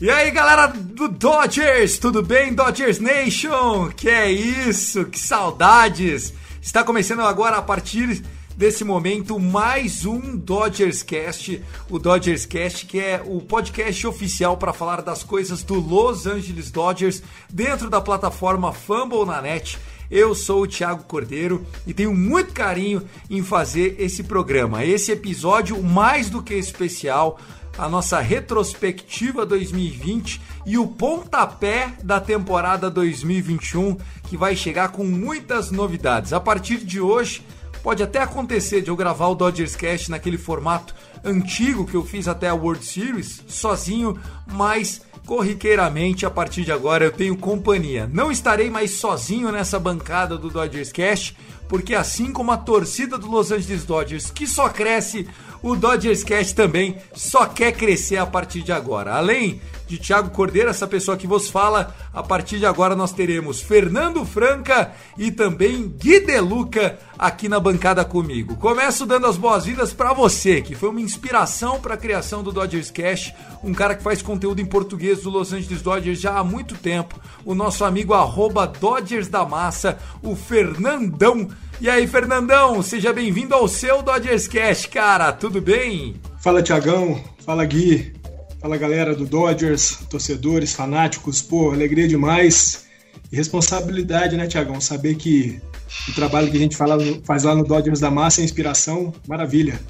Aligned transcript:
E 0.00 0.08
aí, 0.08 0.30
galera 0.30 0.68
do 0.68 1.08
Dodgers, 1.08 1.98
tudo 1.98 2.22
bem, 2.22 2.54
Dodgers 2.54 3.00
Nation? 3.00 3.88
Que 3.88 4.08
é 4.08 4.30
isso, 4.30 5.04
que 5.06 5.18
saudades! 5.18 6.32
Está 6.62 6.84
começando 6.84 7.22
agora 7.22 7.56
a 7.56 7.62
partir 7.62 8.22
desse 8.56 8.84
momento 8.84 9.40
mais 9.40 10.06
um 10.06 10.36
Dodgers 10.36 11.02
Cast, 11.02 11.60
o 11.90 11.98
Dodgers 11.98 12.46
Cast 12.46 12.86
que 12.86 13.00
é 13.00 13.20
o 13.26 13.40
podcast 13.40 14.06
oficial 14.06 14.56
para 14.56 14.72
falar 14.72 15.02
das 15.02 15.24
coisas 15.24 15.64
do 15.64 15.74
Los 15.74 16.28
Angeles 16.28 16.70
Dodgers 16.70 17.20
dentro 17.50 17.90
da 17.90 18.00
plataforma 18.00 18.72
Fumble 18.72 19.26
na 19.26 19.42
net. 19.42 19.80
Eu 20.10 20.34
sou 20.34 20.62
o 20.62 20.66
Thiago 20.66 21.04
Cordeiro 21.04 21.66
e 21.86 21.92
tenho 21.92 22.14
muito 22.14 22.54
carinho 22.54 23.02
em 23.28 23.42
fazer 23.42 23.96
esse 23.98 24.22
programa. 24.22 24.84
Esse 24.84 25.12
episódio 25.12 25.82
mais 25.82 26.30
do 26.30 26.42
que 26.42 26.54
especial, 26.54 27.38
a 27.76 27.88
nossa 27.88 28.18
retrospectiva 28.18 29.44
2020 29.44 30.40
e 30.64 30.78
o 30.78 30.86
pontapé 30.86 31.92
da 32.02 32.20
temporada 32.20 32.90
2021, 32.90 33.98
que 34.24 34.36
vai 34.36 34.56
chegar 34.56 34.88
com 34.88 35.04
muitas 35.04 35.70
novidades. 35.70 36.32
A 36.32 36.40
partir 36.40 36.78
de 36.78 37.00
hoje, 37.00 37.42
pode 37.82 38.02
até 38.02 38.20
acontecer 38.20 38.80
de 38.80 38.88
eu 38.88 38.96
gravar 38.96 39.28
o 39.28 39.34
Dodgers 39.34 39.76
Cast 39.76 40.10
naquele 40.10 40.38
formato 40.38 40.94
antigo 41.22 41.86
que 41.86 41.94
eu 41.94 42.04
fiz 42.04 42.26
até 42.28 42.48
a 42.48 42.54
World 42.54 42.84
Series, 42.84 43.42
sozinho, 43.46 44.18
mas 44.46 45.02
corriqueiramente 45.28 46.24
a 46.24 46.30
partir 46.30 46.64
de 46.64 46.72
agora 46.72 47.04
eu 47.04 47.12
tenho 47.12 47.36
companhia. 47.36 48.08
Não 48.10 48.32
estarei 48.32 48.70
mais 48.70 48.92
sozinho 48.92 49.52
nessa 49.52 49.78
bancada 49.78 50.38
do 50.38 50.48
Dodgers 50.48 50.90
Cast, 50.90 51.36
porque 51.68 51.94
assim 51.94 52.32
como 52.32 52.50
a 52.50 52.56
torcida 52.56 53.18
do 53.18 53.30
Los 53.30 53.52
Angeles 53.52 53.84
Dodgers, 53.84 54.30
que 54.30 54.46
só 54.46 54.68
cresce, 54.68 55.28
o 55.62 55.74
Dodgers 55.74 56.22
Cast 56.22 56.54
também 56.54 56.96
só 57.14 57.46
quer 57.46 57.72
crescer 57.72 58.16
a 58.16 58.26
partir 58.26 58.62
de 58.62 58.72
agora. 58.72 59.14
Além 59.14 59.60
de 59.88 59.98
Thiago 59.98 60.30
Cordeiro, 60.30 60.68
essa 60.68 60.86
pessoa 60.86 61.16
que 61.16 61.26
vos 61.26 61.48
fala, 61.48 61.94
a 62.12 62.22
partir 62.22 62.58
de 62.58 62.66
agora 62.66 62.94
nós 62.94 63.12
teremos 63.12 63.60
Fernando 63.60 64.24
Franca 64.24 64.92
e 65.16 65.30
também 65.30 65.88
Gui 65.88 66.20
Deluca 66.20 66.98
aqui 67.18 67.48
na 67.48 67.58
bancada 67.58 68.04
comigo. 68.04 68.54
Começo 68.56 69.06
dando 69.06 69.26
as 69.26 69.36
boas-vindas 69.36 69.92
para 69.92 70.12
você, 70.12 70.60
que 70.60 70.74
foi 70.74 70.90
uma 70.90 71.00
inspiração 71.00 71.80
para 71.80 71.94
a 71.94 71.98
criação 71.98 72.42
do 72.42 72.52
Dodgers 72.52 72.90
Cast, 72.90 73.34
um 73.64 73.72
cara 73.72 73.94
que 73.94 74.02
faz 74.02 74.20
conteúdo 74.20 74.60
em 74.60 74.66
português 74.66 75.22
do 75.22 75.30
Los 75.30 75.52
Angeles 75.52 75.82
Dodgers 75.82 76.20
já 76.20 76.38
há 76.38 76.44
muito 76.44 76.76
tempo, 76.76 77.18
o 77.44 77.54
nosso 77.54 77.84
amigo 77.84 78.12
arroba 78.12 78.66
Dodgers 78.66 79.26
da 79.26 79.44
Massa, 79.44 79.98
o 80.22 80.36
Fernandão. 80.36 81.48
E 81.80 81.88
aí, 81.88 82.06
Fernandão, 82.06 82.82
seja 82.82 83.12
bem-vindo 83.12 83.54
ao 83.54 83.68
seu 83.68 84.02
Dodgers 84.02 84.48
Cast, 84.48 84.88
cara, 84.88 85.32
tudo 85.32 85.60
bem? 85.60 86.16
Fala 86.40 86.62
Tiagão, 86.62 87.22
fala 87.44 87.64
Gui, 87.64 88.14
fala 88.60 88.76
galera 88.76 89.14
do 89.14 89.24
Dodgers, 89.24 89.98
torcedores, 90.10 90.74
fanáticos, 90.74 91.40
pô, 91.40 91.70
alegria 91.70 92.08
demais. 92.08 92.86
E 93.30 93.36
responsabilidade, 93.36 94.36
né, 94.36 94.46
Tiagão? 94.46 94.80
Saber 94.80 95.14
que 95.14 95.60
o 96.08 96.12
trabalho 96.14 96.50
que 96.50 96.56
a 96.56 96.60
gente 96.60 96.76
faz 96.76 97.44
lá 97.44 97.54
no 97.54 97.64
Dodgers 97.64 98.00
da 98.00 98.10
Massa 98.10 98.40
é 98.40 98.44
inspiração, 98.44 99.14
maravilha. 99.26 99.80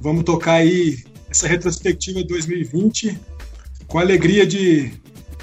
Vamos 0.00 0.24
tocar 0.24 0.54
aí 0.54 0.98
essa 1.28 1.46
retrospectiva 1.46 2.22
2020 2.24 3.18
com 3.86 3.98
a 3.98 4.02
alegria 4.02 4.46
de 4.46 4.92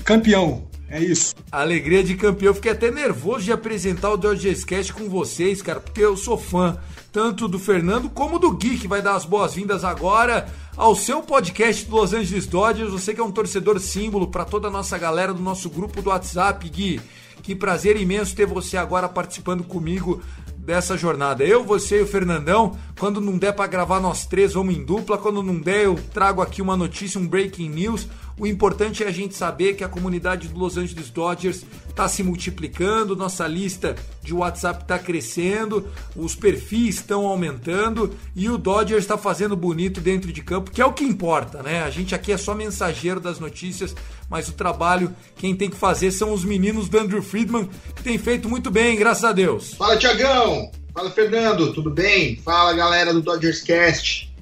campeão, 0.03 0.67
é 0.91 1.01
isso. 1.01 1.33
Alegria 1.51 2.03
de 2.03 2.15
campeão. 2.15 2.53
Fiquei 2.53 2.71
até 2.71 2.91
nervoso 2.91 3.45
de 3.45 3.51
apresentar 3.51 4.11
o 4.11 4.17
Dodgers 4.17 4.65
Cast 4.65 4.93
com 4.93 5.09
vocês, 5.09 5.61
cara, 5.61 5.79
porque 5.79 6.01
eu 6.01 6.17
sou 6.17 6.37
fã 6.37 6.77
tanto 7.11 7.47
do 7.47 7.59
Fernando 7.59 8.09
como 8.09 8.39
do 8.39 8.51
Gui, 8.51 8.77
que 8.77 8.87
vai 8.87 9.01
dar 9.01 9.15
as 9.15 9.25
boas-vindas 9.25 9.83
agora 9.83 10.47
ao 10.77 10.95
seu 10.95 11.21
podcast 11.21 11.85
do 11.85 11.95
Los 11.95 12.13
Angeles 12.13 12.45
Dodgers. 12.45 12.91
Você 12.91 13.13
que 13.13 13.19
é 13.19 13.23
um 13.23 13.31
torcedor 13.31 13.79
símbolo 13.79 14.27
para 14.27 14.45
toda 14.45 14.67
a 14.67 14.71
nossa 14.71 14.97
galera 14.97 15.33
do 15.33 15.41
nosso 15.41 15.69
grupo 15.69 16.01
do 16.01 16.09
WhatsApp, 16.09 16.67
Gui. 16.69 17.01
Que 17.41 17.55
prazer 17.55 17.99
imenso 17.99 18.35
ter 18.35 18.45
você 18.45 18.77
agora 18.77 19.09
participando 19.09 19.63
comigo 19.63 20.21
dessa 20.57 20.95
jornada. 20.95 21.43
Eu, 21.43 21.63
você 21.63 21.99
e 21.99 22.03
o 22.03 22.07
Fernandão, 22.07 22.77
quando 22.99 23.19
não 23.19 23.37
der 23.37 23.53
para 23.53 23.67
gravar 23.67 23.99
nós 23.99 24.25
três, 24.25 24.53
vamos 24.53 24.75
em 24.75 24.83
dupla. 24.83 25.17
Quando 25.17 25.41
não 25.41 25.59
der, 25.59 25.85
eu 25.85 25.95
trago 26.13 26.41
aqui 26.41 26.61
uma 26.61 26.77
notícia, 26.77 27.19
um 27.19 27.27
breaking 27.27 27.69
news. 27.69 28.07
O 28.41 28.47
importante 28.47 29.03
é 29.03 29.07
a 29.07 29.11
gente 29.11 29.35
saber 29.35 29.75
que 29.75 29.83
a 29.83 29.87
comunidade 29.87 30.47
do 30.47 30.57
Los 30.57 30.75
Angeles 30.75 31.11
Dodgers 31.11 31.63
está 31.87 32.07
se 32.07 32.23
multiplicando, 32.23 33.15
nossa 33.15 33.45
lista 33.45 33.95
de 34.23 34.33
WhatsApp 34.33 34.81
está 34.81 34.97
crescendo, 34.97 35.87
os 36.15 36.33
perfis 36.33 36.95
estão 36.95 37.27
aumentando 37.27 38.17
e 38.35 38.49
o 38.49 38.57
Dodgers 38.57 39.03
está 39.03 39.15
fazendo 39.15 39.55
bonito 39.55 40.01
dentro 40.01 40.33
de 40.33 40.41
campo, 40.41 40.71
que 40.71 40.81
é 40.81 40.85
o 40.87 40.91
que 40.91 41.03
importa, 41.03 41.61
né? 41.61 41.83
A 41.83 41.91
gente 41.91 42.15
aqui 42.15 42.31
é 42.31 42.37
só 42.37 42.55
mensageiro 42.55 43.19
das 43.19 43.39
notícias, 43.39 43.95
mas 44.27 44.49
o 44.49 44.53
trabalho 44.53 45.15
quem 45.35 45.55
tem 45.55 45.69
que 45.69 45.77
fazer 45.77 46.09
são 46.09 46.33
os 46.33 46.43
meninos 46.43 46.89
do 46.89 46.97
Andrew 46.97 47.21
Friedman, 47.21 47.69
que 47.95 48.01
tem 48.01 48.17
feito 48.17 48.49
muito 48.49 48.71
bem, 48.71 48.97
graças 48.97 49.23
a 49.23 49.33
Deus. 49.33 49.75
Fala, 49.75 49.97
Tiagão! 49.97 50.71
Fala, 50.95 51.11
Fernando! 51.11 51.73
Tudo 51.73 51.91
bem? 51.91 52.37
Fala, 52.37 52.73
galera 52.73 53.13
do 53.13 53.21
Dodgers 53.21 53.61
Cast! 53.61 54.33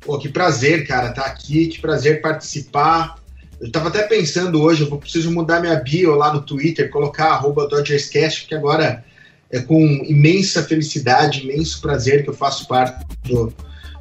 Pô, 0.00 0.18
que 0.18 0.28
prazer, 0.28 0.84
cara, 0.84 1.12
tá 1.12 1.26
aqui, 1.26 1.68
que 1.68 1.80
prazer 1.80 2.20
participar. 2.20 3.24
Eu 3.60 3.70
tava 3.70 3.88
até 3.88 4.02
pensando 4.02 4.60
hoje, 4.62 4.82
eu 4.82 4.98
preciso 4.98 5.30
mudar 5.30 5.60
minha 5.60 5.76
bio 5.76 6.14
lá 6.14 6.32
no 6.32 6.42
Twitter, 6.42 6.90
colocar 6.90 7.28
arroba 7.28 7.66
DodgersCast, 7.66 8.42
porque 8.42 8.54
agora 8.54 9.04
é 9.50 9.60
com 9.60 9.82
imensa 10.04 10.62
felicidade, 10.62 11.42
imenso 11.42 11.80
prazer 11.80 12.22
que 12.22 12.30
eu 12.30 12.34
faço 12.34 12.66
parte 12.66 13.04
do, 13.24 13.52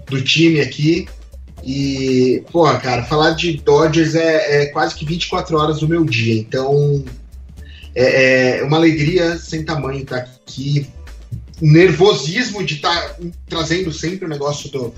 do 0.07 0.21
time 0.21 0.59
aqui. 0.59 1.07
E, 1.63 2.43
porra, 2.51 2.77
cara, 2.79 3.03
falar 3.03 3.31
de 3.31 3.53
Dodgers 3.57 4.13
é, 4.13 4.63
é 4.63 4.65
quase 4.67 4.93
que 4.93 5.05
24 5.05 5.57
horas 5.57 5.79
do 5.79 5.87
meu 5.87 6.03
dia, 6.03 6.35
então 6.39 7.03
é, 7.95 8.59
é 8.59 8.63
uma 8.63 8.77
alegria 8.77 9.37
sem 9.37 9.63
tamanho 9.63 10.01
estar 10.01 10.17
aqui. 10.17 10.87
Nervosismo 11.61 12.63
de 12.63 12.75
estar 12.75 13.17
trazendo 13.47 13.91
sempre 13.91 14.25
o 14.25 14.29
negócio 14.29 14.69
do 14.69 14.93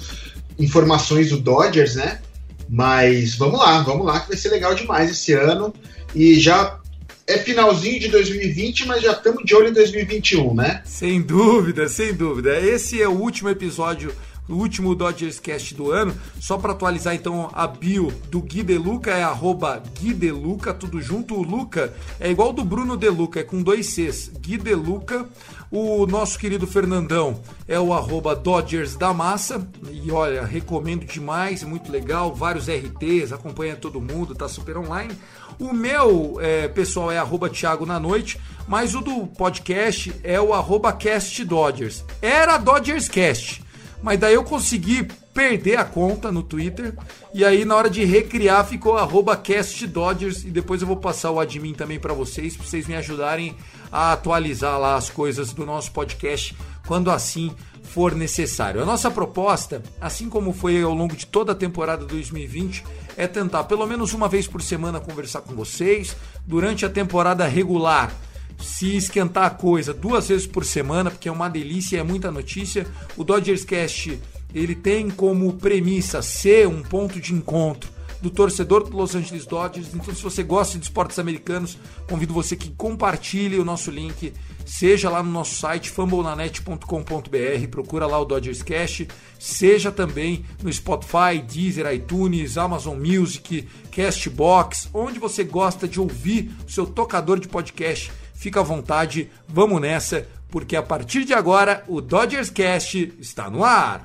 informações 0.60 1.30
do 1.30 1.38
Dodgers, 1.38 1.96
né? 1.96 2.20
Mas 2.70 3.36
vamos 3.36 3.60
lá, 3.60 3.82
vamos 3.82 4.06
lá, 4.06 4.20
que 4.20 4.30
vai 4.30 4.38
ser 4.38 4.50
legal 4.50 4.76
demais 4.76 5.12
esse 5.12 5.34
ano. 5.34 5.74
E 6.14 6.40
já 6.40 6.80
é 7.28 7.38
finalzinho 7.38 8.00
de 8.00 8.08
2020, 8.08 8.88
mas 8.88 9.02
já 9.02 9.12
estamos 9.12 9.44
de 9.44 9.54
olho 9.54 9.68
em 9.68 9.74
2021, 9.74 10.54
né? 10.56 10.82
Sem 10.86 11.22
dúvida, 11.22 11.90
sem 11.90 12.14
dúvida. 12.14 12.58
Esse 12.60 13.02
é 13.02 13.08
o 13.08 13.12
último 13.12 13.50
episódio, 13.50 14.14
o 14.48 14.56
último 14.56 14.96
Dodgers 14.96 15.38
Cast 15.38 15.76
do 15.76 15.92
ano. 15.92 16.16
Só 16.40 16.58
para 16.58 16.72
atualizar 16.72 17.14
então 17.14 17.50
a 17.54 17.68
bio 17.68 18.14
do 18.30 18.42
Gui 18.42 18.64
Deluca 18.64 19.12
é 19.12 19.24
arroba 19.24 19.84
Gui 20.00 20.14
Deluca, 20.14 20.74
tudo 20.74 21.02
junto. 21.02 21.36
O 21.36 21.44
Luca 21.44 21.94
é 22.18 22.32
igual 22.32 22.54
do 22.54 22.64
Bruno 22.64 22.96
Deluca, 22.96 23.42
é 23.42 23.44
com 23.44 23.62
dois 23.62 23.88
Cs. 23.88 24.32
Gui 24.40 24.58
Deluca. 24.58 25.28
O 25.70 26.08
nosso 26.08 26.40
querido 26.40 26.66
Fernandão 26.66 27.42
é 27.68 27.78
o 27.78 27.94
arroba 27.94 28.34
Dodgers 28.34 28.96
da 28.96 29.14
Massa. 29.14 29.68
E 30.08 30.12
olha, 30.12 30.46
recomendo 30.46 31.06
demais, 31.06 31.64
muito 31.64 31.92
legal. 31.92 32.34
Vários 32.34 32.70
RTs, 32.70 33.34
acompanha 33.34 33.76
todo 33.76 34.00
mundo, 34.00 34.34
tá 34.34 34.48
super 34.48 34.78
online. 34.78 35.14
O 35.60 35.74
meu 35.74 36.38
é, 36.40 36.70
pessoal 36.70 37.12
é 37.12 37.18
arroba 37.18 37.50
Thiago 37.50 37.86
na 37.86 38.00
noite, 38.00 38.40
mas 38.70 38.96
o 38.96 39.02
do 39.02 39.28
podcast 39.28 40.16
é 40.24 40.40
o 40.40 40.54
arroba 40.54 40.94
Cast 40.94 41.44
Dodgers. 41.44 42.06
Era 42.22 42.58
Dodgers 42.58 43.10
Cast, 43.10 43.62
mas 44.02 44.18
daí 44.18 44.36
eu 44.36 44.46
consegui 44.46 45.06
perder 45.34 45.78
a 45.78 45.84
conta 45.84 46.32
no 46.32 46.42
Twitter 46.42 46.96
e 47.34 47.44
aí 47.44 47.66
na 47.66 47.76
hora 47.76 47.90
de 47.90 48.06
recriar 48.06 48.66
ficou 48.66 48.98
arroba 48.98 49.36
Cast 49.36 49.86
Dodgers 49.86 50.46
e 50.46 50.48
depois 50.50 50.82
eu 50.82 50.88
vou 50.88 50.98
passar 50.98 51.32
o 51.32 51.40
admin 51.40 51.74
também 51.74 52.00
para 52.00 52.14
vocês, 52.14 52.56
para 52.56 52.66
vocês 52.66 52.88
me 52.88 52.96
ajudarem 52.96 53.56
a 53.92 54.14
atualizar 54.14 54.80
lá 54.80 54.96
as 54.96 55.10
coisas 55.10 55.52
do 55.52 55.66
nosso 55.66 55.92
podcast 55.92 56.56
quando 56.88 57.12
assim 57.12 57.52
for 57.88 58.14
necessário. 58.14 58.82
A 58.82 58.86
nossa 58.86 59.10
proposta, 59.10 59.82
assim 60.00 60.30
como 60.30 60.54
foi 60.54 60.82
ao 60.82 60.94
longo 60.94 61.16
de 61.16 61.26
toda 61.26 61.52
a 61.52 61.56
temporada 61.56 62.06
2020, 62.06 62.84
é 63.16 63.28
tentar 63.28 63.64
pelo 63.64 63.88
menos 63.88 64.14
uma 64.14 64.28
vez 64.28 64.48
por 64.48 64.62
semana 64.62 65.00
conversar 65.00 65.42
com 65.42 65.56
vocês. 65.56 66.16
Durante 66.46 66.86
a 66.86 66.90
temporada 66.90 67.48
regular, 67.48 68.14
se 68.60 68.96
esquentar 68.96 69.46
a 69.46 69.50
coisa 69.50 69.94
duas 69.94 70.28
vezes 70.28 70.48
por 70.48 70.66
semana, 70.66 71.10
porque 71.10 71.30
é 71.30 71.32
uma 71.32 71.50
delícia, 71.50 72.00
é 72.00 72.04
muita 72.04 72.32
notícia. 72.32 72.86
O 73.16 73.24
Dodgers 73.24 73.64
Cast 73.64 74.20
ele 74.54 74.76
tem 74.76 75.10
como 75.10 75.54
premissa 75.54 76.22
ser 76.22 76.68
um 76.68 76.82
ponto 76.82 77.20
de 77.20 77.34
encontro 77.34 77.97
do 78.22 78.30
torcedor 78.30 78.84
do 78.84 78.96
Los 78.96 79.16
Angeles 79.16 79.46
Dodgers. 79.46 79.94
Então, 79.94 80.14
se 80.14 80.22
você 80.22 80.44
gosta 80.44 80.78
de 80.78 80.84
esportes 80.86 81.20
americanos, 81.20 81.78
convido 82.10 82.34
você 82.34 82.56
que 82.56 82.72
compartilhe 82.72 83.60
o 83.60 83.66
nosso 83.66 83.92
link, 83.92 84.34
seja 84.66 85.10
lá 85.10 85.22
no 85.22 85.32
nosso 85.32 85.56
site 85.56 85.90
fambonanet.com.br, 85.90 87.68
procura 87.70 88.06
lá 88.06 88.20
o 88.20 88.26
Dodgers 88.26 88.62
Cash, 88.62 89.06
seja 89.40 89.92
também 89.92 90.46
no 90.62 90.72
Spotify, 90.72 91.42
Deezer, 91.48 91.92
iTunes, 91.94 92.58
Amazon 92.58 92.98
Music, 92.98 93.68
Castbox, 93.92 94.90
onde 94.94 95.20
você 95.20 95.44
gosta 95.44 95.88
de 95.88 96.00
ouvir 96.00 96.52
o 96.68 96.72
seu 96.72 96.86
tocador 96.86 97.40
de 97.40 97.48
podcast. 97.48 98.12
Fica 98.34 98.60
à 98.60 98.64
vontade, 98.64 99.30
vamos 99.48 99.82
nessa, 99.82 100.28
porque 100.50 100.76
a 100.76 100.84
partir 100.84 101.26
de 101.26 101.34
agora 101.34 101.84
o 101.88 102.02
Dodgers 102.02 102.50
Cast 102.50 103.14
está 103.20 103.50
no 103.50 103.64
ar. 103.64 104.04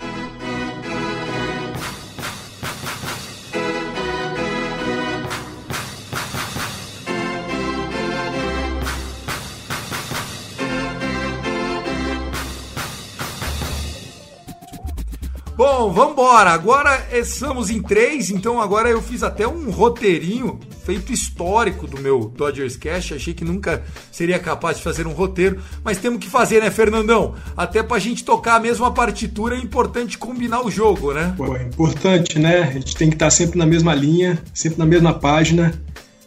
Bom, 15.64 15.92
vamos 15.92 16.14
embora. 16.14 16.50
Agora 16.50 17.06
estamos 17.12 17.70
em 17.70 17.80
três, 17.80 18.30
então 18.30 18.60
agora 18.60 18.88
eu 18.88 19.00
fiz 19.00 19.22
até 19.22 19.46
um 19.46 19.70
roteirinho 19.70 20.58
feito 20.84 21.12
histórico 21.12 21.86
do 21.86 22.00
meu 22.00 22.24
Dodgers 22.36 22.76
Cash. 22.76 23.12
Achei 23.12 23.32
que 23.32 23.44
nunca 23.44 23.80
seria 24.10 24.40
capaz 24.40 24.78
de 24.78 24.82
fazer 24.82 25.06
um 25.06 25.12
roteiro, 25.12 25.62
mas 25.84 25.98
temos 25.98 26.18
que 26.18 26.28
fazer, 26.28 26.60
né, 26.60 26.68
Fernandão? 26.68 27.36
Até 27.56 27.80
pra 27.80 28.00
gente 28.00 28.24
tocar 28.24 28.56
a 28.56 28.60
mesma 28.60 28.90
partitura 28.90 29.54
é 29.54 29.58
importante 29.60 30.18
combinar 30.18 30.66
o 30.66 30.70
jogo, 30.70 31.14
né? 31.14 31.32
Pô, 31.36 31.56
é 31.56 31.62
importante, 31.62 32.40
né? 32.40 32.62
A 32.62 32.72
gente 32.72 32.96
tem 32.96 33.08
que 33.08 33.14
estar 33.14 33.30
sempre 33.30 33.56
na 33.56 33.64
mesma 33.64 33.94
linha, 33.94 34.42
sempre 34.52 34.80
na 34.80 34.84
mesma 34.84 35.14
página. 35.14 35.80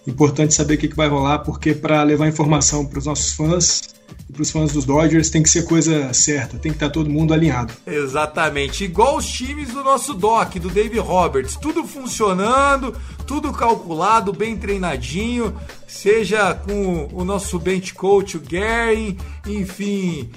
Importante 0.07 0.54
saber 0.54 0.75
o 0.75 0.78
que, 0.78 0.88
que 0.88 0.96
vai 0.96 1.07
rolar, 1.07 1.40
porque 1.40 1.74
para 1.74 2.04
levar 2.04 2.28
informação 2.28 2.86
para 2.86 3.00
os 3.00 3.06
nossos 3.06 3.34
fãs 3.34 3.81
e 4.30 4.34
para 4.34 4.42
os 4.42 4.52
fãs 4.52 4.72
dos 4.72 4.86
Dodgers 4.86 5.30
tem 5.30 5.42
que 5.42 5.50
ser 5.50 5.66
coisa 5.66 6.13
certa, 6.13 6.57
tem 6.57 6.72
que 6.72 6.78
estar 6.78 6.90
todo 6.90 7.10
mundo 7.10 7.34
alinhado. 7.34 7.74
Exatamente, 7.88 8.84
igual 8.84 9.18
os 9.18 9.25
times 9.25 9.69
do 9.69 9.84
nosso 9.84 10.13
Doc, 10.13 10.56
do 10.56 10.69
Dave 10.69 11.00
Roberts, 11.00 11.56
tudo 11.56 11.84
funcionando, 11.86 12.96
tudo 13.25 13.52
calculado, 13.52 14.31
bem 14.31 14.56
treinadinho, 14.56 15.56
seja 15.88 16.54
com 16.54 17.07
o 17.12 17.24
nosso 17.24 17.57
bench 17.57 17.94
coach, 17.94 18.38
o 18.38 18.42
Gary, 18.42 19.18
enfim, 19.48 20.30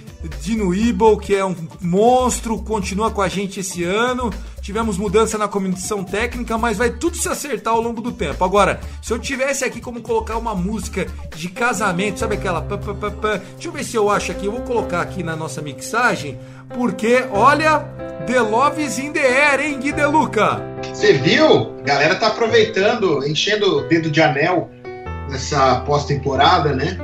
Dino 0.42 0.74
Ebel, 0.74 1.16
que 1.18 1.34
é 1.34 1.44
um 1.44 1.54
monstro, 1.80 2.58
continua 2.58 3.10
com 3.10 3.20
a 3.20 3.28
gente 3.28 3.60
esse 3.60 3.84
ano. 3.84 4.30
Tivemos 4.68 4.98
mudança 4.98 5.38
na 5.38 5.48
comissão 5.48 6.04
técnica, 6.04 6.58
mas 6.58 6.76
vai 6.76 6.90
tudo 6.90 7.16
se 7.16 7.26
acertar 7.26 7.72
ao 7.72 7.80
longo 7.80 8.02
do 8.02 8.12
tempo. 8.12 8.44
Agora, 8.44 8.78
se 9.00 9.10
eu 9.10 9.18
tivesse 9.18 9.64
aqui 9.64 9.80
como 9.80 10.02
colocar 10.02 10.36
uma 10.36 10.54
música 10.54 11.06
de 11.34 11.48
casamento, 11.48 12.18
sabe 12.18 12.34
aquela 12.34 12.60
pá, 12.60 12.76
pá, 12.76 12.92
pá, 12.92 13.10
pá. 13.10 13.40
Deixa 13.54 13.68
eu 13.68 13.72
ver 13.72 13.82
se 13.82 13.96
eu 13.96 14.10
acho 14.10 14.30
aqui, 14.30 14.44
eu 14.44 14.52
vou 14.52 14.60
colocar 14.60 15.00
aqui 15.00 15.22
na 15.22 15.34
nossa 15.34 15.62
mixagem, 15.62 16.38
porque 16.74 17.24
olha, 17.32 17.78
The 18.26 18.40
Love 18.42 18.84
is 18.84 18.98
in 18.98 19.12
the 19.12 19.20
air, 19.20 19.58
hein, 19.58 19.80
Gui 19.80 19.90
De 19.90 20.04
Luca? 20.04 20.60
Você 20.82 21.14
viu? 21.14 21.74
A 21.78 21.82
galera 21.84 22.16
tá 22.16 22.26
aproveitando, 22.26 23.26
enchendo 23.26 23.78
o 23.78 23.88
dedo 23.88 24.10
de 24.10 24.20
anel 24.20 24.68
nessa 25.30 25.80
pós-temporada, 25.86 26.74
né? 26.74 26.98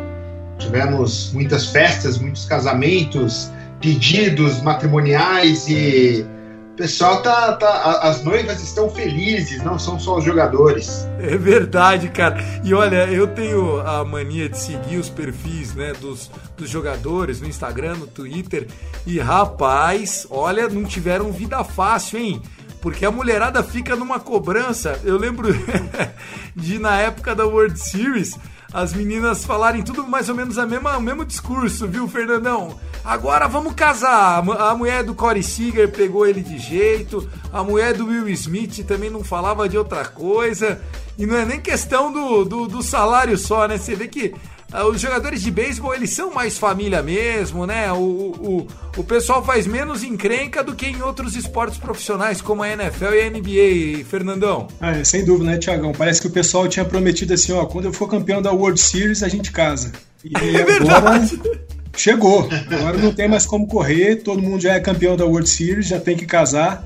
Tivemos 0.59 1.33
muitas 1.33 1.69
festas, 1.69 2.19
muitos 2.19 2.45
casamentos, 2.45 3.51
pedidos 3.81 4.61
matrimoniais 4.61 5.67
e 5.67 6.27
o 6.75 6.76
pessoal 6.76 7.23
tá, 7.23 7.53
tá. 7.53 8.00
As 8.03 8.25
noivas 8.25 8.61
estão 8.61 8.91
felizes, 8.91 9.62
não 9.62 9.79
são 9.79 9.99
só 9.99 10.19
os 10.19 10.25
jogadores. 10.25 11.06
É 11.21 11.37
verdade, 11.37 12.09
cara. 12.09 12.37
E 12.65 12.75
olha, 12.75 13.06
eu 13.06 13.29
tenho 13.29 13.81
a 13.81 14.05
mania 14.05 14.49
de 14.49 14.59
seguir 14.59 14.97
os 14.97 15.09
perfis 15.09 15.73
né, 15.73 15.93
dos, 15.93 16.29
dos 16.56 16.69
jogadores 16.69 17.41
no 17.41 17.47
Instagram, 17.47 17.94
no 17.94 18.09
Twitter. 18.09 18.67
E 19.06 19.21
rapaz, 19.21 20.26
olha, 20.29 20.69
não 20.69 20.82
tiveram 20.82 21.31
vida 21.31 21.62
fácil, 21.62 22.19
hein? 22.19 22.43
Porque 22.81 23.06
a 23.06 23.11
mulherada 23.11 23.62
fica 23.62 23.94
numa 23.94 24.19
cobrança. 24.19 25.00
Eu 25.05 25.17
lembro 25.17 25.49
de 26.56 26.81
na 26.81 26.99
época 26.99 27.37
da 27.37 27.47
World 27.47 27.79
Series 27.79 28.37
as 28.75 28.93
meninas 28.93 29.44
falarem 29.44 29.85
tudo 29.85 30.05
mais 30.05 30.29
ou 30.29 30.35
menos 30.35 30.59
a 30.59 30.67
mesma, 30.67 30.97
o 30.97 31.00
mesmo 31.00 31.25
discurso, 31.25 31.87
viu, 31.87 32.09
Fernandão? 32.09 32.76
Agora 33.05 33.47
vamos 33.47 33.73
casar. 33.73 34.38
A 34.38 34.75
mulher 34.75 35.05
do 35.05 35.15
Corey 35.15 35.44
Seager 35.44 35.88
pegou 35.93 36.26
ele 36.26 36.43
de 36.43 36.59
jeito, 36.59 37.31
a 37.53 37.62
mulher 37.62 37.94
do 37.94 38.06
Will 38.06 38.29
Smith 38.31 38.85
também 38.85 39.11
não 39.11 39.23
falava 39.23 39.69
de 39.69 39.79
outra 39.79 40.05
coisa. 40.05 40.81
E 41.17 41.25
não 41.25 41.37
é 41.37 41.44
nem 41.44 41.61
questão 41.61 42.12
do, 42.12 42.44
do, 42.44 42.67
do 42.67 42.82
salário 42.82 43.38
só, 43.38 43.69
né? 43.69 43.79
Você 43.79 43.94
vê 43.94 44.09
que 44.09 44.35
os 44.82 45.00
jogadores 45.00 45.41
de 45.41 45.50
beisebol 45.50 45.94
eles 45.94 46.11
são 46.11 46.32
mais 46.32 46.59
família 46.59 47.03
mesmo, 47.03 47.65
né? 47.67 47.93
O, 47.93 47.97
o, 47.97 48.67
o 48.97 49.05
pessoal 49.05 49.44
faz 49.44 49.67
menos 49.67 50.03
encrenca 50.03 50.65
do 50.65 50.75
que 50.75 50.87
em 50.87 51.00
outros 51.00 51.37
esportes 51.37 51.79
profissionais, 51.79 52.41
como 52.41 52.62
a 52.62 52.69
NFL 52.69 53.12
e 53.12 53.23
a 53.23 53.31
NBA, 53.31 54.05
Fernandão. 54.05 54.67
É, 54.81 55.05
sem 55.05 55.25
dúvida, 55.25 55.53
né, 55.53 55.59
Tiagão? 55.59 55.93
Parece 55.93 56.21
que 56.21 56.26
o 56.26 56.31
pessoal 56.31 56.67
tinha 56.67 56.85
prometido 56.85 57.32
assim, 57.32 57.53
ó, 57.53 57.65
quando 57.67 57.85
eu 57.85 57.93
for 57.93 58.09
campeão 58.09 58.43
da 58.43 58.50
World 58.50 58.81
Series, 58.81 59.23
a 59.23 59.29
gente 59.29 59.53
casa. 59.53 59.93
E 60.25 60.32
é 60.37 60.65
verdade. 60.65 61.41
Chegou. 61.97 62.49
Agora 62.70 62.99
não 62.99 63.12
tem 63.12 63.29
mais 63.29 63.47
como 63.47 63.69
correr, 63.69 64.17
todo 64.17 64.43
mundo 64.43 64.60
já 64.60 64.75
é 64.75 64.81
campeão 64.81 65.17
da 65.17 65.25
World 65.25 65.49
Series, 65.49 65.87
já 65.87 66.01
tem 66.01 66.17
que 66.17 66.27
casar. 66.27 66.84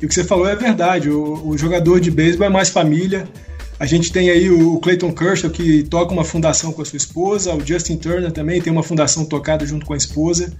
E 0.00 0.04
o 0.04 0.08
que 0.08 0.14
você 0.14 0.24
falou 0.24 0.48
é 0.48 0.54
verdade, 0.54 1.10
o, 1.10 1.48
o 1.48 1.56
jogador 1.56 2.00
de 2.00 2.10
beisebol 2.10 2.46
é 2.46 2.50
mais 2.50 2.68
família, 2.68 3.26
a 3.80 3.86
gente 3.86 4.12
tem 4.12 4.28
aí 4.28 4.50
o 4.50 4.78
Clayton 4.78 5.10
Kershaw, 5.10 5.50
que 5.50 5.82
toca 5.84 6.12
uma 6.12 6.22
fundação 6.22 6.70
com 6.70 6.82
a 6.82 6.84
sua 6.84 6.98
esposa, 6.98 7.54
o 7.54 7.66
Justin 7.66 7.96
Turner 7.96 8.30
também 8.30 8.60
tem 8.60 8.70
uma 8.70 8.82
fundação 8.82 9.24
tocada 9.24 9.64
junto 9.64 9.86
com 9.86 9.94
a 9.94 9.96
esposa. 9.96 10.52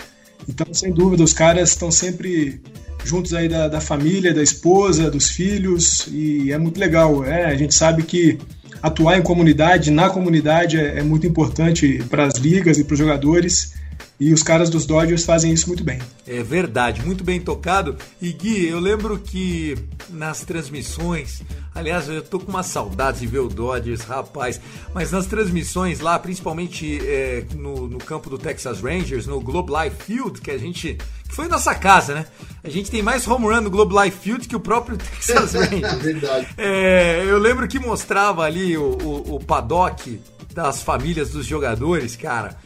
Então, 0.49 0.67
sem 0.73 0.91
dúvida, 0.91 1.23
os 1.23 1.35
caras 1.35 1.69
estão 1.69 1.91
sempre 1.91 2.63
juntos 3.05 3.35
aí 3.35 3.47
da, 3.47 3.69
da 3.69 3.79
família, 3.79 4.33
da 4.33 4.43
esposa, 4.43 5.11
dos 5.11 5.29
filhos, 5.29 6.09
e 6.11 6.51
é 6.51 6.57
muito 6.57 6.81
legal. 6.81 7.23
É, 7.23 7.45
a 7.45 7.55
gente 7.55 7.75
sabe 7.75 8.05
que 8.05 8.39
atuar 8.83 9.19
em 9.19 9.23
comunidade, 9.23 9.91
na 9.91 10.09
comunidade, 10.09 10.79
é, 10.79 11.01
é 11.01 11.03
muito 11.03 11.27
importante 11.27 12.03
para 12.09 12.25
as 12.25 12.37
ligas 12.37 12.79
e 12.79 12.85
para 12.85 12.95
os 12.95 12.99
jogadores. 12.99 13.75
E 14.19 14.33
os 14.33 14.43
caras 14.43 14.69
dos 14.69 14.85
Dodgers 14.85 15.25
fazem 15.25 15.53
isso 15.53 15.67
muito 15.69 15.83
bem. 15.83 15.99
É 16.27 16.43
verdade, 16.43 17.05
muito 17.05 17.25
bem 17.25 17.41
tocado. 17.41 17.97
E 18.21 18.33
Gui, 18.33 18.67
eu 18.67 18.79
lembro 18.79 19.19
que 19.19 19.77
nas 20.11 20.41
transmissões, 20.41 21.43
aliás, 21.75 22.09
eu 22.09 22.23
tô 22.23 22.39
com 22.39 22.51
uma 22.51 22.63
saudade 22.63 23.21
de 23.21 23.27
ver 23.27 23.39
o 23.39 23.49
Dodgers, 23.49 24.03
rapaz, 24.03 24.61
mas 24.95 25.11
nas 25.11 25.27
transmissões 25.27 26.01
lá, 26.01 26.19
principalmente 26.19 27.01
é, 27.03 27.45
no, 27.55 27.89
no, 27.89 27.99
campo 27.99 28.29
do 28.29 28.37
Texas 28.37 28.81
Rangers, 28.81 29.27
no 29.27 29.41
Globe 29.41 29.73
Life 29.73 29.97
Field, 30.05 30.41
que 30.41 30.51
a 30.51 30.59
gente. 30.59 30.99
que 31.29 31.35
foi 31.35 31.49
nossa 31.49 31.75
casa, 31.75 32.15
né? 32.15 32.27
A 32.63 32.69
gente 32.69 32.91
tem 32.91 33.03
mais 33.03 33.27
home 33.27 33.47
run 33.47 33.63
no 33.63 33.71
Globe 33.71 33.95
Life 34.03 34.19
Field 34.19 34.47
que 34.47 34.57
o 34.57 34.61
próprio 34.61 34.99
Texas 34.99 35.55
Rangers. 35.55 36.03
verdade. 36.03 36.49
É, 36.59 37.25
eu 37.27 37.39
lembro 37.39 37.67
que 37.67 37.79
mostrava 37.79 38.43
ali 38.43 38.77
o, 38.77 38.99
o, 39.03 39.37
o 39.37 39.41
paddock 39.41 40.21
das 40.53 40.83
famílias 40.83 41.31
dos 41.31 41.47
jogadores, 41.47 42.17
cara. 42.17 42.57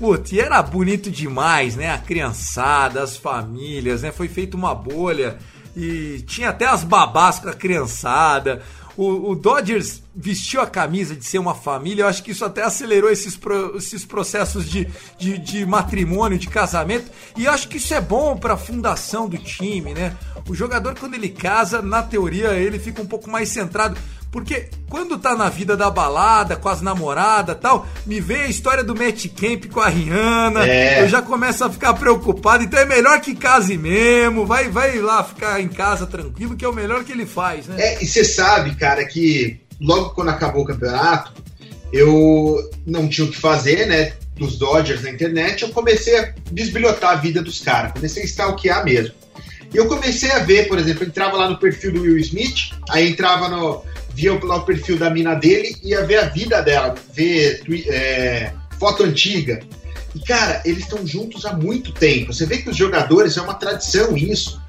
Putz, 0.00 0.32
e 0.32 0.40
era 0.40 0.62
bonito 0.62 1.10
demais, 1.10 1.76
né? 1.76 1.92
A 1.92 1.98
criançada, 1.98 3.02
as 3.02 3.18
famílias, 3.18 4.00
né? 4.00 4.10
Foi 4.10 4.28
feita 4.28 4.56
uma 4.56 4.74
bolha 4.74 5.36
e 5.76 6.24
tinha 6.26 6.48
até 6.48 6.64
as 6.64 6.82
babás 6.82 7.38
com 7.38 7.50
a 7.50 7.52
criançada. 7.52 8.62
O, 8.96 9.30
o, 9.30 9.34
Dodgers 9.34 10.02
vestiu 10.16 10.62
a 10.62 10.66
camisa 10.66 11.14
de 11.14 11.24
ser 11.24 11.38
uma 11.38 11.54
família, 11.54 12.02
eu 12.02 12.08
acho 12.08 12.22
que 12.22 12.30
isso 12.30 12.46
até 12.46 12.62
acelerou 12.62 13.10
esses, 13.10 13.36
pro, 13.36 13.76
esses 13.76 14.04
processos 14.04 14.68
de, 14.68 14.88
de, 15.18 15.38
de, 15.38 15.66
matrimônio, 15.66 16.38
de 16.38 16.48
casamento, 16.48 17.10
e 17.36 17.46
acho 17.46 17.68
que 17.68 17.76
isso 17.76 17.92
é 17.94 18.00
bom 18.00 18.36
para 18.36 18.54
a 18.54 18.58
fundação 18.58 19.28
do 19.28 19.36
time, 19.36 19.92
né? 19.92 20.16
O 20.48 20.54
jogador, 20.54 20.98
quando 20.98 21.14
ele 21.14 21.28
casa, 21.28 21.80
na 21.82 22.02
teoria, 22.02 22.54
ele 22.54 22.78
fica 22.78 23.00
um 23.00 23.06
pouco 23.06 23.30
mais 23.30 23.50
centrado, 23.50 23.98
Porque 24.30 24.68
quando 24.88 25.18
tá 25.18 25.34
na 25.34 25.48
vida 25.48 25.76
da 25.76 25.90
balada, 25.90 26.54
com 26.54 26.68
as 26.68 26.80
namoradas 26.80 27.56
tal, 27.60 27.86
me 28.06 28.20
vê 28.20 28.42
a 28.42 28.46
história 28.46 28.84
do 28.84 28.94
Matt 28.94 29.26
Camp 29.28 29.66
com 29.72 29.80
a 29.80 29.88
Rihanna, 29.88 30.64
É. 30.66 31.02
eu 31.02 31.08
já 31.08 31.20
começo 31.20 31.64
a 31.64 31.70
ficar 31.70 31.94
preocupado. 31.94 32.62
Então 32.62 32.78
é 32.78 32.84
melhor 32.84 33.20
que 33.20 33.34
case 33.34 33.76
mesmo, 33.76 34.46
vai, 34.46 34.68
vai 34.68 34.98
lá 35.00 35.24
ficar 35.24 35.60
em 35.60 35.68
casa 35.68 36.06
tranquilo, 36.06 36.56
que 36.56 36.64
é 36.64 36.68
o 36.68 36.72
melhor 36.72 37.02
que 37.02 37.10
ele 37.12 37.26
faz, 37.26 37.66
né? 37.66 37.74
É, 37.78 38.02
e 38.02 38.06
você 38.06 38.24
sabe, 38.24 38.74
cara, 38.76 39.04
que 39.04 39.60
logo 39.80 40.10
quando 40.10 40.28
acabou 40.28 40.62
o 40.62 40.66
campeonato, 40.66 41.32
eu 41.92 42.56
não 42.86 43.08
tinha 43.08 43.26
o 43.26 43.30
que 43.30 43.36
fazer, 43.36 43.86
né? 43.86 44.12
Dos 44.36 44.56
Dodgers 44.56 45.02
na 45.02 45.10
internet, 45.10 45.62
eu 45.62 45.70
comecei 45.70 46.18
a 46.18 46.32
desbilhotar 46.50 47.10
a 47.10 47.16
vida 47.16 47.42
dos 47.42 47.60
caras, 47.60 47.92
comecei 47.92 48.22
a 48.22 48.26
stalkear 48.26 48.84
mesmo. 48.84 49.14
E 49.72 49.76
eu 49.76 49.86
comecei 49.86 50.30
a 50.32 50.38
ver, 50.38 50.66
por 50.66 50.78
exemplo, 50.78 51.04
eu 51.04 51.08
entrava 51.08 51.36
lá 51.36 51.48
no 51.48 51.58
perfil 51.58 51.92
do 51.92 52.00
Will 52.02 52.16
Smith, 52.18 52.70
aí 52.88 53.08
entrava 53.10 53.48
no. 53.48 53.82
Via 54.14 54.34
o 54.34 54.60
perfil 54.62 54.98
da 54.98 55.10
mina 55.10 55.34
dele, 55.34 55.76
ia 55.82 56.04
ver 56.04 56.18
a 56.18 56.28
vida 56.28 56.60
dela, 56.60 56.94
ver 57.12 57.62
é, 57.88 58.52
foto 58.78 59.02
antiga. 59.02 59.60
E, 60.14 60.20
cara, 60.20 60.60
eles 60.64 60.84
estão 60.84 61.06
juntos 61.06 61.44
há 61.44 61.52
muito 61.52 61.92
tempo. 61.92 62.32
Você 62.32 62.44
vê 62.44 62.58
que 62.58 62.70
os 62.70 62.76
jogadores, 62.76 63.36
é 63.36 63.42
uma 63.42 63.54
tradição 63.54 64.16
isso. 64.16 64.60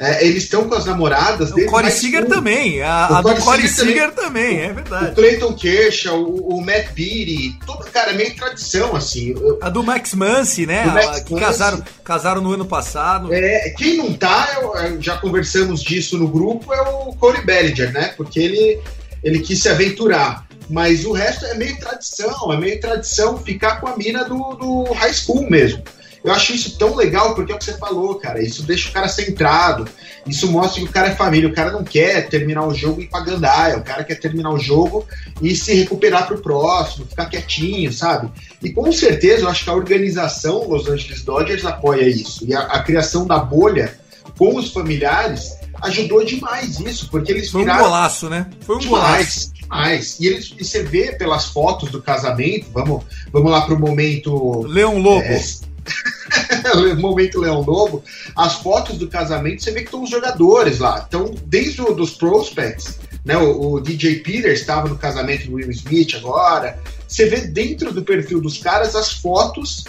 É, 0.00 0.26
eles 0.26 0.44
estão 0.44 0.66
com 0.66 0.74
as 0.74 0.86
namoradas 0.86 1.50
O 1.50 1.54
deles. 1.56 1.70
Corey 1.70 1.90
Seager 1.90 2.22
fundo. 2.22 2.34
também, 2.34 2.80
a, 2.82 3.08
O 3.10 3.14
a 3.16 3.20
do 3.22 3.34
Corey 3.42 3.68
Seager 3.68 3.94
Seager 3.96 4.12
também, 4.14 4.60
é 4.62 4.70
O 4.70 4.74
verdade. 4.76 5.14
Clayton 5.14 5.52
Kershaw, 5.52 6.18
o, 6.22 6.56
o 6.56 6.64
Matt 6.64 6.86
Beatty, 6.94 7.58
todo, 7.66 7.84
cara, 7.90 8.12
é 8.12 8.14
meio 8.14 8.34
tradição, 8.34 8.96
assim. 8.96 9.34
A 9.60 9.68
do 9.68 9.82
Max 9.82 10.14
Muncy, 10.14 10.64
né? 10.64 10.86
Max 10.86 11.06
A- 11.06 11.20
que 11.20 11.32
Muncy. 11.32 11.44
casaram, 11.44 11.84
casaram 12.02 12.40
no 12.40 12.52
ano 12.54 12.64
passado. 12.64 13.28
é, 13.30 13.74
quem 13.76 13.98
não 13.98 14.14
tá, 14.14 14.48
eu- 14.62 15.02
já 15.02 15.18
conversamos 15.18 15.82
disso 15.82 16.16
no 16.16 16.28
grupo, 16.28 16.72
é 16.72 16.80
o 16.80 17.12
Corey 17.16 17.44
Bellinger, 17.44 17.92
né? 17.92 18.14
Porque 18.16 18.40
ele, 18.40 18.80
ele 19.22 19.40
quis 19.40 19.60
se 19.60 19.68
aventurar. 19.68 20.46
Mas 20.70 21.04
o 21.04 21.12
resto 21.12 21.44
é 21.46 21.54
meio 21.54 21.76
tradição, 21.78 22.50
é 22.52 22.56
meio 22.56 22.80
tradição 22.80 23.36
ficar 23.36 23.80
com 23.80 23.88
a 23.88 23.96
mina 23.98 24.24
do, 24.24 24.54
do 24.54 24.84
high 24.94 25.12
school 25.12 25.50
mesmo. 25.50 25.82
Eu 26.22 26.32
acho 26.32 26.52
isso 26.52 26.76
tão 26.78 26.94
legal 26.94 27.34
porque 27.34 27.50
é 27.50 27.54
o 27.54 27.58
que 27.58 27.64
você 27.64 27.78
falou, 27.78 28.14
cara. 28.16 28.42
Isso 28.42 28.62
deixa 28.62 28.88
o 28.88 28.92
cara 28.92 29.08
centrado. 29.08 29.88
Isso 30.26 30.50
mostra 30.50 30.82
que 30.82 30.88
o 30.88 30.92
cara 30.92 31.08
é 31.08 31.14
família. 31.14 31.48
O 31.48 31.54
cara 31.54 31.72
não 31.72 31.82
quer 31.82 32.28
terminar 32.28 32.66
o 32.66 32.74
jogo 32.74 33.00
e 33.00 33.04
ir 33.04 33.08
pra 33.08 33.20
gandaia. 33.20 33.78
O 33.78 33.82
cara 33.82 34.04
quer 34.04 34.16
terminar 34.16 34.50
o 34.50 34.58
jogo 34.58 35.06
e 35.40 35.54
se 35.56 35.74
recuperar 35.74 36.26
pro 36.26 36.42
próximo, 36.42 37.06
ficar 37.06 37.26
quietinho, 37.26 37.90
sabe? 37.92 38.30
E 38.62 38.70
com 38.70 38.92
certeza 38.92 39.42
eu 39.42 39.48
acho 39.48 39.64
que 39.64 39.70
a 39.70 39.74
organização 39.74 40.68
Los 40.68 40.88
Angeles 40.88 41.22
Dodgers 41.22 41.64
apoia 41.64 42.06
isso. 42.06 42.44
E 42.46 42.54
a, 42.54 42.60
a 42.60 42.82
criação 42.82 43.26
da 43.26 43.38
bolha 43.38 43.98
com 44.36 44.56
os 44.56 44.72
familiares 44.72 45.58
ajudou 45.82 46.24
demais 46.24 46.78
isso, 46.80 47.08
porque 47.10 47.32
eles 47.32 47.50
Foi 47.50 47.62
um 47.62 47.76
golaço, 47.78 48.28
né? 48.28 48.46
Foi 48.60 48.76
um 48.76 48.86
golaço. 48.86 49.50
demais, 49.50 49.52
demais. 49.54 50.20
E, 50.20 50.26
eles, 50.26 50.54
e 50.58 50.64
você 50.64 50.82
vê 50.82 51.12
pelas 51.12 51.46
fotos 51.46 51.90
do 51.90 52.02
casamento, 52.02 52.66
vamos, 52.72 53.04
vamos 53.32 53.50
lá 53.50 53.62
pro 53.62 53.78
momento 53.78 54.62
Leão 54.66 54.98
Lobo. 54.98 55.22
é, 55.22 55.42
momento 56.98 57.40
Leão 57.40 57.62
Lobo, 57.62 58.02
as 58.36 58.54
fotos 58.56 58.98
do 58.98 59.08
casamento, 59.08 59.62
você 59.62 59.70
vê 59.70 59.80
que 59.80 59.86
estão 59.86 60.02
os 60.02 60.10
jogadores 60.10 60.78
lá. 60.78 61.04
Então, 61.06 61.34
desde 61.46 61.82
o, 61.82 61.94
dos 61.94 62.12
prospects, 62.12 62.98
né, 63.24 63.36
o, 63.36 63.74
o 63.74 63.80
DJ 63.80 64.20
Peters 64.20 64.60
estava 64.60 64.88
no 64.88 64.96
casamento 64.96 65.46
do 65.46 65.54
Will 65.54 65.70
Smith 65.70 66.14
agora. 66.14 66.78
Você 67.06 67.26
vê 67.26 67.42
dentro 67.42 67.92
do 67.92 68.02
perfil 68.02 68.40
dos 68.40 68.58
caras 68.58 68.94
as 68.94 69.12
fotos 69.12 69.84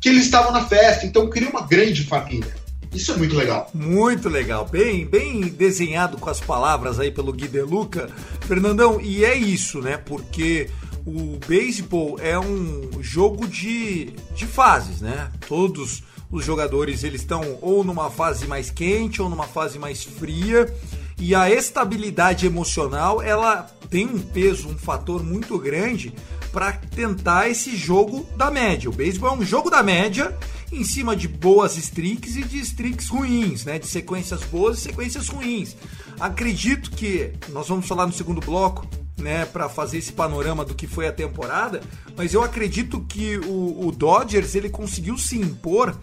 que 0.00 0.08
eles 0.08 0.24
estavam 0.24 0.52
na 0.52 0.64
festa. 0.66 1.06
Então, 1.06 1.28
cria 1.28 1.48
uma 1.48 1.66
grande 1.66 2.04
família. 2.04 2.54
Isso 2.92 3.12
é 3.12 3.16
muito 3.16 3.36
legal. 3.36 3.70
Muito 3.74 4.28
legal, 4.28 4.64
bem, 4.64 5.04
bem 5.04 5.42
desenhado 5.42 6.16
com 6.16 6.30
as 6.30 6.40
palavras 6.40 6.98
aí 6.98 7.10
pelo 7.10 7.32
Gui 7.32 7.46
De 7.46 7.60
Luca. 7.60 8.08
Fernandão, 8.40 8.98
e 9.00 9.24
é 9.24 9.36
isso, 9.36 9.80
né? 9.80 9.98
Porque 9.98 10.70
o 11.06 11.38
beisebol 11.46 12.18
é 12.20 12.36
um 12.36 13.00
jogo 13.00 13.46
de, 13.46 14.06
de 14.34 14.44
fases, 14.44 15.00
né? 15.00 15.30
Todos 15.46 16.02
os 16.30 16.44
jogadores 16.44 17.04
eles 17.04 17.20
estão 17.20 17.58
ou 17.62 17.84
numa 17.84 18.10
fase 18.10 18.46
mais 18.48 18.70
quente 18.70 19.22
ou 19.22 19.30
numa 19.30 19.46
fase 19.46 19.78
mais 19.78 20.02
fria. 20.02 20.74
E 21.16 21.34
a 21.34 21.48
estabilidade 21.48 22.44
emocional, 22.44 23.22
ela 23.22 23.62
tem 23.88 24.04
um 24.04 24.18
peso, 24.18 24.68
um 24.68 24.76
fator 24.76 25.22
muito 25.22 25.56
grande 25.58 26.12
para 26.52 26.72
tentar 26.72 27.48
esse 27.48 27.76
jogo 27.76 28.26
da 28.36 28.50
média. 28.50 28.90
O 28.90 28.92
beisebol 28.92 29.30
é 29.30 29.32
um 29.32 29.44
jogo 29.44 29.70
da 29.70 29.84
média 29.84 30.36
em 30.72 30.82
cima 30.82 31.14
de 31.14 31.28
boas 31.28 31.76
streaks 31.76 32.34
e 32.34 32.42
de 32.42 32.58
streaks 32.58 33.08
ruins, 33.08 33.64
né? 33.64 33.78
De 33.78 33.86
sequências 33.86 34.42
boas 34.42 34.78
e 34.78 34.80
sequências 34.80 35.28
ruins. 35.28 35.76
Acredito 36.18 36.90
que 36.90 37.32
nós 37.50 37.68
vamos 37.68 37.86
falar 37.86 38.06
no 38.06 38.12
segundo 38.12 38.40
bloco, 38.40 38.86
né, 39.18 39.46
para 39.46 39.68
fazer 39.68 39.98
esse 39.98 40.12
panorama 40.12 40.64
do 40.64 40.74
que 40.74 40.86
foi 40.86 41.08
a 41.08 41.12
temporada, 41.12 41.80
mas 42.16 42.34
eu 42.34 42.42
acredito 42.42 43.00
que 43.08 43.38
o, 43.38 43.86
o 43.86 43.92
Dodgers 43.92 44.54
ele 44.54 44.68
conseguiu 44.68 45.16
se 45.16 45.38
impor 45.38 45.96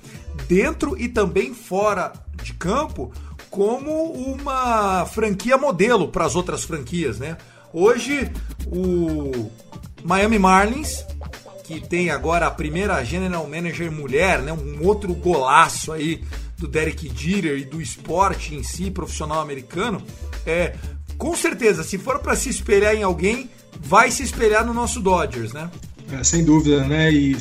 dentro 0.48 1.00
e 1.00 1.08
também 1.08 1.54
fora 1.54 2.14
de 2.42 2.54
campo 2.54 3.12
como 3.50 4.12
uma 4.12 5.06
franquia 5.06 5.58
modelo 5.58 6.08
para 6.08 6.26
as 6.26 6.36
outras 6.36 6.64
franquias, 6.64 7.20
né? 7.20 7.38
Hoje 7.72 8.32
o 8.66 9.50
Miami 10.04 10.40
Marlins 10.40 11.06
que 11.64 11.80
tem 11.80 12.10
agora 12.10 12.48
a 12.48 12.52
primeira 12.52 13.04
general 13.04 13.48
manager 13.48 13.92
mulher, 13.92 14.42
né? 14.42 14.52
Um 14.52 14.86
outro 14.86 15.14
golaço 15.14 15.92
aí 15.92 16.24
do 16.58 16.68
Derek 16.68 17.10
Jeter 17.16 17.58
e 17.58 17.66
do 17.66 17.82
esporte 17.82 18.54
em 18.54 18.64
si, 18.64 18.92
profissional 18.92 19.40
americano. 19.40 20.02
É, 20.46 20.76
com 21.24 21.38
certeza, 21.38 21.84
se 21.84 21.98
for 21.98 22.20
para 22.20 22.36
se 22.36 22.50
espelhar 22.50 22.94
em 22.94 23.02
alguém, 23.02 23.50
vai 23.80 24.12
se 24.12 24.24
espelhar 24.24 24.66
no 24.66 24.74
nosso 24.74 25.00
Dodgers, 25.00 25.54
né? 25.54 25.70
É, 26.12 26.22
sem 26.22 26.44
dúvida, 26.44 26.86
né? 26.86 27.10
E 27.14 27.38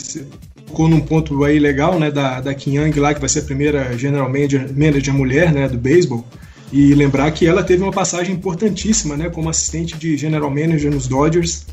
tocou 0.65 0.87
num 0.87 1.01
ponto 1.01 1.43
aí 1.43 1.59
legal, 1.59 1.99
né? 1.99 2.09
Da, 2.09 2.41
da 2.41 2.55
Kim 2.55 2.77
Young 2.77 2.93
lá, 3.01 3.13
que 3.13 3.19
vai 3.19 3.29
ser 3.29 3.41
a 3.41 3.43
primeira 3.43 3.99
general 3.99 4.29
manager, 4.29 4.73
manager 4.73 5.13
mulher, 5.13 5.53
né? 5.53 5.69
Do 5.69 5.77
beisebol. 5.77 6.25
E 6.73 6.95
lembrar 6.95 7.29
que 7.33 7.45
ela 7.45 7.65
teve 7.65 7.83
uma 7.83 7.91
passagem 7.91 8.37
importantíssima, 8.37 9.17
né? 9.17 9.29
Como 9.29 9.51
assistente 9.51 9.97
de 9.97 10.17
general 10.17 10.49
manager 10.49 10.89
nos 10.89 11.09
Dodgers. 11.09 11.67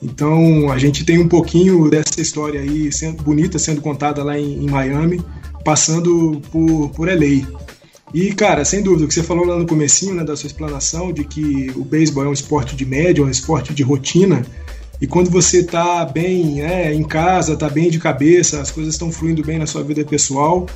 Então 0.00 0.70
a 0.70 0.78
gente 0.78 1.04
tem 1.04 1.18
um 1.18 1.26
pouquinho 1.26 1.90
dessa 1.90 2.20
história 2.20 2.60
aí 2.60 2.92
sendo, 2.92 3.20
bonita 3.20 3.58
sendo 3.58 3.80
contada 3.80 4.22
lá 4.22 4.38
em, 4.38 4.64
em 4.64 4.70
Miami, 4.70 5.20
passando 5.64 6.40
por, 6.52 6.90
por 6.90 7.08
LA. 7.08 7.48
E, 8.12 8.32
cara, 8.32 8.64
sem 8.64 8.82
dúvida, 8.82 9.04
o 9.04 9.08
que 9.08 9.14
você 9.14 9.22
falou 9.22 9.44
lá 9.44 9.56
no 9.58 9.66
comecinho, 9.66 10.14
né, 10.14 10.24
da 10.24 10.36
sua 10.36 10.46
explanação, 10.46 11.12
de 11.12 11.24
que 11.24 11.70
o 11.76 11.84
beisebol 11.84 12.24
é 12.24 12.28
um 12.28 12.32
esporte 12.32 12.74
de 12.74 12.86
média, 12.86 13.22
um 13.22 13.28
esporte 13.28 13.74
de 13.74 13.82
rotina, 13.82 14.44
e 15.00 15.06
quando 15.06 15.30
você 15.30 15.62
tá 15.62 16.04
bem 16.04 16.62
é, 16.62 16.92
em 16.92 17.04
casa, 17.04 17.56
tá 17.56 17.68
bem 17.68 17.90
de 17.90 17.98
cabeça, 17.98 18.60
as 18.60 18.70
coisas 18.70 18.94
estão 18.94 19.12
fluindo 19.12 19.44
bem 19.44 19.58
na 19.58 19.66
sua 19.66 19.82
vida 19.82 20.04
pessoal, 20.04 20.66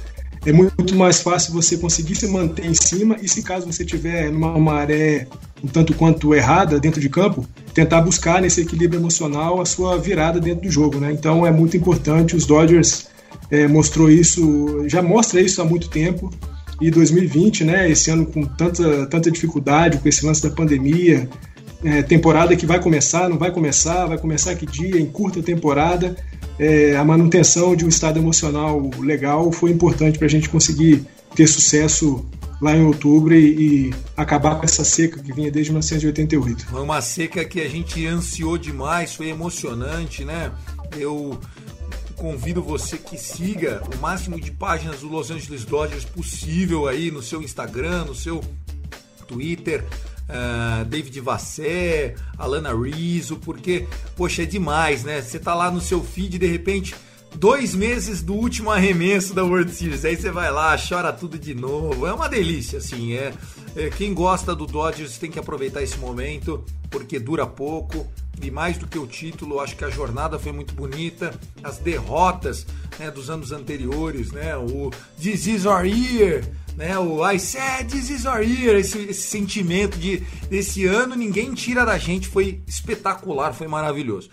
é 0.44 0.52
muito 0.52 0.94
mais 0.94 1.20
fácil 1.20 1.52
você 1.52 1.76
conseguir 1.76 2.16
se 2.16 2.26
manter 2.26 2.66
em 2.66 2.74
cima 2.74 3.16
e 3.22 3.28
se 3.28 3.42
caso 3.42 3.66
você 3.66 3.84
tiver 3.84 4.30
numa 4.30 4.58
maré 4.58 5.28
um 5.62 5.68
tanto 5.68 5.94
quanto 5.94 6.34
errada 6.34 6.80
dentro 6.80 7.00
de 7.00 7.08
campo, 7.08 7.46
tentar 7.72 8.00
buscar 8.00 8.42
nesse 8.42 8.60
equilíbrio 8.60 9.00
emocional 9.00 9.60
a 9.60 9.64
sua 9.64 9.96
virada 9.96 10.40
dentro 10.40 10.62
do 10.62 10.70
jogo, 10.70 10.98
né? 10.98 11.12
Então 11.12 11.46
é 11.46 11.52
muito 11.52 11.76
importante, 11.76 12.34
os 12.34 12.44
Dodgers 12.44 13.06
é, 13.50 13.68
mostrou 13.68 14.10
isso, 14.10 14.84
já 14.88 15.00
mostra 15.00 15.40
isso 15.40 15.62
há 15.62 15.64
muito 15.64 15.88
tempo, 15.88 16.32
e 16.82 16.90
2020, 16.90 17.64
né, 17.64 17.90
esse 17.90 18.10
ano 18.10 18.26
com 18.26 18.44
tanta, 18.44 19.06
tanta 19.06 19.30
dificuldade, 19.30 19.98
com 19.98 20.08
esse 20.08 20.26
lance 20.26 20.42
da 20.42 20.50
pandemia, 20.50 21.28
é, 21.84 22.02
temporada 22.02 22.56
que 22.56 22.66
vai 22.66 22.80
começar, 22.80 23.28
não 23.28 23.38
vai 23.38 23.50
começar, 23.50 24.06
vai 24.06 24.18
começar 24.18 24.54
que 24.54 24.66
dia, 24.66 25.00
em 25.00 25.06
curta 25.06 25.42
temporada, 25.42 26.16
é, 26.58 26.96
a 26.96 27.04
manutenção 27.04 27.74
de 27.74 27.84
um 27.84 27.88
estado 27.88 28.18
emocional 28.18 28.90
legal 28.98 29.50
foi 29.52 29.70
importante 29.70 30.18
para 30.18 30.26
a 30.26 30.30
gente 30.30 30.48
conseguir 30.48 31.04
ter 31.34 31.46
sucesso 31.46 32.24
lá 32.60 32.76
em 32.76 32.84
outubro 32.84 33.34
e, 33.34 33.88
e, 33.88 33.94
acabar 34.16 34.54
com 34.54 34.64
essa 34.64 34.84
seca 34.84 35.20
que 35.20 35.32
vinha 35.32 35.50
desde 35.50 35.72
1988. 35.72 36.66
Foi 36.66 36.80
uma 36.80 37.00
seca 37.00 37.44
que 37.44 37.60
a 37.60 37.68
gente 37.68 38.06
ansiou 38.06 38.56
demais, 38.56 39.14
foi 39.14 39.28
emocionante, 39.28 40.24
né? 40.24 40.52
Eu 40.96 41.38
convido 42.23 42.62
você 42.62 42.97
que 42.97 43.19
siga 43.19 43.83
o 43.93 44.00
máximo 44.00 44.41
de 44.41 44.52
páginas 44.52 45.00
do 45.00 45.09
Los 45.09 45.33
Angeles 45.33 45.64
Dodgers 45.64 46.05
possível 46.05 46.87
aí 46.87 47.11
no 47.11 47.21
seu 47.21 47.43
Instagram, 47.43 48.05
no 48.05 48.14
seu 48.14 48.41
Twitter. 49.26 49.85
Uh, 50.29 50.85
David 50.85 51.19
Vassé, 51.21 52.14
Alana 52.38 52.73
Rizzo, 52.73 53.37
porque, 53.38 53.88
poxa, 54.17 54.45
é 54.45 54.47
demais, 54.47 55.02
né? 55.02 55.21
Você 55.21 55.37
tá 55.37 55.52
lá 55.52 55.69
no 55.69 55.81
seu 55.81 56.02
feed 56.02 56.38
de 56.38 56.47
repente 56.47 56.95
dois 57.35 57.75
meses 57.75 58.23
do 58.23 58.35
último 58.35 58.71
arremesso 58.71 59.35
da 59.35 59.43
World 59.43 59.73
Series. 59.73 60.05
Aí 60.05 60.17
você 60.17 60.31
vai 60.31 60.50
lá, 60.52 60.76
chora 60.79 61.12
tudo 61.12 61.37
de 61.37 61.57
novo. 61.57 62.07
É 62.07 62.12
uma 62.12 62.29
delícia, 62.29 62.79
assim. 62.79 63.14
É, 63.14 63.35
é, 63.75 63.91
quem 63.91 64.14
gosta 64.14 64.55
do 64.55 64.64
Dodgers 64.64 65.19
tem 65.19 65.29
que 65.29 65.41
aproveitar 65.41 65.83
esse 65.83 65.99
momento 65.99 66.64
porque 66.88 67.19
dura 67.19 67.47
pouco. 67.49 68.07
E 68.40 68.50
mais 68.50 68.78
do 68.78 68.86
que 68.86 68.98
o 68.98 69.06
título, 69.06 69.60
acho 69.60 69.76
que 69.76 69.84
a 69.84 69.90
jornada 69.90 70.38
foi 70.38 70.52
muito 70.52 70.74
bonita, 70.74 71.38
as 71.62 71.78
derrotas 71.78 72.66
né, 72.98 73.10
dos 73.10 73.30
anos 73.30 73.52
anteriores, 73.52 74.32
né, 74.32 74.56
o 74.56 74.90
This 75.20 75.46
is 75.46 75.66
our 75.66 75.84
year, 75.84 76.44
né, 76.76 76.98
o 76.98 77.24
I 77.24 77.38
said 77.38 77.88
this 77.88 78.10
is 78.10 78.24
our 78.24 78.42
year, 78.42 78.76
esse, 78.76 78.98
esse 78.98 79.22
sentimento 79.22 79.98
de 79.98 80.18
desse 80.48 80.86
ano 80.86 81.14
ninguém 81.14 81.52
tira 81.54 81.84
da 81.84 81.98
gente, 81.98 82.28
foi 82.28 82.62
espetacular, 82.66 83.52
foi 83.52 83.68
maravilhoso. 83.68 84.30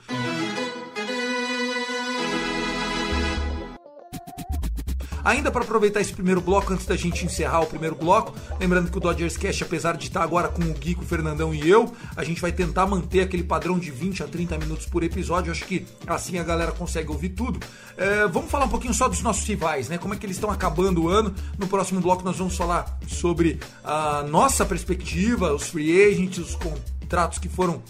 Ainda 5.30 5.52
para 5.52 5.64
aproveitar 5.64 6.02
esse 6.02 6.12
primeiro 6.12 6.42
bloco, 6.42 6.74
antes 6.74 6.88
da 6.88 6.96
gente 6.96 7.24
encerrar 7.24 7.60
o 7.60 7.68
primeiro 7.68 7.94
bloco, 7.94 8.34
lembrando 8.60 8.90
que 8.90 8.98
o 8.98 9.00
Dodgers 9.00 9.38
Cash, 9.38 9.62
apesar 9.62 9.96
de 9.96 10.08
estar 10.08 10.24
agora 10.24 10.48
com 10.48 10.64
o 10.64 10.74
Gui, 10.74 10.96
com 10.96 11.04
o 11.04 11.06
Fernandão 11.06 11.54
e 11.54 11.70
eu, 11.70 11.94
a 12.16 12.24
gente 12.24 12.42
vai 12.42 12.52
tentar 12.52 12.88
manter 12.88 13.22
aquele 13.22 13.44
padrão 13.44 13.78
de 13.78 13.92
20 13.92 14.24
a 14.24 14.28
30 14.28 14.58
minutos 14.58 14.88
por 14.88 15.04
episódio. 15.04 15.52
Acho 15.52 15.66
que 15.66 15.86
assim 16.08 16.40
a 16.40 16.44
galera 16.44 16.72
consegue 16.72 17.12
ouvir 17.12 17.30
tudo. 17.30 17.60
É, 17.96 18.28
vamos 18.28 18.50
falar 18.50 18.66
um 18.66 18.70
pouquinho 18.70 18.92
só 18.92 19.08
dos 19.08 19.22
nossos 19.22 19.48
rivais, 19.48 19.88
né? 19.88 20.00
Como 20.00 20.16
é 20.16 20.18
que 20.18 20.26
eles 20.26 20.36
estão 20.36 20.50
acabando 20.50 21.04
o 21.04 21.10
ano. 21.10 21.32
No 21.60 21.68
próximo 21.68 22.02
bloco 22.02 22.26
nós 22.26 22.38
vamos 22.38 22.58
falar 22.58 22.98
sobre 23.08 23.60
a 23.84 24.24
nossa 24.24 24.66
perspectiva, 24.66 25.54
os 25.54 25.70
free 25.70 26.12
agents, 26.12 26.40
os 26.40 26.56
contratos 26.56 27.38
que 27.38 27.48
foram 27.48 27.84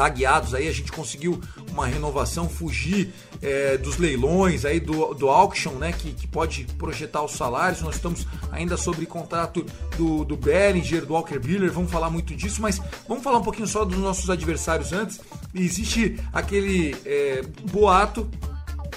tagueados 0.00 0.54
aí, 0.54 0.66
a 0.66 0.72
gente 0.72 0.90
conseguiu 0.90 1.38
uma 1.70 1.86
renovação, 1.86 2.48
fugir 2.48 3.12
é, 3.42 3.76
dos 3.76 3.98
leilões 3.98 4.64
aí 4.64 4.80
do, 4.80 5.12
do 5.12 5.28
auction, 5.28 5.72
né, 5.72 5.92
que, 5.92 6.12
que 6.12 6.26
pode 6.26 6.64
projetar 6.78 7.22
os 7.22 7.32
salários. 7.32 7.82
Nós 7.82 7.96
estamos 7.96 8.26
ainda 8.50 8.78
sobre 8.78 9.04
contrato 9.04 9.62
do, 9.98 10.24
do 10.24 10.38
Bellinger, 10.38 11.04
do 11.04 11.12
Walker 11.12 11.38
Buehler, 11.38 11.70
vamos 11.70 11.90
falar 11.90 12.08
muito 12.08 12.34
disso, 12.34 12.62
mas 12.62 12.80
vamos 13.06 13.22
falar 13.22 13.40
um 13.40 13.42
pouquinho 13.42 13.68
só 13.68 13.84
dos 13.84 13.98
nossos 13.98 14.30
adversários 14.30 14.90
antes. 14.90 15.20
Existe 15.54 16.18
aquele 16.32 16.96
é, 17.04 17.42
boato 17.70 18.26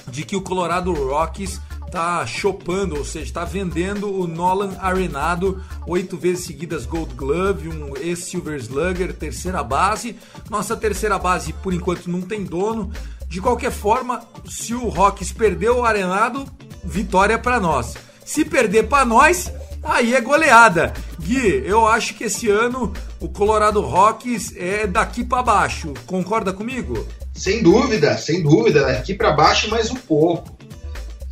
de 0.08 0.24
que 0.24 0.38
o 0.38 0.42
Colorado 0.42 0.94
Rockies 0.94 1.60
tá 1.94 2.26
chopando, 2.26 2.98
ou 2.98 3.06
seja, 3.06 3.26
está 3.26 3.46
vendendo 3.46 4.12
o 4.12 4.26
Nolan 4.26 4.76
Arenado, 4.80 5.64
oito 5.86 6.18
vezes 6.18 6.46
seguidas 6.46 6.88
Gold 6.88 7.14
Glove, 7.14 7.70
um 7.70 7.96
ex-Silver 7.96 8.60
Slugger, 8.60 9.14
terceira 9.14 9.64
base. 9.64 10.16
Nossa 10.50 10.76
terceira 10.76 11.20
base, 11.20 11.54
por 11.54 11.72
enquanto, 11.72 12.10
não 12.10 12.24
tem 12.24 12.44
dono. 12.44 12.92
De 13.28 13.40
qualquer 13.40 13.72
forma, 13.72 14.24
se 14.50 14.74
o 14.74 14.90
Rocks 14.90 15.32
perdeu 15.32 15.78
o 15.78 15.86
Arenado, 15.86 16.48
vitória 16.84 17.38
para 17.38 17.60
nós. 17.60 17.94
Se 18.26 18.44
perder 18.44 18.88
para 18.88 19.06
nós, 19.06 19.54
aí 19.84 20.16
é 20.16 20.22
goleada. 20.22 20.94
Gui, 21.20 21.62
eu 21.64 21.88
acho 21.88 22.16
que 22.16 22.24
esse 22.24 22.50
ano 22.50 22.92
o 23.20 23.30
Colorado 23.30 23.82
Rocks 23.82 24.52
é 24.58 24.88
daqui 24.88 25.24
para 25.24 25.44
baixo. 25.44 25.94
Concorda 26.08 26.52
comigo? 26.52 27.08
Sem 27.36 27.62
dúvida, 27.62 28.18
sem 28.18 28.42
dúvida. 28.42 28.82
Daqui 28.82 29.14
para 29.14 29.32
baixo 29.32 29.70
mais 29.70 29.92
um 29.92 29.96
pouco. 29.96 30.63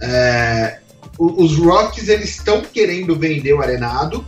É, 0.01 0.79
os 1.17 1.55
Rockies 1.57 2.09
eles 2.09 2.31
estão 2.31 2.61
querendo 2.61 3.15
vender 3.15 3.53
o 3.53 3.61
Arenado. 3.61 4.25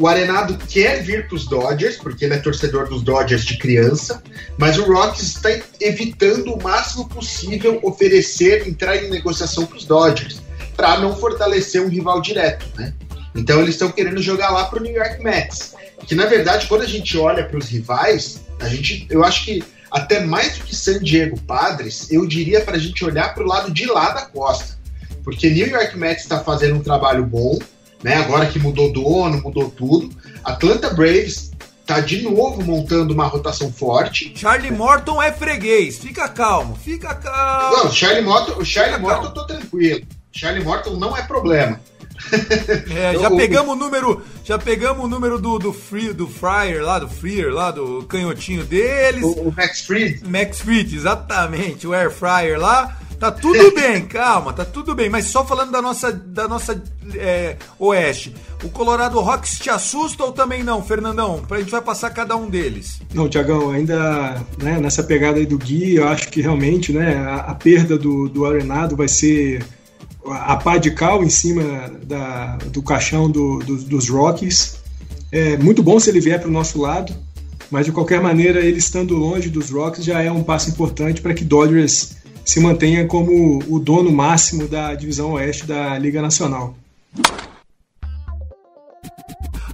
O 0.00 0.06
Arenado 0.06 0.56
quer 0.68 1.02
vir 1.02 1.26
para 1.26 1.36
os 1.36 1.46
Dodgers, 1.46 1.96
porque 1.96 2.24
ele 2.24 2.34
é 2.34 2.38
torcedor 2.38 2.88
dos 2.88 3.02
Dodgers 3.02 3.44
de 3.44 3.58
criança, 3.58 4.22
mas 4.56 4.78
o 4.78 4.84
Rockies 4.84 5.28
está 5.28 5.50
evitando 5.80 6.54
o 6.54 6.62
máximo 6.62 7.08
possível 7.08 7.80
oferecer, 7.82 8.66
entrar 8.66 8.96
em 8.96 9.10
negociação 9.10 9.66
para 9.66 9.76
os 9.76 9.84
Dodgers, 9.84 10.40
para 10.76 10.98
não 11.00 11.16
fortalecer 11.16 11.82
um 11.82 11.88
rival 11.88 12.20
direto, 12.20 12.66
né? 12.76 12.94
Então 13.34 13.60
eles 13.60 13.74
estão 13.74 13.90
querendo 13.90 14.22
jogar 14.22 14.50
lá 14.50 14.64
para 14.66 14.78
o 14.78 14.82
New 14.82 14.94
York 14.94 15.22
Mets. 15.22 15.74
Que 16.06 16.14
na 16.14 16.26
verdade, 16.26 16.66
quando 16.68 16.82
a 16.82 16.86
gente 16.86 17.16
olha 17.18 17.44
para 17.44 17.58
os 17.58 17.66
rivais, 17.66 18.40
a 18.60 18.68
gente, 18.68 19.06
eu 19.10 19.24
acho 19.24 19.44
que 19.44 19.62
até 19.90 20.20
mais 20.20 20.58
do 20.58 20.64
que 20.64 20.76
San 20.76 21.00
Diego 21.00 21.40
Padres, 21.40 22.08
eu 22.10 22.26
diria 22.26 22.60
para 22.60 22.76
a 22.76 22.78
gente 22.78 23.04
olhar 23.04 23.34
para 23.34 23.42
o 23.42 23.46
lado 23.46 23.72
de 23.72 23.86
lá 23.86 24.10
da 24.10 24.26
costa 24.26 24.77
porque 25.28 25.50
New 25.50 25.66
York 25.66 25.94
Mets 25.94 26.22
está 26.22 26.40
fazendo 26.40 26.76
um 26.76 26.82
trabalho 26.82 27.22
bom, 27.22 27.58
né? 28.02 28.14
Agora 28.14 28.46
que 28.46 28.58
mudou 28.58 28.90
dono, 28.90 29.42
mudou 29.42 29.68
tudo. 29.68 30.08
Atlanta 30.42 30.88
Braves 30.88 31.50
tá 31.84 32.00
de 32.00 32.22
novo 32.22 32.64
montando 32.64 33.12
uma 33.12 33.26
rotação 33.26 33.70
forte. 33.70 34.32
Charlie 34.34 34.72
Morton 34.72 35.22
é 35.22 35.30
freguês, 35.30 35.98
fica 35.98 36.30
calmo, 36.30 36.74
fica 36.76 37.14
calmo. 37.14 37.76
Não, 37.76 37.86
o 37.88 37.92
Charlie 37.92 38.24
Morton, 38.24 38.52
o 38.58 38.64
Charlie 38.64 38.98
Morton 38.98 39.24
eu 39.26 39.34
tô 39.34 39.46
tranquilo. 39.46 40.00
Charlie 40.32 40.64
Morton 40.64 40.96
não 40.96 41.14
é 41.14 41.20
problema. 41.22 41.78
É, 42.90 43.16
já 43.16 43.30
pegamos 43.30 43.74
o 43.74 43.76
número, 43.76 44.22
já 44.44 44.58
pegamos 44.58 45.04
o 45.04 45.08
número 45.08 45.38
do 45.38 45.58
do 45.58 45.72
Free, 45.72 46.12
do 46.12 46.26
Fryer 46.26 46.82
lá, 46.82 46.98
do 46.98 47.08
Freer 47.08 47.52
lá, 47.52 47.70
do 47.70 48.02
canhotinho 48.04 48.64
deles. 48.64 49.22
O, 49.22 49.48
o 49.48 49.54
Max 49.54 49.82
Fried. 49.82 50.28
Max 50.28 50.60
Fried, 50.60 50.96
exatamente, 50.96 51.86
o 51.86 51.94
Air 51.94 52.10
Fryer 52.10 52.58
lá. 52.58 52.98
Tá 53.18 53.32
tudo 53.32 53.74
bem, 53.74 54.04
calma, 54.06 54.52
tá 54.52 54.64
tudo 54.64 54.94
bem. 54.94 55.10
Mas 55.10 55.26
só 55.26 55.44
falando 55.44 55.72
da 55.72 55.82
nossa, 55.82 56.12
da 56.12 56.46
nossa 56.46 56.80
é, 57.14 57.56
Oeste, 57.78 58.34
o 58.62 58.68
Colorado 58.68 59.18
Rocks 59.20 59.58
te 59.58 59.70
assusta 59.70 60.24
ou 60.24 60.32
também 60.32 60.62
não, 60.62 60.82
Fernandão? 60.82 61.42
A 61.50 61.58
gente 61.58 61.70
vai 61.70 61.82
passar 61.82 62.10
cada 62.10 62.36
um 62.36 62.48
deles. 62.48 63.00
Não, 63.12 63.28
Tiagão, 63.28 63.70
ainda 63.70 64.42
né, 64.62 64.78
nessa 64.80 65.02
pegada 65.02 65.38
aí 65.38 65.46
do 65.46 65.58
Gui, 65.58 65.96
eu 65.96 66.08
acho 66.08 66.28
que 66.28 66.40
realmente 66.40 66.92
né, 66.92 67.16
a, 67.16 67.36
a 67.36 67.54
perda 67.54 67.98
do, 67.98 68.28
do 68.28 68.46
Arenado 68.46 68.96
vai 68.96 69.08
ser 69.08 69.64
a 70.30 70.56
pá 70.56 70.76
de 70.76 70.90
cal 70.90 71.22
em 71.22 71.30
cima 71.30 71.90
da, 72.04 72.56
do 72.66 72.82
caixão 72.82 73.30
do, 73.30 73.58
do, 73.58 73.76
dos 73.76 74.08
Rockies. 74.08 74.78
É 75.32 75.56
muito 75.56 75.82
bom 75.82 75.98
se 75.98 76.10
ele 76.10 76.20
vier 76.20 76.38
para 76.40 76.48
o 76.48 76.52
nosso 76.52 76.80
lado, 76.80 77.14
mas 77.70 77.86
de 77.86 77.92
qualquer 77.92 78.20
maneira, 78.20 78.60
ele 78.60 78.78
estando 78.78 79.14
longe 79.14 79.48
dos 79.48 79.70
Rockies 79.70 80.04
já 80.04 80.22
é 80.22 80.30
um 80.30 80.42
passo 80.42 80.70
importante 80.70 81.20
para 81.20 81.34
que 81.34 81.44
Dodgers 81.44 82.16
se 82.48 82.60
mantenha 82.60 83.06
como 83.06 83.62
o 83.68 83.78
dono 83.78 84.10
máximo 84.10 84.66
da 84.66 84.94
divisão 84.94 85.32
oeste 85.32 85.66
da 85.66 85.98
Liga 85.98 86.22
Nacional. 86.22 86.74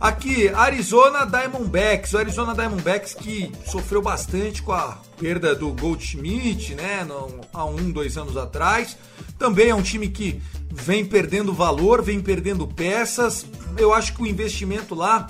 Aqui, 0.01 0.49
Arizona 0.49 1.25
Diamondbacks. 1.25 2.13
O 2.15 2.19
Arizona 2.19 2.53
Diamondbacks 2.53 3.15
que 3.15 3.53
sofreu 3.65 4.03
bastante 4.03 4.61
com 4.61 4.73
a 4.73 4.99
perda 5.17 5.55
do 5.55 5.69
Goldschmidt, 5.69 6.75
né? 6.75 7.07
há 7.53 7.65
um, 7.65 7.93
dois 7.93 8.19
anos 8.19 8.37
atrás. 8.37 8.97
Também 9.39 9.69
é 9.69 9.75
um 9.75 9.81
time 9.81 10.09
que 10.09 10.43
vem 10.69 11.05
perdendo 11.05 11.55
valor, 11.55 12.03
vem 12.03 12.21
perdendo 12.21 12.67
peças. 12.67 13.47
Eu 13.79 13.95
acho 13.95 14.15
que 14.17 14.23
o 14.23 14.27
investimento 14.27 14.97
lá 14.97 15.29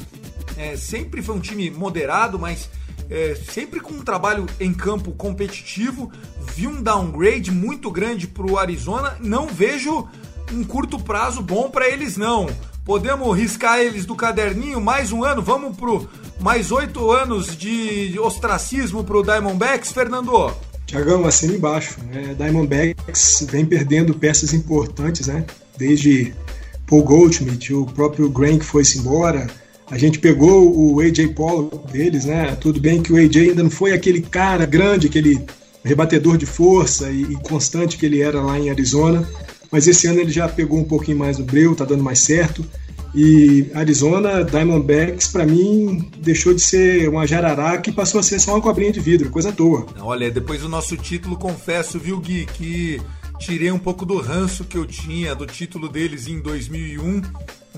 é, 0.56 0.78
sempre 0.78 1.20
foi 1.20 1.34
um 1.34 1.40
time 1.40 1.70
moderado, 1.70 2.38
mas 2.38 2.70
é, 3.10 3.34
sempre 3.34 3.80
com 3.80 3.94
um 3.94 4.02
trabalho 4.02 4.46
em 4.58 4.72
campo 4.72 5.12
competitivo. 5.12 6.10
Vi 6.54 6.66
um 6.66 6.82
downgrade 6.82 7.50
muito 7.50 7.90
grande 7.90 8.26
para 8.26 8.46
o 8.46 8.58
Arizona. 8.58 9.16
Não 9.20 9.46
vejo 9.46 10.08
um 10.52 10.64
curto 10.64 10.98
prazo 10.98 11.42
bom 11.42 11.70
para 11.70 11.88
eles, 11.88 12.16
não. 12.16 12.48
Podemos 12.84 13.36
riscar 13.36 13.78
eles 13.78 14.04
do 14.04 14.14
caderninho 14.14 14.80
mais 14.80 15.10
um 15.10 15.24
ano? 15.24 15.40
Vamos 15.40 15.76
pro 15.76 16.08
mais 16.38 16.70
oito 16.70 17.10
anos 17.10 17.56
de 17.56 18.18
ostracismo 18.18 19.02
pro 19.02 19.22
Diamondbacks, 19.22 19.90
Fernando? 19.90 20.54
Tiagão, 20.86 21.24
assina 21.24 21.54
embaixo. 21.54 21.98
Né? 22.04 22.34
Diamondbacks 22.34 23.46
vem 23.50 23.64
perdendo 23.64 24.14
peças 24.14 24.52
importantes, 24.52 25.26
né? 25.26 25.46
Desde 25.78 26.34
Paul 26.86 27.02
Goldschmidt, 27.02 27.72
o 27.72 27.86
próprio 27.86 28.28
Grant 28.28 28.62
foi-se 28.62 28.98
embora, 28.98 29.46
a 29.90 29.98
gente 29.98 30.18
pegou 30.18 30.74
o 30.76 31.00
AJ 31.00 31.28
Pollock 31.34 31.92
deles, 31.92 32.24
né? 32.24 32.56
Tudo 32.60 32.80
bem 32.80 33.02
que 33.02 33.12
o 33.12 33.16
AJ 33.16 33.50
ainda 33.50 33.62
não 33.62 33.70
foi 33.70 33.92
aquele 33.92 34.20
cara 34.20 34.64
grande, 34.64 35.06
aquele 35.06 35.44
rebatedor 35.84 36.38
de 36.38 36.46
força 36.46 37.10
e, 37.10 37.22
e 37.22 37.36
constante 37.36 37.98
que 37.98 38.06
ele 38.06 38.22
era 38.22 38.40
lá 38.40 38.58
em 38.58 38.70
Arizona, 38.70 39.28
mas 39.70 39.86
esse 39.86 40.06
ano 40.06 40.20
ele 40.20 40.30
já 40.30 40.48
pegou 40.48 40.78
um 40.78 40.84
pouquinho 40.84 41.18
mais 41.18 41.38
o 41.38 41.44
breu, 41.44 41.74
tá 41.74 41.84
dando 41.84 42.02
mais 42.02 42.20
certo. 42.20 42.64
E 43.14 43.70
Arizona, 43.74 44.42
Diamondbacks, 44.42 45.28
para 45.28 45.46
mim, 45.46 46.10
deixou 46.18 46.52
de 46.52 46.60
ser 46.60 47.08
uma 47.08 47.26
jararaca 47.26 47.88
e 47.88 47.92
passou 47.92 48.18
a 48.18 48.22
ser 48.24 48.40
só 48.40 48.52
uma 48.54 48.60
cobrinha 48.60 48.90
de 48.90 48.98
vidro, 48.98 49.30
coisa 49.30 49.50
à 49.50 49.52
toa. 49.52 49.86
Olha, 50.00 50.30
depois 50.30 50.62
do 50.62 50.68
nosso 50.68 50.96
título, 50.96 51.36
confesso, 51.36 51.98
viu, 51.98 52.18
Gui, 52.18 52.46
que 52.46 53.00
tirei 53.38 53.70
um 53.70 53.78
pouco 53.78 54.04
do 54.04 54.18
ranço 54.18 54.64
que 54.64 54.76
eu 54.76 54.84
tinha 54.84 55.34
do 55.34 55.46
título 55.46 55.88
deles 55.88 56.26
em 56.26 56.40
2001 56.40 57.22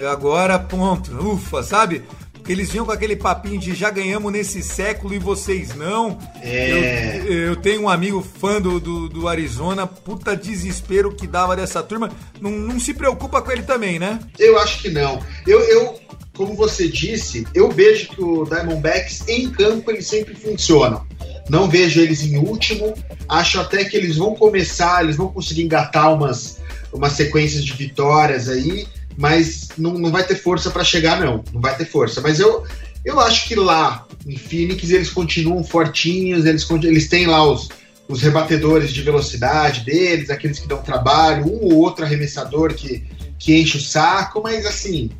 Agora, 0.05 0.59
ponto. 0.59 1.11
Ufa, 1.17 1.63
sabe? 1.63 2.03
Eles 2.49 2.71
vinham 2.71 2.87
com 2.87 2.93
aquele 2.93 3.17
papinho 3.17 3.59
de 3.59 3.75
já 3.75 3.91
ganhamos 3.91 4.31
nesse 4.31 4.63
século 4.63 5.15
e 5.15 5.19
vocês 5.19 5.75
não. 5.75 6.19
É. 6.41 7.23
Eu, 7.25 7.33
eu 7.33 7.57
tenho 7.57 7.83
um 7.83 7.89
amigo 7.89 8.23
fã 8.39 8.61
do, 8.61 8.79
do, 8.79 9.09
do, 9.09 9.27
Arizona, 9.27 9.87
puta 9.87 10.37
desespero 10.37 11.15
que 11.15 11.27
dava 11.27 11.57
dessa 11.57 11.83
turma. 11.83 12.11
Não, 12.41 12.51
não 12.51 12.79
se 12.79 12.95
preocupa 12.95 13.43
com 13.43 13.51
ele 13.51 13.63
também, 13.63 13.99
né? 13.99 14.21
Eu 14.39 14.59
acho 14.59 14.81
que 14.81 14.91
não. 14.91 15.21
Eu, 15.45 15.61
eu, 15.61 15.99
como 16.37 16.55
você 16.55 16.89
disse, 16.89 17.47
eu 17.53 17.71
vejo 17.71 18.11
que 18.11 18.23
o 18.23 18.45
Diamondbacks 18.45 19.27
em 19.27 19.51
campo 19.51 19.91
eles 19.91 20.07
sempre 20.07 20.35
funcionam. 20.37 21.05
Não 21.49 21.69
vejo 21.69 22.01
eles 22.01 22.23
em 22.23 22.37
último. 22.37 22.95
Acho 23.29 23.61
até 23.61 23.85
que 23.85 23.97
eles 23.97 24.17
vão 24.17 24.37
começar, 24.37 25.03
eles 25.03 25.17
vão 25.17 25.29
conseguir 25.29 25.63
engatar 25.63 26.15
umas, 26.15 26.61
umas 26.93 27.13
sequências 27.13 27.65
de 27.65 27.73
vitórias 27.73 28.49
aí 28.49 28.87
mas 29.17 29.69
não, 29.79 29.95
não 29.95 30.11
vai 30.11 30.25
ter 30.25 30.37
força 30.37 30.71
para 30.71 30.85
chegar, 30.85 31.21
não. 31.21 31.43
Não 31.53 31.61
vai 31.61 31.77
ter 31.77 31.87
força. 31.87 32.21
Mas 32.21 32.39
eu, 32.39 32.65
eu 33.05 33.19
acho 33.21 33.49
que 33.49 33.55
lá, 33.55 34.07
em 34.27 34.37
Phoenix 34.37 34.91
eles 34.91 35.11
continuam 35.11 35.65
fortinhos, 35.65 36.45
eles, 36.45 36.69
eles 36.83 37.09
têm 37.09 37.27
lá 37.27 37.45
os, 37.45 37.69
os 38.09 38.23
rebatedores 38.23 38.93
de 38.93 39.03
velocidade 39.03 39.85
deles, 39.85 40.31
aqueles 40.31 40.59
que 40.59 40.69
dão 40.69 40.83
trabalho, 40.83 41.47
um 41.47 41.65
ou 41.65 41.77
outro 41.77 42.05
arremessador 42.05 42.75
que, 42.75 43.05
que 43.39 43.57
enche 43.59 43.79
o 43.79 43.81
saco, 43.81 44.43
mas 44.43 44.67
assim, 44.67 45.11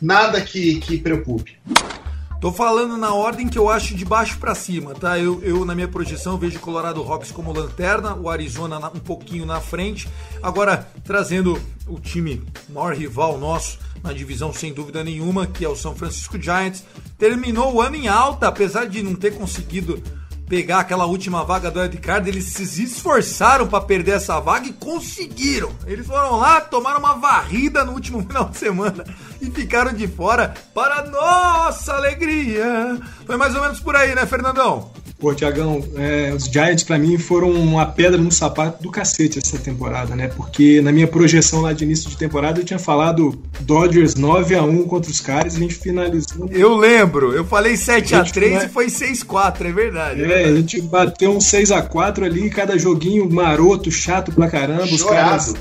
nada 0.00 0.40
que, 0.40 0.76
que 0.76 0.98
preocupe. 0.98 1.56
Tô 2.40 2.52
falando 2.52 2.96
na 2.98 3.14
ordem 3.14 3.48
que 3.48 3.58
eu 3.58 3.70
acho 3.70 3.94
de 3.94 4.04
baixo 4.04 4.38
para 4.38 4.54
cima, 4.54 4.94
tá? 4.94 5.18
Eu, 5.18 5.42
eu, 5.42 5.64
na 5.64 5.74
minha 5.74 5.88
projeção, 5.88 6.36
vejo 6.36 6.60
Colorado 6.60 7.00
Rocks 7.00 7.32
como 7.32 7.52
lanterna, 7.52 8.14
o 8.14 8.28
Arizona 8.28 8.78
um 8.94 9.00
pouquinho 9.00 9.46
na 9.46 9.60
frente. 9.60 10.08
Agora, 10.42 10.86
trazendo 11.04 11.58
o 11.86 11.98
time 11.98 12.42
maior 12.68 12.94
rival 12.94 13.38
nosso 13.38 13.78
na 14.02 14.12
divisão, 14.12 14.52
sem 14.52 14.74
dúvida 14.74 15.02
nenhuma, 15.02 15.46
que 15.46 15.64
é 15.64 15.68
o 15.68 15.74
São 15.74 15.94
Francisco 15.94 16.40
Giants. 16.40 16.84
Terminou 17.16 17.74
o 17.74 17.80
ano 17.80 17.96
em 17.96 18.08
alta, 18.08 18.48
apesar 18.48 18.84
de 18.84 19.02
não 19.02 19.14
ter 19.14 19.34
conseguido 19.34 20.02
pegar 20.46 20.80
aquela 20.80 21.06
última 21.06 21.42
vaga 21.42 21.70
do 21.70 21.82
Ed 21.82 21.96
Card, 21.96 22.28
eles 22.28 22.44
se 22.44 22.82
esforçaram 22.82 23.66
para 23.66 23.80
perder 23.80 24.16
essa 24.16 24.38
vaga 24.40 24.68
e 24.68 24.72
conseguiram. 24.72 25.72
Eles 25.86 26.06
foram 26.06 26.36
lá, 26.36 26.60
tomaram 26.60 26.98
uma 26.98 27.14
varrida 27.14 27.84
no 27.84 27.92
último 27.92 28.20
final 28.28 28.50
de 28.50 28.58
semana 28.58 29.04
e 29.46 29.50
ficaram 29.50 29.92
de 29.92 30.06
fora 30.08 30.54
para 30.72 31.06
nossa 31.06 31.92
alegria. 31.94 32.98
Foi 33.26 33.36
mais 33.36 33.54
ou 33.54 33.62
menos 33.62 33.80
por 33.80 33.94
aí, 33.96 34.14
né, 34.14 34.26
Fernandão? 34.26 34.90
Pô, 35.18 35.32
Tiagão, 35.32 35.82
é, 35.96 36.34
os 36.34 36.44
Giants 36.44 36.82
para 36.82 36.98
mim 36.98 37.16
foram 37.16 37.50
uma 37.50 37.86
pedra 37.86 38.20
no 38.20 38.30
sapato 38.30 38.82
do 38.82 38.90
cacete 38.90 39.38
essa 39.38 39.56
temporada, 39.56 40.14
né? 40.14 40.28
Porque 40.28 40.82
na 40.82 40.92
minha 40.92 41.06
projeção 41.06 41.62
lá 41.62 41.72
de 41.72 41.84
início 41.84 42.10
de 42.10 42.16
temporada 42.18 42.60
eu 42.60 42.64
tinha 42.64 42.78
falado 42.78 43.40
Dodgers 43.60 44.16
9 44.16 44.54
a 44.54 44.62
1 44.62 44.86
contra 44.86 45.10
os 45.10 45.20
caras 45.20 45.54
e 45.54 45.56
a 45.56 45.60
gente 45.60 45.76
finalizou. 45.76 46.46
Eu 46.50 46.76
lembro, 46.76 47.32
eu 47.32 47.44
falei 47.44 47.76
7 47.76 48.14
a, 48.14 48.20
a 48.20 48.24
3 48.24 48.64
e 48.64 48.68
foi 48.68 48.90
6 48.90 49.22
a 49.22 49.24
4, 49.24 49.68
é 49.68 49.72
verdade. 49.72 50.24
É, 50.24 50.42
é 50.42 50.44
a 50.46 50.56
gente 50.56 50.80
bateu 50.82 51.30
um 51.30 51.40
6 51.40 51.70
a 51.70 51.80
4 51.80 52.24
ali, 52.24 52.50
cada 52.50 52.76
joguinho 52.76 53.30
maroto, 53.30 53.90
chato 53.90 54.32
pra 54.32 54.50
caramba, 54.50 54.86
Chorado. 54.86 54.94
os 54.94 55.04
caras 55.04 55.54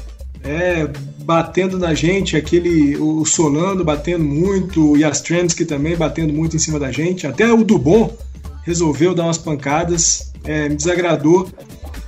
é, 0.44 0.88
batendo 1.20 1.80
na 1.80 1.94
gente, 1.94 2.36
aquele 2.36 2.98
o 2.98 3.26
Solano 3.26 3.84
batendo 3.84 4.24
muito, 4.24 4.92
o 4.92 4.98
Yastrzemski 4.98 5.66
também 5.66 5.96
batendo 5.96 6.34
muito 6.34 6.56
em 6.56 6.60
cima 6.60 6.78
da 6.78 6.92
gente, 6.92 7.26
até 7.26 7.52
o 7.52 7.64
Dubon 7.64 8.16
resolveu 8.64 9.14
dar 9.14 9.24
umas 9.24 9.38
pancadas, 9.38 10.32
é, 10.44 10.70
me 10.70 10.76
desagradou. 10.76 11.50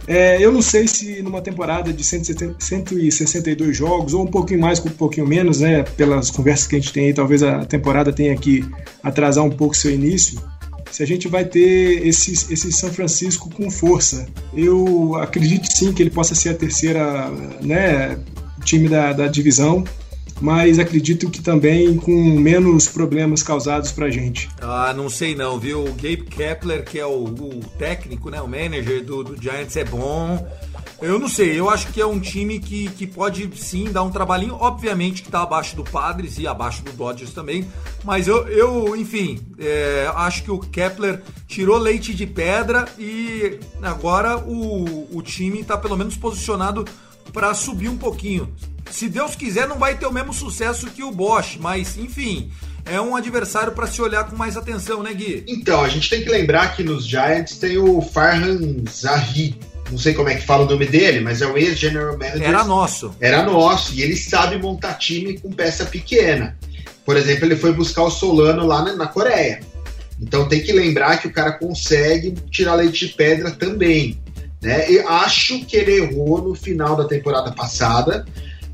É, 0.08 0.40
eu 0.40 0.52
não 0.52 0.62
sei 0.62 0.88
se 0.88 1.22
numa 1.24 1.42
temporada 1.42 1.92
de 1.92 2.04
170, 2.04 2.58
162 2.60 3.76
jogos, 3.76 4.14
ou 4.14 4.24
um 4.24 4.28
pouquinho 4.28 4.60
mais, 4.60 4.80
um 4.80 4.90
pouquinho 4.90 5.28
menos, 5.28 5.62
né, 5.62 5.82
pelas 5.82 6.30
conversas 6.30 6.68
que 6.68 6.76
a 6.76 6.80
gente 6.80 6.94
tem 6.94 7.08
aí, 7.08 7.14
talvez 7.14 7.42
a 7.42 7.66
temporada 7.66 8.14
tenha 8.14 8.36
que 8.36 8.64
atrasar 9.02 9.44
um 9.44 9.50
pouco 9.50 9.76
seu 9.76 9.92
início, 9.92 10.40
se 10.92 11.04
a 11.04 11.06
gente 11.06 11.28
vai 11.28 11.46
ter 11.46 12.06
esse, 12.08 12.32
esse 12.32 12.72
São 12.72 12.92
Francisco 12.92 13.50
com 13.50 13.70
força. 13.70 14.28
Eu 14.54 15.16
acredito 15.16 15.66
sim 15.72 15.92
que 15.92 16.02
ele 16.02 16.10
possa 16.10 16.34
ser 16.36 16.50
a 16.50 16.54
terceira 16.54 17.30
né, 17.62 18.18
time 18.64 18.88
da, 18.88 19.14
da 19.14 19.28
divisão 19.28 19.84
mas 20.42 20.80
acredito 20.80 21.30
que 21.30 21.42
também 21.42 21.96
com 21.98 22.12
menos 22.40 22.88
problemas 22.88 23.42
causados 23.42 23.92
pra 23.92 24.10
gente. 24.10 24.50
Ah, 24.62 24.94
não 24.96 25.10
sei 25.10 25.36
não, 25.36 25.60
viu? 25.60 25.84
O 25.84 25.94
Gabe 25.94 26.24
Kepler, 26.24 26.84
que 26.84 27.00
é 27.00 27.06
o, 27.06 27.24
o 27.24 27.62
técnico, 27.78 28.30
né, 28.30 28.42
o 28.42 28.48
manager 28.48 29.04
do, 29.04 29.24
do 29.24 29.42
Giants, 29.42 29.76
é 29.78 29.84
bom. 29.84 30.46
Eu 31.02 31.20
não 31.20 31.28
sei, 31.28 31.60
eu 31.60 31.70
acho 31.70 31.88
que 31.88 32.00
é 32.00 32.06
um 32.06 32.20
time 32.20 32.58
que, 32.58 32.90
que 32.90 33.06
pode 33.06 33.50
sim 33.60 33.92
dar 33.92 34.04
um 34.04 34.10
trabalhinho, 34.10 34.56
obviamente 34.56 35.22
que 35.22 35.28
está 35.28 35.42
abaixo 35.42 35.76
do 35.76 35.84
Padres 35.84 36.40
e 36.40 36.48
abaixo 36.48 36.84
do 36.84 36.92
Dodgers 36.94 37.34
também, 37.34 37.68
mas 38.04 38.28
eu, 38.28 38.48
eu 38.48 38.96
enfim, 38.96 39.40
é, 39.60 40.10
acho 40.16 40.44
que 40.44 40.52
o 40.52 40.58
Kepler 40.58 41.22
tirou 41.48 41.78
leite 41.78 42.14
de 42.14 42.26
pedra 42.26 42.86
e 42.98 43.60
agora 43.82 44.38
o, 44.38 45.18
o 45.18 45.22
time 45.22 45.60
está 45.60 45.78
pelo 45.78 45.98
menos 45.98 46.16
posicionado 46.16 46.86
para 47.34 47.54
subir 47.54 47.90
um 47.90 47.98
pouquinho 47.98 48.54
se 48.92 49.10
Deus 49.10 49.36
quiser, 49.36 49.68
não 49.68 49.78
vai 49.78 49.98
ter 49.98 50.06
o 50.06 50.12
mesmo 50.12 50.34
sucesso 50.34 50.88
que 50.88 51.04
o 51.04 51.12
Bosch, 51.12 51.58
mas 51.60 51.98
enfim, 51.98 52.52
é 52.86 53.00
um 53.02 53.16
adversário 53.16 53.74
para 53.74 53.88
se 53.88 54.02
olhar 54.02 54.26
com 54.26 54.36
mais 54.36 54.56
atenção, 54.56 55.02
né, 55.02 55.14
Gui? 55.14 55.44
Então, 55.48 55.84
a 55.84 55.90
gente 55.90 56.10
tem 56.10 56.24
que 56.24 56.30
lembrar 56.30 56.76
que 56.76 56.84
nos 56.84 57.06
Giants 57.06 57.58
tem 57.58 57.78
o 57.78 58.02
Farhan 58.02 58.60
Zahi. 58.90 59.56
Não 59.92 59.98
sei 59.98 60.14
como 60.14 60.30
é 60.30 60.36
que 60.36 60.46
fala 60.46 60.66
o 60.66 60.70
nome 60.70 60.86
dele, 60.86 61.20
mas 61.20 61.42
é 61.42 61.46
o 61.46 61.58
ex-general 61.58 62.18
manager. 62.18 62.48
Era 62.48 62.64
nosso. 62.64 63.16
Era 63.20 63.44
nosso. 63.44 63.94
E 63.94 64.02
ele 64.02 64.16
sabe 64.16 64.58
montar 64.58 64.96
time 64.96 65.38
com 65.38 65.52
peça 65.52 65.86
pequena. 65.86 66.58
Por 67.06 67.16
exemplo, 67.18 67.46
ele 67.46 67.56
foi 67.56 67.72
buscar 67.72 68.04
o 68.04 68.10
Solano 68.10 68.66
lá 68.66 68.82
na, 68.82 68.96
na 68.96 69.08
Coreia. 69.08 69.60
Então 70.20 70.48
tem 70.48 70.64
que 70.64 70.72
lembrar 70.72 71.18
que 71.18 71.28
o 71.28 71.32
cara 71.32 71.52
consegue 71.52 72.34
tirar 72.50 72.76
leite 72.76 73.08
de 73.08 73.14
pedra 73.14 73.52
também. 73.52 74.18
Né? 74.66 74.92
E 74.92 75.00
acho 75.00 75.64
que 75.64 75.78
ele 75.78 75.98
errou 75.98 76.42
no 76.42 76.56
final 76.56 76.96
da 76.96 77.06
temporada 77.06 77.52
passada 77.52 78.26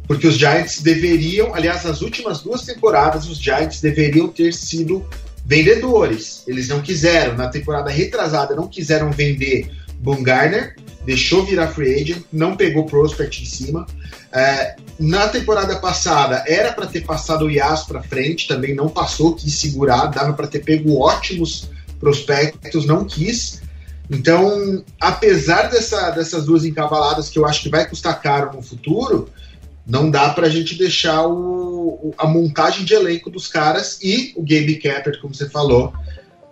porque 0.08 0.26
os 0.26 0.36
Giants 0.36 0.82
deveriam, 0.82 1.54
aliás, 1.54 1.84
nas 1.84 2.02
últimas 2.02 2.42
duas 2.42 2.64
temporadas, 2.64 3.28
os 3.28 3.38
Giants 3.38 3.82
deveriam 3.82 4.28
ter 4.30 4.54
sido 4.54 5.06
vendedores. 5.46 6.44
Eles 6.48 6.70
não 6.70 6.82
quiseram, 6.82 7.36
na 7.36 7.50
temporada 7.50 7.90
retrasada, 7.90 8.56
não 8.56 8.68
quiseram 8.68 9.12
vender 9.12 9.70
Bumgarner, 10.00 10.76
deixou 11.06 11.46
virar 11.46 11.68
free 11.68 12.02
agent, 12.02 12.24
não 12.32 12.56
pegou 12.56 12.86
prospect 12.86 13.42
em 13.42 13.46
cima. 13.46 13.86
É, 14.34 14.76
na 14.98 15.28
temporada 15.28 15.78
passada 15.78 16.44
era 16.48 16.72
para 16.72 16.88
ter 16.88 17.02
passado 17.02 17.46
o 17.46 17.52
Yas 17.52 17.84
para 17.84 18.02
frente, 18.02 18.48
também 18.48 18.74
não 18.74 18.88
passou, 18.88 19.36
quis 19.36 19.56
segurar, 19.56 20.08
dava 20.08 20.34
para 20.34 20.48
ter 20.48 20.60
pego 20.60 21.00
ótimos 21.02 21.70
prospectos, 22.00 22.86
não 22.86 23.04
quis. 23.04 23.62
Então, 24.10 24.84
apesar 25.00 25.70
dessa, 25.70 26.10
dessas 26.12 26.46
duas 26.46 26.66
encavaladas 26.66 27.30
que 27.30 27.40
eu 27.40 27.46
acho 27.46 27.62
que 27.62 27.70
vai 27.70 27.88
custar 27.88 28.22
caro 28.22 28.56
no 28.56 28.62
futuro, 28.62 29.30
não 29.86 30.10
dá 30.10 30.30
para 30.30 30.48
a 30.48 30.50
gente 30.50 30.78
deixar 30.78 31.28
o, 31.28 32.14
a 32.18 32.28
montagem 32.28 32.86
de 32.86 32.94
elenco 32.94 33.30
dos 33.30 33.48
caras 33.48 34.00
e 34.02 34.34
o 34.36 34.42
Gabe 34.42 34.78
Capper, 34.78 35.20
como 35.20 35.34
você 35.34 35.50
falou, 35.50 35.94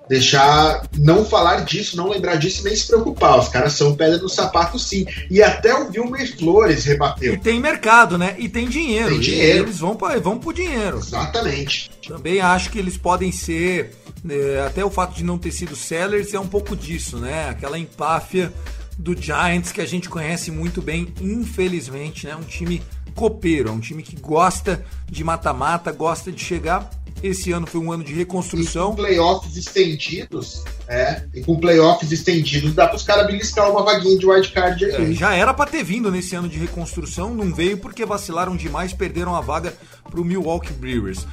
deixar 0.10 0.82
não 0.98 1.24
falar 1.24 1.64
disso, 1.64 1.96
não 1.96 2.10
lembrar 2.10 2.36
disso 2.36 2.64
nem 2.64 2.76
se 2.76 2.88
preocupar. 2.88 3.38
Os 3.38 3.48
caras 3.48 3.74
são 3.74 3.96
pedra 3.96 4.18
no 4.18 4.28
sapato, 4.28 4.80
sim. 4.80 5.06
E 5.30 5.42
até 5.42 5.74
o 5.74 5.92
Vilmer 5.92 6.36
Flores 6.36 6.84
rebateu. 6.84 7.36
E 7.36 7.38
tem 7.38 7.60
mercado, 7.60 8.18
né? 8.18 8.36
E 8.40 8.50
tem 8.50 8.68
dinheiro. 8.68 9.12
Tem 9.12 9.20
dinheiro. 9.20 9.66
eles 9.66 9.80
vão, 9.80 9.96
pra, 9.96 10.20
vão 10.20 10.40
pro 10.40 10.52
dinheiro. 10.52 10.98
Exatamente. 10.98 11.92
Também 12.08 12.42
acho 12.42 12.72
que 12.72 12.80
eles 12.80 12.98
podem 12.98 13.32
ser. 13.32 13.96
É, 14.27 14.65
até 14.65 14.84
o 14.84 14.89
fato 14.89 15.15
de 15.15 15.23
não 15.23 15.38
ter 15.38 15.51
sido 15.51 15.75
sellers 15.75 16.34
é 16.34 16.39
um 16.39 16.47
pouco 16.47 16.75
disso, 16.75 17.17
né? 17.17 17.49
Aquela 17.49 17.77
empáfia 17.77 18.51
do 18.97 19.15
Giants 19.19 19.71
que 19.71 19.79
a 19.79 19.86
gente 19.86 20.10
conhece 20.10 20.51
muito 20.51 20.82
bem, 20.82 21.13
infelizmente, 21.21 22.27
né? 22.27 22.36
Um 22.36 22.43
time 22.43 22.82
copeiro, 23.15 23.69
é 23.69 23.71
um 23.71 23.79
time 23.79 24.03
que 24.03 24.15
gosta 24.15 24.86
de 25.10 25.23
mata-mata, 25.23 25.91
gosta 25.91 26.32
de 26.32 26.43
chegar. 26.43 26.89
Esse 27.21 27.51
ano 27.51 27.67
foi 27.67 27.82
um 27.82 27.91
ano 27.91 28.03
de 28.03 28.13
reconstrução. 28.13 28.93
E 28.93 28.95
com 28.95 28.95
playoffs 28.95 29.58
estendidos, 29.58 30.63
é, 30.88 31.23
e 31.34 31.41
com 31.41 31.60
playoffs 31.60 32.12
estendidos, 32.12 32.73
dá 32.73 32.88
para 32.88 32.95
os 32.95 33.03
caras 33.03 33.27
beliscar 33.27 33.69
uma 33.69 33.84
vaguinha 33.84 34.17
de 34.17 34.25
wildcard 34.25 34.86
aqui. 34.86 35.01
É, 35.01 35.12
já 35.12 35.34
era 35.34 35.53
para 35.53 35.69
ter 35.69 35.84
vindo 35.84 36.10
nesse 36.10 36.36
ano 36.36 36.47
de 36.47 36.58
reconstrução, 36.58 37.34
não 37.34 37.53
veio 37.53 37.77
porque 37.77 38.05
vacilaram 38.05 38.55
demais, 38.55 38.93
perderam 38.93 39.36
a 39.36 39.41
vaga 39.41 39.73
para 40.10 40.19
o 40.19 40.23
Milwaukee 40.23 40.71
Brewers. 40.71 41.27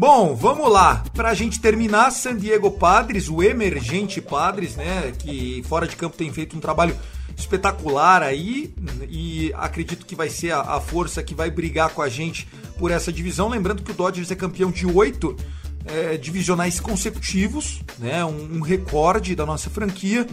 Bom, 0.00 0.34
vamos 0.34 0.72
lá. 0.72 1.04
Para 1.12 1.28
a 1.28 1.34
gente 1.34 1.60
terminar, 1.60 2.10
San 2.10 2.34
Diego 2.34 2.70
Padres, 2.70 3.28
o 3.28 3.42
emergente 3.42 4.18
Padres, 4.18 4.74
né, 4.74 5.12
que 5.18 5.62
fora 5.68 5.86
de 5.86 5.94
campo 5.94 6.16
tem 6.16 6.32
feito 6.32 6.56
um 6.56 6.58
trabalho 6.58 6.96
espetacular 7.36 8.22
aí 8.22 8.72
e 9.10 9.52
acredito 9.54 10.06
que 10.06 10.16
vai 10.16 10.30
ser 10.30 10.52
a, 10.52 10.60
a, 10.60 10.80
força 10.80 11.22
que 11.22 11.34
vai 11.34 11.50
brigar 11.50 11.90
com 11.90 12.00
a 12.00 12.08
gente 12.08 12.48
por 12.78 12.90
essa 12.90 13.12
divisão. 13.12 13.50
Lembrando 13.50 13.82
que 13.82 13.90
o 13.90 13.94
Dodgers 13.94 14.30
é 14.30 14.34
campeão 14.34 14.70
de 14.70 14.86
oito 14.86 15.36
é, 15.84 16.16
divisionais 16.16 16.80
consecutivos, 16.80 17.82
né? 17.98 18.24
Um, 18.24 18.56
um, 18.56 18.60
recorde 18.62 19.36
da 19.36 19.44
nossa 19.44 19.68
franquia. 19.68 20.26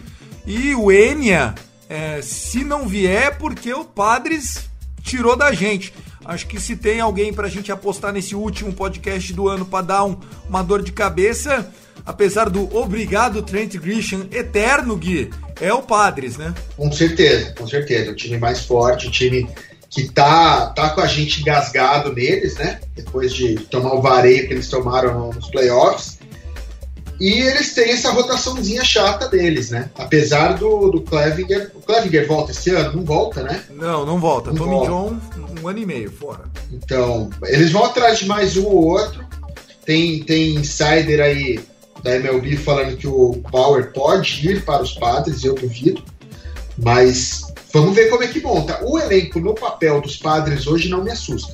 E 0.46 0.74
o 0.74 0.90
Enia, 0.90 1.54
é, 1.90 2.22
se 2.22 2.64
não 2.64 2.88
vier, 2.88 3.26
é 3.26 3.30
porque 3.30 3.74
o 3.74 3.84
Padres 3.84 4.66
tirou 5.02 5.36
da 5.36 5.52
gente. 5.52 5.92
Acho 6.28 6.46
que 6.46 6.60
se 6.60 6.76
tem 6.76 7.00
alguém 7.00 7.32
para 7.32 7.46
a 7.46 7.50
gente 7.50 7.72
apostar 7.72 8.12
nesse 8.12 8.34
último 8.34 8.70
podcast 8.70 9.32
do 9.32 9.48
ano 9.48 9.64
para 9.64 9.82
dar 9.82 10.04
um, 10.04 10.14
uma 10.46 10.62
dor 10.62 10.82
de 10.82 10.92
cabeça, 10.92 11.66
apesar 12.04 12.50
do 12.50 12.76
obrigado 12.76 13.40
Trent 13.40 13.76
Grisham 13.76 14.28
eterno, 14.30 14.94
Gui, 14.94 15.30
é 15.58 15.72
o 15.72 15.80
Padres, 15.80 16.36
né? 16.36 16.54
Com 16.76 16.92
certeza, 16.92 17.54
com 17.56 17.66
certeza. 17.66 18.10
O 18.10 18.14
time 18.14 18.36
mais 18.36 18.60
forte, 18.66 19.08
o 19.08 19.10
time 19.10 19.48
que 19.88 20.10
tá, 20.10 20.66
tá 20.66 20.90
com 20.90 21.00
a 21.00 21.06
gente 21.06 21.40
engasgado 21.40 22.12
neles, 22.12 22.56
né? 22.56 22.78
Depois 22.94 23.32
de 23.32 23.54
tomar 23.54 23.94
o 23.94 24.02
vareio 24.02 24.46
que 24.46 24.52
eles 24.52 24.68
tomaram 24.68 25.32
nos 25.32 25.48
playoffs. 25.48 26.17
E 27.20 27.32
eles 27.32 27.74
têm 27.74 27.90
essa 27.90 28.12
rotaçãozinha 28.12 28.84
chata 28.84 29.28
deles, 29.28 29.70
né? 29.70 29.90
Apesar 29.96 30.52
do, 30.52 30.90
do 30.90 31.00
Clevinger. 31.00 31.72
O 31.74 31.80
Clevinger 31.80 32.28
volta 32.28 32.52
esse 32.52 32.70
ano? 32.70 32.96
Não 32.96 33.04
volta, 33.04 33.42
né? 33.42 33.64
Não, 33.70 34.06
não 34.06 34.20
volta. 34.20 34.50
Não 34.50 34.56
Tommy 34.56 34.70
volta. 34.70 34.90
John, 34.90 35.20
um 35.60 35.68
ano 35.68 35.78
e 35.78 35.86
meio 35.86 36.12
fora. 36.12 36.44
Então, 36.70 37.28
eles 37.44 37.72
vão 37.72 37.84
atrás 37.84 38.20
de 38.20 38.26
mais 38.26 38.56
um 38.56 38.66
ou 38.66 38.84
outro. 38.84 39.26
Tem, 39.84 40.22
tem 40.22 40.54
insider 40.54 41.20
aí 41.20 41.60
da 42.02 42.14
MLB 42.14 42.56
falando 42.56 42.96
que 42.96 43.08
o 43.08 43.42
Bauer 43.50 43.92
pode 43.92 44.48
ir 44.48 44.64
para 44.64 44.82
os 44.82 44.92
Padres, 44.92 45.42
eu 45.42 45.54
duvido. 45.54 46.02
Mas 46.76 47.42
vamos 47.72 47.96
ver 47.96 48.08
como 48.10 48.22
é 48.22 48.28
que 48.28 48.40
monta. 48.40 48.78
O 48.84 48.96
elenco 48.96 49.40
no 49.40 49.54
papel 49.54 50.00
dos 50.00 50.16
Padres 50.16 50.68
hoje 50.68 50.88
não 50.88 51.02
me 51.02 51.10
assusta. 51.10 51.52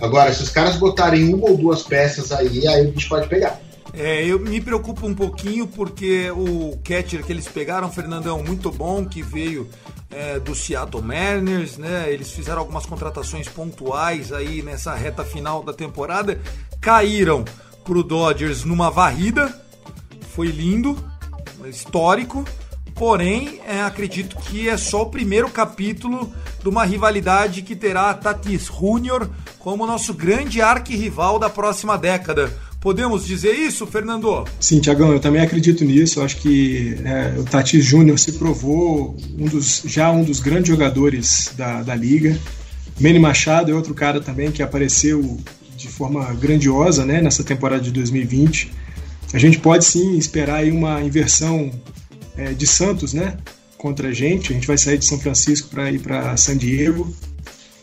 Agora, 0.00 0.32
se 0.34 0.42
os 0.42 0.50
caras 0.50 0.76
botarem 0.76 1.32
uma 1.32 1.48
ou 1.48 1.56
duas 1.56 1.82
peças 1.82 2.30
aí, 2.30 2.68
aí 2.68 2.86
o 2.86 2.92
bicho 2.92 3.08
pode 3.08 3.26
pegar. 3.28 3.58
É, 3.92 4.24
eu 4.24 4.38
me 4.38 4.60
preocupo 4.60 5.06
um 5.06 5.14
pouquinho 5.14 5.66
porque 5.66 6.30
o 6.30 6.78
catcher 6.84 7.24
que 7.24 7.32
eles 7.32 7.48
pegaram, 7.48 7.90
Fernandão, 7.90 8.42
muito 8.42 8.70
bom, 8.70 9.04
que 9.04 9.22
veio 9.22 9.68
é, 10.10 10.38
do 10.38 10.54
Seattle 10.54 11.02
Mariners, 11.02 11.78
né? 11.78 12.12
Eles 12.12 12.30
fizeram 12.30 12.60
algumas 12.60 12.86
contratações 12.86 13.48
pontuais 13.48 14.32
aí 14.32 14.62
nessa 14.62 14.94
reta 14.94 15.24
final 15.24 15.62
da 15.62 15.72
temporada, 15.72 16.40
caíram 16.80 17.44
pro 17.84 18.02
Dodgers 18.02 18.64
numa 18.64 18.90
varrida, 18.90 19.52
foi 20.34 20.48
lindo, 20.48 20.96
histórico. 21.66 22.44
Porém, 22.94 23.60
é, 23.64 23.80
acredito 23.82 24.36
que 24.36 24.68
é 24.68 24.76
só 24.76 25.02
o 25.02 25.10
primeiro 25.10 25.48
capítulo 25.48 26.32
de 26.60 26.68
uma 26.68 26.84
rivalidade 26.84 27.62
que 27.62 27.76
terá 27.76 28.12
Tatis 28.12 28.66
Júnior 28.66 29.30
como 29.58 29.86
nosso 29.86 30.12
grande 30.12 30.60
arquirrival 30.60 31.38
da 31.38 31.48
próxima 31.48 31.96
década. 31.96 32.52
Podemos 32.80 33.26
dizer 33.26 33.52
isso, 33.54 33.86
Fernando? 33.86 34.44
Sim, 34.60 34.78
Tiagão, 34.78 35.12
eu 35.12 35.18
também 35.18 35.42
acredito 35.42 35.84
nisso. 35.84 36.20
Eu 36.20 36.24
acho 36.24 36.36
que 36.36 36.96
é, 37.04 37.38
o 37.38 37.44
Tatis 37.44 37.84
Júnior 37.84 38.18
se 38.18 38.32
provou 38.32 39.16
um 39.36 39.46
dos, 39.46 39.82
já 39.84 40.10
um 40.12 40.22
dos 40.22 40.38
grandes 40.38 40.68
jogadores 40.68 41.52
da, 41.56 41.82
da 41.82 41.94
liga. 41.94 42.38
Manny 43.00 43.18
Machado 43.18 43.72
é 43.72 43.74
outro 43.74 43.94
cara 43.94 44.20
também 44.20 44.52
que 44.52 44.62
apareceu 44.62 45.38
de 45.76 45.88
forma 45.88 46.32
grandiosa 46.34 47.04
né, 47.04 47.20
nessa 47.20 47.42
temporada 47.42 47.82
de 47.82 47.90
2020. 47.90 48.70
A 49.32 49.38
gente 49.38 49.58
pode 49.58 49.84
sim 49.84 50.16
esperar 50.16 50.56
aí 50.60 50.70
uma 50.70 51.02
inversão 51.02 51.70
é, 52.36 52.52
de 52.52 52.66
Santos, 52.66 53.12
né? 53.12 53.36
Contra 53.76 54.08
a 54.08 54.12
gente. 54.12 54.52
A 54.52 54.54
gente 54.54 54.66
vai 54.66 54.78
sair 54.78 54.98
de 54.98 55.04
São 55.04 55.18
Francisco 55.18 55.68
para 55.68 55.90
ir 55.90 55.98
para 55.98 56.36
San 56.36 56.56
Diego. 56.56 57.12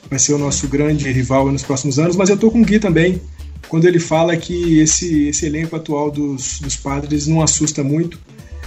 Vai 0.09 0.19
ser 0.19 0.33
o 0.33 0.37
nosso 0.37 0.67
grande 0.67 1.11
rival 1.11 1.51
nos 1.51 1.63
próximos 1.63 1.99
anos. 1.99 2.15
Mas 2.15 2.29
eu 2.29 2.37
tô 2.37 2.49
com 2.49 2.61
o 2.61 2.65
Gui 2.65 2.79
também, 2.79 3.21
quando 3.67 3.87
ele 3.87 3.99
fala 3.99 4.35
que 4.37 4.79
esse, 4.79 5.27
esse 5.27 5.45
elenco 5.45 5.75
atual 5.75 6.11
dos, 6.11 6.59
dos 6.59 6.75
padres 6.75 7.27
não 7.27 7.41
assusta 7.41 7.83
muito. 7.83 8.19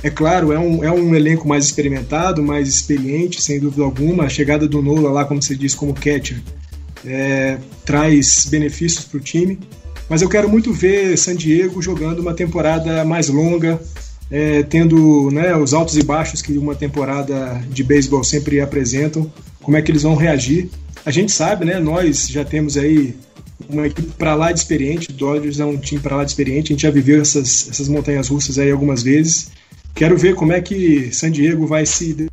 É 0.03 0.11
claro, 0.11 0.53
é 0.53 0.59
um, 0.59 0.85
é 0.85 0.93
um 0.93 1.15
elenco 1.15 1.47
mais 1.49 1.65
experimentado, 1.65 2.43
mais 2.43 2.69
experiente, 2.69 3.43
sem 3.43 3.59
dúvida 3.59 3.83
alguma. 3.83 4.25
A 4.25 4.29
chegada 4.29 4.69
do 4.69 4.81
Nola 4.81 5.11
lá, 5.11 5.25
como 5.25 5.43
você 5.43 5.57
disse, 5.57 5.77
como 5.77 5.93
catcher, 5.93 6.41
é, 7.05 7.59
traz 7.85 8.47
benefícios 8.49 9.05
para 9.05 9.19
o 9.19 9.21
time. 9.21 9.59
Mas 10.09 10.23
eu 10.23 10.29
quero 10.29 10.49
muito 10.49 10.73
ver 10.73 11.17
San 11.19 11.37
Diego 11.37 11.83
jogando 11.83 12.21
uma 12.21 12.33
temporada 12.33 13.05
mais 13.05 13.29
longa, 13.29 13.81
é, 14.31 14.63
tendo 14.63 15.31
né, 15.31 15.55
os 15.57 15.75
altos 15.75 15.97
e 15.97 16.03
baixos 16.03 16.41
que 16.41 16.57
uma 16.57 16.75
temporada 16.75 17.63
de 17.69 17.83
beisebol 17.83 18.25
sempre 18.25 18.61
apresentam, 18.61 19.31
como 19.61 19.77
é 19.77 19.83
que 19.83 19.91
eles 19.91 20.03
vão 20.03 20.15
reagir. 20.15 20.71
A 21.05 21.11
gente 21.11 21.33
sabe, 21.33 21.65
né, 21.65 21.79
nós 21.79 22.29
já 22.29 22.45
temos 22.45 22.77
aí 22.77 23.15
uma 23.69 23.87
equipe 23.87 24.11
para 24.17 24.35
lá 24.35 24.53
de 24.53 24.59
experiente, 24.59 25.11
o 25.11 25.13
Dodgers 25.13 25.61
é 25.61 25.65
um 25.65 25.77
time 25.77 26.01
para 26.01 26.17
lá 26.17 26.25
de 26.25 26.31
experiente, 26.31 26.73
a 26.73 26.75
gente 26.75 26.83
já 26.83 26.91
viveu 26.91 27.21
essas, 27.21 27.69
essas 27.69 27.89
montanhas 27.89 28.29
russas 28.29 28.59
aí 28.59 28.71
algumas 28.71 29.03
vezes. 29.03 29.51
Quero 29.95 30.17
ver 30.17 30.35
como 30.35 30.53
é 30.53 30.61
que 30.61 31.13
San 31.13 31.31
Diego 31.31 31.67
vai 31.67 31.85
se 31.85 32.29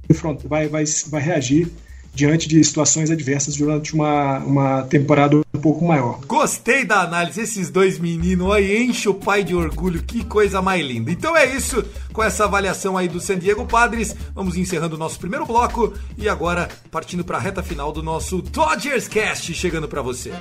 vai, 0.48 0.68
vai, 0.68 0.84
vai 1.10 1.22
reagir 1.22 1.68
diante 2.16 2.48
de 2.48 2.64
situações 2.64 3.12
adversas 3.12 3.58
durante 3.58 3.94
uma, 3.94 4.40
uma 4.40 4.84
temporada 4.84 5.36
um 5.54 5.60
pouco 5.60 5.86
maior. 5.86 6.22
Gostei 6.26 6.86
da 6.86 7.02
análise, 7.02 7.42
esses 7.42 7.70
dois 7.70 8.00
meninos 8.00 8.54
aí 8.54 8.84
enche 8.84 9.10
o 9.10 9.14
pai 9.14 9.44
de 9.44 9.54
orgulho, 9.54 10.02
que 10.02 10.24
coisa 10.24 10.62
mais 10.62 10.84
linda. 10.84 11.12
Então 11.12 11.36
é 11.36 11.54
isso, 11.54 11.84
com 12.14 12.24
essa 12.24 12.46
avaliação 12.46 12.98
aí 12.98 13.10
do 13.10 13.20
San 13.20 13.38
Diego 13.38 13.66
Padres, 13.66 14.16
vamos 14.34 14.56
encerrando 14.56 14.96
o 14.96 15.00
nosso 15.00 15.20
primeiro 15.20 15.46
bloco 15.46 15.94
e 16.18 16.30
agora 16.30 16.70
partindo 16.90 17.26
para 17.26 17.38
a 17.38 17.42
reta 17.42 17.62
final 17.62 17.92
do 17.92 18.02
nosso 18.02 18.42
Dodgers 18.42 19.08
Cast 19.08 19.54
chegando 19.54 19.88
para 19.88 20.02
você. 20.02 20.32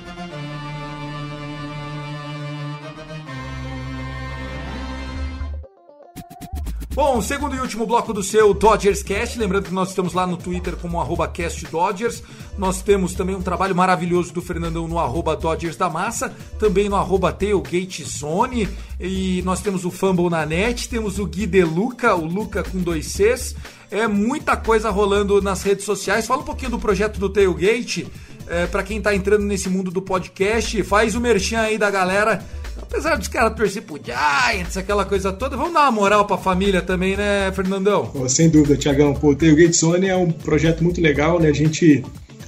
Bom, 6.95 7.21
segundo 7.21 7.53
e 7.53 7.59
último 7.59 7.85
bloco 7.85 8.13
do 8.13 8.23
seu 8.23 8.53
Dodgers 8.53 9.03
Cast, 9.03 9.37
lembrando 9.37 9.65
que 9.65 9.73
nós 9.73 9.89
estamos 9.89 10.13
lá 10.13 10.25
no 10.25 10.37
Twitter 10.37 10.77
como 10.77 11.01
arroba 11.01 11.27
CastDodgers, 11.27 12.23
nós 12.57 12.81
temos 12.81 13.13
também 13.13 13.35
um 13.35 13.41
trabalho 13.41 13.75
maravilhoso 13.75 14.31
do 14.31 14.41
Fernandão 14.41 14.87
no 14.87 14.97
arroba 14.97 15.35
Dodgers 15.35 15.75
da 15.75 15.89
Massa, 15.89 16.33
também 16.57 16.87
no 16.87 16.95
arroba 16.95 17.33
TailgateZone, 17.33 18.69
e 18.97 19.41
nós 19.43 19.59
temos 19.59 19.83
o 19.83 19.91
Fumble 19.91 20.29
na 20.29 20.45
net, 20.45 20.87
temos 20.87 21.19
o 21.19 21.25
Gui 21.25 21.45
De 21.45 21.65
Luca, 21.65 22.15
o 22.15 22.23
Luca 22.23 22.63
com 22.63 22.77
dois 22.77 23.07
Cs, 23.07 23.57
é 23.91 24.07
muita 24.07 24.55
coisa 24.55 24.89
rolando 24.89 25.41
nas 25.41 25.63
redes 25.63 25.83
sociais, 25.83 26.25
fala 26.25 26.43
um 26.43 26.45
pouquinho 26.45 26.71
do 26.71 26.79
projeto 26.79 27.19
do 27.19 27.29
Tailgate, 27.29 28.07
é, 28.47 28.67
para 28.67 28.83
quem 28.83 29.01
tá 29.01 29.13
entrando 29.13 29.43
nesse 29.43 29.67
mundo 29.67 29.91
do 29.91 30.01
podcast, 30.01 30.81
faz 30.83 31.13
o 31.13 31.19
merchan 31.19 31.59
aí 31.59 31.77
da 31.77 31.91
galera 31.91 32.41
Apesar 32.81 33.17
dos 33.17 33.27
caras 33.27 33.55
torcer 33.55 33.81
pro 33.81 33.99
Giants, 34.03 34.77
aquela 34.77 35.05
coisa 35.05 35.31
toda, 35.31 35.55
vamos 35.55 35.73
dar 35.73 35.83
uma 35.83 35.91
moral 35.91 36.25
pra 36.25 36.37
família 36.37 36.81
também, 36.81 37.15
né, 37.15 37.51
Fernandão? 37.53 38.11
Sem 38.27 38.49
dúvida, 38.49 38.75
Tiagão. 38.75 39.17
O 39.21 39.35
Tailgate 39.35 39.75
Zone 39.75 40.07
é 40.07 40.15
um 40.15 40.31
projeto 40.31 40.83
muito 40.83 41.01
legal, 41.01 41.39
né? 41.39 41.49
A 41.49 41.53
gente 41.53 42.03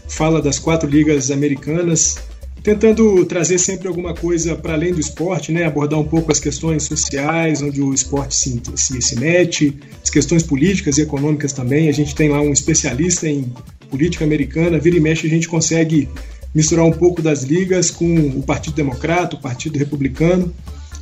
fala 0.08 0.42
das 0.42 0.60
quatro 0.60 0.90
ligas 0.90 1.32
americanas, 1.32 2.18
tentando 2.64 3.26
trazer 3.26 3.58
sempre 3.58 3.88
alguma 3.88 4.14
coisa 4.14 4.56
para 4.56 4.74
além 4.74 4.94
do 4.94 5.00
esporte, 5.00 5.52
né? 5.52 5.66
Abordar 5.66 6.00
um 6.00 6.06
pouco 6.06 6.32
as 6.32 6.40
questões 6.40 6.84
sociais, 6.84 7.62
onde 7.62 7.82
o 7.82 7.94
esporte 7.94 8.36
se, 8.36 8.62
se, 8.76 9.02
se 9.02 9.20
mete, 9.20 9.78
as 10.04 10.10
questões 10.10 10.44
políticas 10.44 10.98
e 10.98 11.02
econômicas 11.02 11.54
também. 11.54 11.90
A 11.90 11.94
gente 11.94 12.14
tem 12.16 12.30
lá 12.30 12.42
um 12.42 12.52
especialista 12.52 13.28
em 13.28 13.52
política 13.90 14.26
americana, 14.26 14.78
vira 14.78 14.98
e 14.98 15.00
mexe 15.00 15.28
a 15.28 15.30
gente 15.30 15.48
consegue 15.48 16.10
misturar 16.54 16.86
um 16.86 16.92
pouco 16.92 17.22
das 17.22 17.44
ligas 17.44 17.92
com 17.92 18.16
o 18.30 18.44
Partido 18.44 18.76
Democrata, 18.76 19.36
o 19.36 19.42
Partido 19.42 19.78
Republicano. 19.78 20.54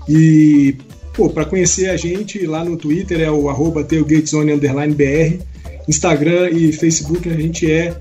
E, 0.08 0.76
pô, 1.14 1.30
para 1.30 1.46
conhecer 1.46 1.90
a 1.90 1.98
gente, 1.98 2.46
lá 2.46 2.64
no 2.64 2.78
Twitter 2.78 3.22
é 3.22 3.32
o 3.32 3.50
arroba 3.50 3.84
tailgatezone_br, 3.84 5.44
Instagram 5.88 6.50
e 6.52 6.72
Facebook 6.72 7.30
a 7.30 7.34
gente 7.34 7.72
é 7.72 7.98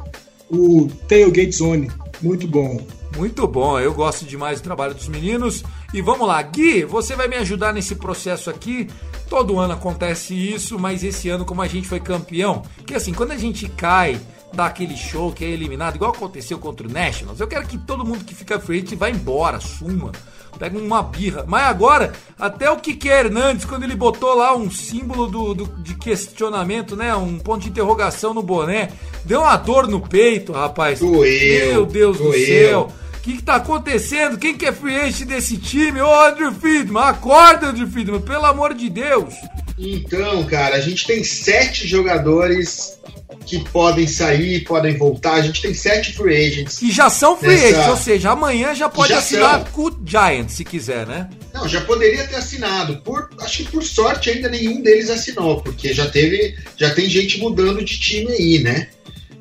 o 0.50 0.88
Tailgatezone. 1.08 1.90
Muito 2.20 2.46
bom. 2.46 2.80
Muito 3.16 3.46
bom, 3.46 3.78
eu 3.78 3.94
gosto 3.94 4.24
demais 4.24 4.60
do 4.60 4.64
trabalho 4.64 4.94
dos 4.94 5.06
meninos. 5.06 5.62
E 5.92 6.02
vamos 6.02 6.26
lá, 6.26 6.42
Gui, 6.42 6.84
você 6.84 7.14
vai 7.14 7.28
me 7.28 7.36
ajudar 7.36 7.72
nesse 7.72 7.94
processo 7.94 8.50
aqui. 8.50 8.88
Todo 9.28 9.58
ano 9.58 9.74
acontece 9.74 10.34
isso, 10.34 10.78
mas 10.78 11.04
esse 11.04 11.28
ano, 11.28 11.44
como 11.44 11.62
a 11.62 11.68
gente 11.68 11.86
foi 11.86 12.00
campeão, 12.00 12.62
porque 12.76 12.94
assim, 12.94 13.12
quando 13.12 13.30
a 13.30 13.36
gente 13.36 13.68
cai 13.68 14.20
dar 14.54 14.66
aquele 14.66 14.96
show 14.96 15.32
que 15.32 15.44
é 15.44 15.48
eliminado, 15.48 15.96
igual 15.96 16.12
aconteceu 16.12 16.58
contra 16.58 16.86
o 16.86 16.90
Nationals. 16.90 17.40
Eu 17.40 17.46
quero 17.48 17.66
que 17.66 17.76
todo 17.76 18.04
mundo 18.04 18.24
que 18.24 18.34
fica 18.34 18.58
frente 18.58 18.94
vá 18.94 19.10
embora, 19.10 19.60
suma. 19.60 20.12
Pega 20.58 20.78
uma 20.78 21.02
birra. 21.02 21.44
Mas 21.46 21.64
agora, 21.64 22.12
até 22.38 22.70
o 22.70 22.76
Kike 22.76 23.08
Hernandes, 23.08 23.64
quando 23.64 23.82
ele 23.82 23.96
botou 23.96 24.34
lá 24.36 24.54
um 24.56 24.70
símbolo 24.70 25.26
do, 25.26 25.52
do, 25.54 25.66
de 25.82 25.94
questionamento, 25.96 26.94
né? 26.94 27.14
Um 27.16 27.38
ponto 27.38 27.62
de 27.62 27.70
interrogação 27.70 28.32
no 28.32 28.42
boné, 28.42 28.90
deu 29.24 29.40
uma 29.40 29.56
dor 29.56 29.88
no 29.88 30.00
peito, 30.00 30.52
rapaz. 30.52 31.00
Doeu, 31.00 31.72
Meu 31.72 31.86
Deus 31.86 32.18
doeu. 32.18 32.30
do 32.30 32.38
céu. 32.38 32.92
O 33.16 33.20
que, 33.24 33.38
que 33.38 33.42
tá 33.42 33.56
acontecendo? 33.56 34.38
Quem 34.38 34.56
que 34.56 34.66
é 34.66 34.72
free 34.72 34.96
agent 34.96 35.26
desse 35.26 35.56
time? 35.56 36.00
Ô, 36.00 36.20
Andrew 36.26 36.52
Friedman, 36.52 37.02
acorda, 37.02 37.68
Andrew 37.68 37.88
Friedman, 37.88 38.20
pelo 38.20 38.44
amor 38.44 38.74
de 38.74 38.88
Deus. 38.90 39.34
Então, 39.78 40.44
cara, 40.44 40.76
a 40.76 40.80
gente 40.80 41.06
tem 41.06 41.24
sete 41.24 41.86
jogadores 41.86 42.98
que 43.46 43.58
podem 43.70 44.06
sair, 44.06 44.60
podem 44.64 44.96
voltar. 44.96 45.34
A 45.34 45.42
gente 45.42 45.60
tem 45.60 45.74
sete 45.74 46.12
free 46.12 46.46
agents. 46.46 46.78
Que 46.78 46.90
já 46.92 47.10
são 47.10 47.36
free 47.36 47.48
Nessa- 47.56 47.66
agents, 47.68 47.88
ou 47.88 47.96
seja, 47.96 48.30
amanhã 48.30 48.74
já 48.74 48.88
pode 48.88 49.10
Já 49.10 49.18
assinar 49.18 49.62
são. 49.62 49.72
com 49.72 49.82
o 49.88 50.02
Giants, 50.06 50.54
se 50.54 50.64
quiser, 50.64 51.06
né? 51.06 51.28
Não, 51.52 51.68
já 51.68 51.80
poderia 51.82 52.24
ter 52.26 52.36
assinado. 52.36 52.98
Por, 53.02 53.28
acho 53.40 53.58
que 53.64 53.70
por 53.70 53.82
sorte 53.82 54.30
ainda 54.30 54.48
nenhum 54.48 54.80
deles 54.80 55.10
assinou, 55.10 55.60
porque 55.60 55.92
já 55.92 56.06
teve, 56.08 56.56
já 56.76 56.90
tem 56.94 57.08
gente 57.08 57.38
mudando 57.38 57.84
de 57.84 57.98
time 57.98 58.30
aí, 58.32 58.58
né? 58.60 58.88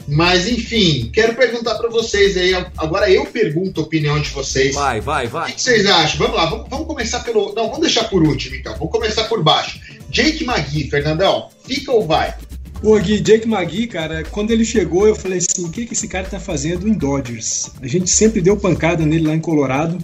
Mas 0.06 0.50
enfim, 0.50 1.10
quero 1.13 1.34
perguntar 1.34 1.76
pra 1.76 1.89
vocês 1.89 2.36
aí. 2.36 2.54
Agora 2.78 3.10
eu 3.10 3.26
pergunto 3.26 3.80
a 3.80 3.84
opinião 3.86 4.19
de 4.19 4.30
vocês. 4.32 4.76
Vai, 4.76 5.00
vai, 5.00 5.28
O 5.28 5.30
vai. 5.30 5.46
que 5.48 5.54
que 5.54 5.62
vocês 5.62 5.86
acham? 5.86 6.17
Vamos 6.17 6.36
lá, 6.36 6.46
vamos, 6.48 6.69
vamos 6.69 6.88
começar 6.88 7.22
pelo. 7.22 7.54
Não, 7.56 7.67
vamos 7.67 7.80
deixar 7.80 8.04
por 8.10 8.22
último 8.22 8.54
então. 8.56 8.74
Vamos 8.78 8.91
começar 8.91 9.24
por 9.26 9.41
baixo. 9.41 9.80
Jake 10.13 10.45
McGee, 10.45 10.91
Fernandão, 10.91 11.49
fica 11.65 11.91
ou 11.91 12.06
vai? 12.06 12.36
Pô, 12.84 12.99
Gui, 12.99 13.19
Jake 13.19 13.47
McGee, 13.47 13.88
cara, 13.88 14.23
quando 14.23 14.52
ele 14.52 14.63
chegou, 14.63 15.08
eu 15.08 15.15
falei 15.15 15.39
assim: 15.39 15.65
o 15.65 15.71
que, 15.71 15.88
que 15.88 15.93
esse 15.93 16.08
cara 16.08 16.28
tá 16.28 16.39
fazendo 16.39 16.88
em 16.88 16.93
Dodgers? 16.93 17.71
A 17.82 17.88
gente 17.88 18.12
sempre 18.12 18.39
deu 18.39 18.56
pancada 18.56 19.04
nele 19.08 19.26
lá 19.26 19.34
em 19.34 19.39
Colorado, 19.39 19.97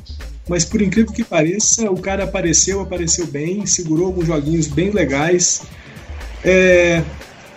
mas 0.47 0.65
por 0.65 0.81
incrível 0.81 1.13
que 1.13 1.23
pareça, 1.23 1.91
o 1.91 1.99
cara 1.99 2.23
apareceu, 2.23 2.81
apareceu 2.81 3.27
bem, 3.27 3.67
segurou 3.67 4.07
alguns 4.07 4.25
joguinhos 4.25 4.65
bem 4.65 4.89
legais. 4.89 5.61
É, 6.43 7.03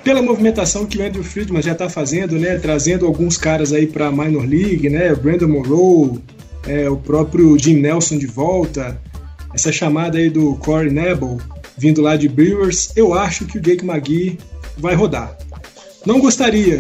pela 0.04 0.20
movimentação 0.20 0.84
que 0.84 0.98
o 0.98 1.06
Andrew 1.06 1.24
Friedman 1.24 1.62
já 1.62 1.74
tá 1.74 1.88
fazendo, 1.88 2.38
né, 2.38 2.58
trazendo 2.58 3.06
alguns 3.06 3.38
caras 3.38 3.72
aí 3.72 3.86
pra 3.86 4.10
Minor 4.10 4.44
League, 4.44 4.90
né, 4.90 5.14
Brandon 5.14 5.48
Monroe, 5.48 6.18
é, 6.66 6.90
o 6.90 6.96
próprio 6.98 7.58
Jim 7.58 7.76
Nelson 7.76 8.18
de 8.18 8.26
volta, 8.26 9.00
essa 9.54 9.72
chamada 9.72 10.18
aí 10.18 10.28
do 10.28 10.56
Corey 10.56 10.90
Nebel, 10.90 11.38
vindo 11.76 12.00
lá 12.02 12.16
de 12.16 12.28
Brewers. 12.28 12.92
Eu 12.96 13.14
acho 13.14 13.46
que 13.46 13.58
o 13.58 13.61
Jake 13.61 13.85
McGee 13.85 14.38
vai 14.78 14.94
rodar. 14.94 15.37
Não 16.04 16.18
gostaria, 16.18 16.74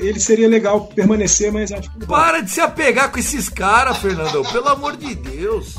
ele 0.00 0.18
seria 0.18 0.48
legal 0.48 0.86
permanecer, 0.86 1.52
mas 1.52 1.70
acho 1.70 1.90
que. 1.92 2.06
Para 2.06 2.40
de 2.40 2.50
se 2.50 2.60
apegar 2.60 3.12
com 3.12 3.18
esses 3.18 3.48
caras, 3.48 3.98
Fernandão, 3.98 4.42
pelo 4.42 4.68
amor 4.68 4.96
de 4.96 5.14
Deus. 5.14 5.76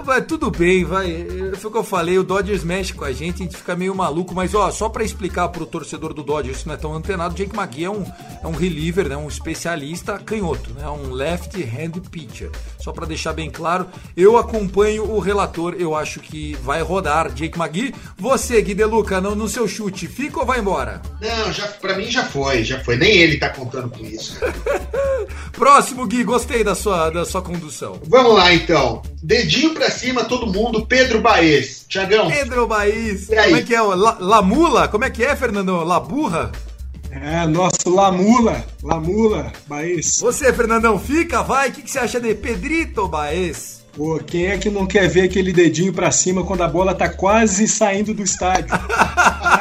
Vai, 0.00 0.22
tudo 0.22 0.50
bem, 0.50 0.84
vai. 0.84 1.26
Foi 1.56 1.68
o 1.68 1.72
que 1.72 1.78
eu 1.78 1.84
falei, 1.84 2.18
o 2.18 2.24
Dodgers 2.24 2.64
mexe 2.64 2.94
com 2.94 3.04
a 3.04 3.12
gente, 3.12 3.42
a 3.42 3.44
gente 3.44 3.56
fica 3.56 3.76
meio 3.76 3.94
maluco, 3.94 4.34
mas 4.34 4.54
ó, 4.54 4.70
só 4.70 4.88
para 4.88 5.04
explicar 5.04 5.48
pro 5.48 5.66
torcedor 5.66 6.14
do 6.14 6.22
Dodgers 6.22 6.62
que 6.62 6.66
não 6.66 6.74
é 6.74 6.78
tão 6.78 6.94
antenado, 6.94 7.34
Jake 7.34 7.54
McGee 7.54 7.84
é 7.84 7.90
um, 7.90 8.04
é 8.42 8.46
um 8.46 8.52
reliever, 8.52 9.08
né, 9.08 9.16
um 9.16 9.28
especialista 9.28 10.18
canhoto, 10.18 10.70
né, 10.72 10.88
um 10.88 11.12
left-hand 11.12 12.00
pitcher. 12.10 12.50
Só 12.80 12.90
para 12.90 13.06
deixar 13.06 13.34
bem 13.34 13.50
claro, 13.50 13.86
eu 14.16 14.38
acompanho 14.38 15.04
o 15.04 15.18
relator, 15.18 15.74
eu 15.78 15.94
acho 15.94 16.20
que 16.20 16.54
vai 16.62 16.80
rodar 16.82 17.30
Jake 17.30 17.58
McGee. 17.58 17.94
Você, 18.16 18.60
Gui 18.62 18.74
Deluca, 18.74 19.20
no, 19.20 19.34
no 19.34 19.48
seu 19.48 19.68
chute, 19.68 20.06
fica 20.06 20.40
ou 20.40 20.46
vai 20.46 20.58
embora? 20.58 21.02
Não, 21.20 21.52
já, 21.52 21.68
pra 21.68 21.96
mim 21.96 22.10
já 22.10 22.24
foi, 22.24 22.64
já 22.64 22.82
foi. 22.82 22.96
Nem 22.96 23.18
ele 23.18 23.38
tá 23.38 23.50
contando 23.50 23.90
com 23.90 24.04
isso. 24.04 24.38
Próximo, 25.52 26.06
Gui, 26.06 26.24
gostei 26.24 26.64
da 26.64 26.74
sua, 26.74 27.10
da 27.10 27.24
sua 27.24 27.42
condução. 27.42 28.00
Vamos 28.08 28.34
lá 28.34 28.52
então. 28.52 29.02
Dedinho 29.22 29.74
pra 29.74 29.81
cima, 29.90 30.24
todo 30.24 30.46
mundo. 30.46 30.86
Pedro 30.86 31.20
Baez. 31.20 31.84
Tiagão. 31.88 32.30
Pedro 32.30 32.66
Baez. 32.66 33.26
Como 33.26 33.56
é 33.56 33.62
que 33.62 33.74
é? 33.74 33.80
La, 33.80 34.16
Lamula? 34.18 34.88
Como 34.88 35.04
é 35.04 35.10
que 35.10 35.24
é, 35.24 35.34
Fernando? 35.36 35.84
La 35.84 36.00
Burra? 36.00 36.52
É, 37.10 37.46
nosso 37.46 37.90
Lamula. 37.94 38.64
Lamula, 38.82 39.52
Baez. 39.66 40.18
Você, 40.18 40.52
Fernandão, 40.52 40.98
fica, 40.98 41.42
vai. 41.42 41.68
O 41.68 41.72
que, 41.72 41.82
que 41.82 41.90
você 41.90 41.98
acha 41.98 42.18
de 42.18 42.34
Pedrito 42.34 43.06
Baez? 43.06 43.81
Pô, 43.94 44.18
quem 44.18 44.46
é 44.46 44.56
que 44.56 44.70
não 44.70 44.86
quer 44.86 45.06
ver 45.06 45.22
aquele 45.22 45.52
dedinho 45.52 45.92
pra 45.92 46.10
cima 46.10 46.44
quando 46.44 46.62
a 46.62 46.68
bola 46.68 46.94
tá 46.94 47.10
quase 47.10 47.68
saindo 47.68 48.14
do 48.14 48.22
estádio? 48.22 48.74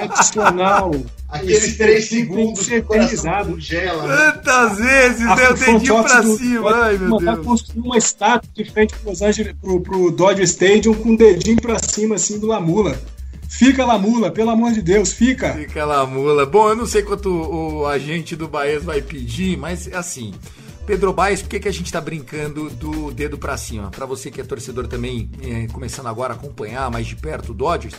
Adicional. 0.02 0.92
Aqueles 1.28 1.78
três 1.78 2.10
segundos 2.10 2.66
que 2.66 2.78
o 2.78 2.84
coração 2.84 3.46
congela. 3.46 4.08
Né? 4.08 4.32
Quantas 4.32 4.78
vezes, 4.78 5.20
né? 5.20 5.50
O 5.50 5.54
dedinho 5.54 6.04
pra 6.04 6.22
do, 6.22 6.38
cima. 6.38 6.76
Ai, 6.76 6.98
meu 6.98 7.18
Deus. 7.18 7.46
construir 7.46 7.82
uma 7.82 7.98
estátua 7.98 8.50
de 8.54 8.66
frente 8.72 8.94
pro, 8.96 9.10
Los 9.10 9.22
Angeles, 9.22 9.54
pro, 9.62 9.82
pro 9.82 10.12
Dodger 10.12 10.46
Stadium 10.46 10.94
com 10.94 11.14
o 11.14 11.18
dedinho 11.18 11.62
pra 11.62 11.78
cima, 11.80 12.16
assim, 12.16 12.40
do 12.40 12.48
Lamula. 12.48 13.00
Fica 13.50 13.86
Lamula, 13.86 14.32
pelo 14.32 14.50
amor 14.50 14.72
de 14.72 14.82
Deus, 14.82 15.12
fica. 15.12 15.54
Fica 15.54 15.86
Lamula. 15.86 16.46
Bom, 16.46 16.70
eu 16.70 16.76
não 16.76 16.86
sei 16.86 17.02
quanto 17.02 17.30
o 17.30 17.86
agente 17.86 18.36
do 18.36 18.48
Baez 18.48 18.84
vai 18.84 19.02
pedir, 19.02 19.58
mas 19.58 19.88
é 19.88 19.96
assim. 19.96 20.34
Pedro 20.92 21.14
Baez, 21.14 21.42
por 21.42 21.48
que, 21.48 21.58
que 21.62 21.70
a 21.70 21.72
gente 21.72 21.86
está 21.86 22.02
brincando 22.02 22.70
do 22.72 23.12
dedo 23.12 23.38
para 23.38 23.56
cima? 23.56 23.90
Para 23.90 24.06
você 24.06 24.30
que 24.30 24.42
é 24.42 24.44
torcedor 24.44 24.88
também, 24.88 25.32
é, 25.42 25.66
começando 25.68 26.08
agora 26.08 26.34
a 26.34 26.36
acompanhar 26.36 26.92
mais 26.92 27.08
de 27.08 27.16
perto 27.16 27.54
o 27.54 27.56
Dodgers, 27.56 27.96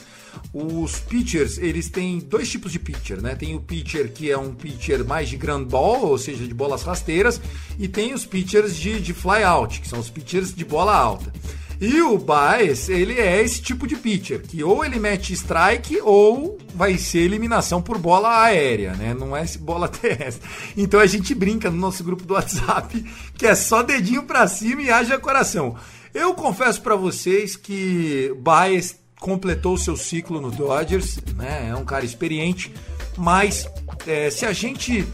os 0.52 1.00
pitchers, 1.00 1.56
eles 1.56 1.88
têm 1.88 2.18
dois 2.18 2.50
tipos 2.50 2.70
de 2.70 2.78
pitcher, 2.78 3.22
né? 3.22 3.34
Tem 3.34 3.56
o 3.56 3.60
pitcher 3.62 4.12
que 4.12 4.30
é 4.30 4.36
um 4.36 4.54
pitcher 4.54 5.06
mais 5.06 5.30
de 5.30 5.38
ground 5.38 5.70
ball, 5.70 6.04
ou 6.04 6.18
seja, 6.18 6.46
de 6.46 6.52
bolas 6.52 6.82
rasteiras, 6.82 7.40
e 7.78 7.88
tem 7.88 8.12
os 8.12 8.26
pitchers 8.26 8.76
de, 8.76 9.00
de 9.00 9.14
fly 9.14 9.42
out, 9.42 9.80
que 9.80 9.88
são 9.88 9.98
os 9.98 10.10
pitchers 10.10 10.54
de 10.54 10.62
bola 10.62 10.94
alta. 10.94 11.32
E 11.82 12.00
o 12.00 12.16
Baez, 12.16 12.88
ele 12.88 13.18
é 13.18 13.42
esse 13.42 13.60
tipo 13.60 13.88
de 13.88 13.96
pitcher, 13.96 14.40
que 14.40 14.62
ou 14.62 14.84
ele 14.84 15.00
mete 15.00 15.32
strike 15.32 16.00
ou 16.00 16.56
vai 16.72 16.96
ser 16.96 17.18
eliminação 17.22 17.82
por 17.82 17.98
bola 17.98 18.44
aérea, 18.44 18.92
né? 18.92 19.12
Não 19.12 19.36
é 19.36 19.44
bola 19.58 19.88
terrestre. 19.90 20.48
Então 20.76 21.00
a 21.00 21.06
gente 21.06 21.34
brinca 21.34 21.68
no 21.72 21.76
nosso 21.76 22.04
grupo 22.04 22.22
do 22.22 22.34
WhatsApp 22.34 23.04
que 23.36 23.48
é 23.48 23.56
só 23.56 23.82
dedinho 23.82 24.22
para 24.22 24.46
cima 24.46 24.80
e 24.80 24.92
haja 24.92 25.18
coração. 25.18 25.74
Eu 26.14 26.32
confesso 26.34 26.80
para 26.80 26.94
vocês 26.94 27.56
que 27.56 28.32
Baez 28.38 28.96
completou 29.18 29.76
seu 29.76 29.96
ciclo 29.96 30.40
no 30.40 30.52
Dodgers, 30.52 31.18
né? 31.34 31.70
É 31.70 31.74
um 31.74 31.84
cara 31.84 32.04
experiente, 32.04 32.72
mas 33.18 33.68
é, 34.06 34.30
se 34.30 34.46
a 34.46 34.52
gente 34.52 35.04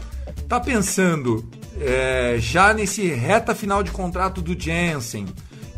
tá 0.47 0.59
pensando 0.59 1.49
é, 1.81 2.35
já 2.37 2.75
nesse 2.75 3.07
reta 3.07 3.55
final 3.55 3.81
de 3.81 3.89
contrato 3.89 4.39
do 4.39 4.59
Jensen, 4.59 5.25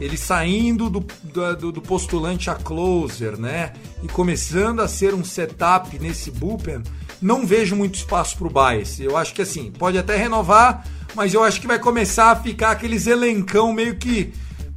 ele 0.01 0.17
saindo 0.17 0.89
do, 0.89 1.05
do, 1.23 1.71
do, 1.71 1.81
postulante 1.81 2.49
a 2.49 2.55
closer, 2.55 3.37
né? 3.37 3.73
E 4.01 4.07
começando 4.07 4.79
a 4.79 4.87
ser 4.87 5.13
um 5.13 5.23
setup 5.23 5.97
nesse 5.99 6.31
bullpen, 6.31 6.81
não 7.21 7.45
vejo 7.45 7.75
muito 7.75 7.95
espaço 7.95 8.35
para 8.35 8.47
o 8.47 8.49
Baez. 8.49 8.99
Eu 8.99 9.15
acho 9.15 9.31
que 9.31 9.43
assim, 9.43 9.71
pode 9.71 9.99
até 9.99 10.17
renovar, 10.17 10.87
mas 11.13 11.35
eu 11.35 11.43
acho 11.43 11.61
que 11.61 11.67
vai 11.67 11.77
começar 11.77 12.31
a 12.31 12.35
ficar 12.35 12.71
aqueles 12.71 13.05
elencão 13.05 13.71
meio 13.71 13.95
que 13.95 14.33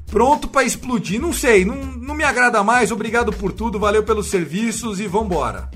pronto 0.09 0.47
para 0.47 0.63
explodir. 0.63 1.19
Não 1.19 1.33
sei, 1.33 1.65
não, 1.65 1.77
não 1.77 2.15
me 2.15 2.23
agrada 2.23 2.63
mais. 2.63 2.93
Obrigado 2.93 3.33
por 3.33 3.51
tudo, 3.51 3.79
valeu 3.79 4.03
pelos 4.03 4.29
serviços 4.29 5.01
e 5.01 5.07
vambora. 5.07 5.71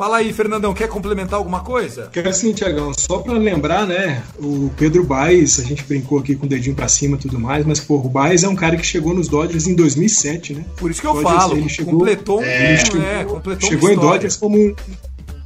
Fala 0.00 0.16
aí, 0.16 0.32
Fernandão, 0.32 0.72
quer 0.72 0.88
complementar 0.88 1.34
alguma 1.34 1.60
coisa? 1.60 2.08
Quero 2.10 2.32
sim, 2.32 2.54
Tiagão. 2.54 2.94
Só 2.96 3.18
para 3.18 3.34
lembrar, 3.34 3.86
né? 3.86 4.22
O 4.38 4.70
Pedro 4.74 5.04
Baez, 5.04 5.60
a 5.60 5.62
gente 5.62 5.84
brincou 5.84 6.18
aqui 6.18 6.34
com 6.34 6.46
o 6.46 6.48
dedinho 6.48 6.74
para 6.74 6.88
cima 6.88 7.18
e 7.18 7.20
tudo 7.20 7.38
mais, 7.38 7.66
mas, 7.66 7.80
pô, 7.80 7.96
o 7.96 8.08
Baez 8.08 8.42
é 8.42 8.48
um 8.48 8.56
cara 8.56 8.78
que 8.78 8.86
chegou 8.86 9.12
nos 9.12 9.28
Dodgers 9.28 9.66
em 9.66 9.74
2007, 9.74 10.54
né? 10.54 10.64
Por 10.78 10.90
isso 10.90 11.02
que 11.02 11.06
eu 11.06 11.12
Dodgers, 11.12 11.34
falo, 11.34 11.54
ele 11.54 11.68
chegou, 11.68 11.92
completou, 11.92 12.42
é, 12.42 12.78
chegou, 12.78 13.02
é, 13.02 13.24
completou 13.24 13.68
chegou 13.68 13.90
em 13.90 13.96
Dodgers 13.96 14.36
como 14.36 14.58
um, 14.58 14.74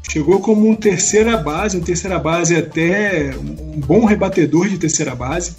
chegou 0.08 0.38
como 0.38 0.68
um 0.68 0.76
terceira 0.76 1.36
base, 1.36 1.76
um 1.76 1.80
terceira 1.80 2.20
base 2.20 2.54
até 2.54 3.34
um 3.36 3.80
bom 3.80 4.04
rebatedor 4.04 4.68
de 4.68 4.78
terceira 4.78 5.16
base. 5.16 5.56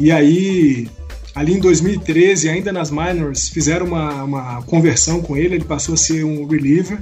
E 0.00 0.10
aí, 0.10 0.88
ali 1.34 1.52
em 1.52 1.60
2013, 1.60 2.48
ainda 2.48 2.72
nas 2.72 2.90
minors, 2.90 3.50
fizeram 3.50 3.84
uma, 3.84 4.24
uma 4.24 4.62
conversão 4.62 5.20
com 5.20 5.36
ele, 5.36 5.56
ele 5.56 5.64
passou 5.64 5.96
a 5.96 5.98
ser 5.98 6.24
um 6.24 6.46
reliever. 6.46 6.98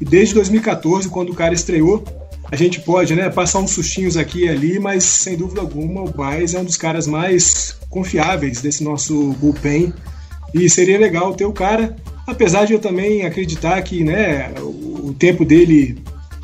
E 0.00 0.04
desde 0.04 0.34
2014, 0.34 1.08
quando 1.08 1.30
o 1.30 1.34
cara 1.34 1.54
estreou, 1.54 2.04
a 2.50 2.56
gente 2.56 2.80
pode 2.80 3.14
né, 3.14 3.28
passar 3.28 3.58
uns 3.58 3.72
sustinhos 3.72 4.16
aqui 4.16 4.44
e 4.44 4.48
ali, 4.48 4.78
mas 4.78 5.04
sem 5.04 5.36
dúvida 5.36 5.60
alguma 5.60 6.02
o 6.02 6.10
Baez 6.10 6.54
é 6.54 6.58
um 6.58 6.64
dos 6.64 6.76
caras 6.76 7.06
mais 7.06 7.76
confiáveis 7.90 8.60
desse 8.62 8.82
nosso 8.82 9.32
bullpen. 9.34 9.92
E 10.54 10.68
seria 10.70 10.98
legal 10.98 11.34
ter 11.34 11.44
o 11.44 11.52
cara, 11.52 11.94
apesar 12.26 12.64
de 12.64 12.72
eu 12.72 12.78
também 12.78 13.26
acreditar 13.26 13.80
que 13.82 14.02
né, 14.02 14.54
o 14.60 15.14
tempo 15.18 15.44
dele 15.44 15.98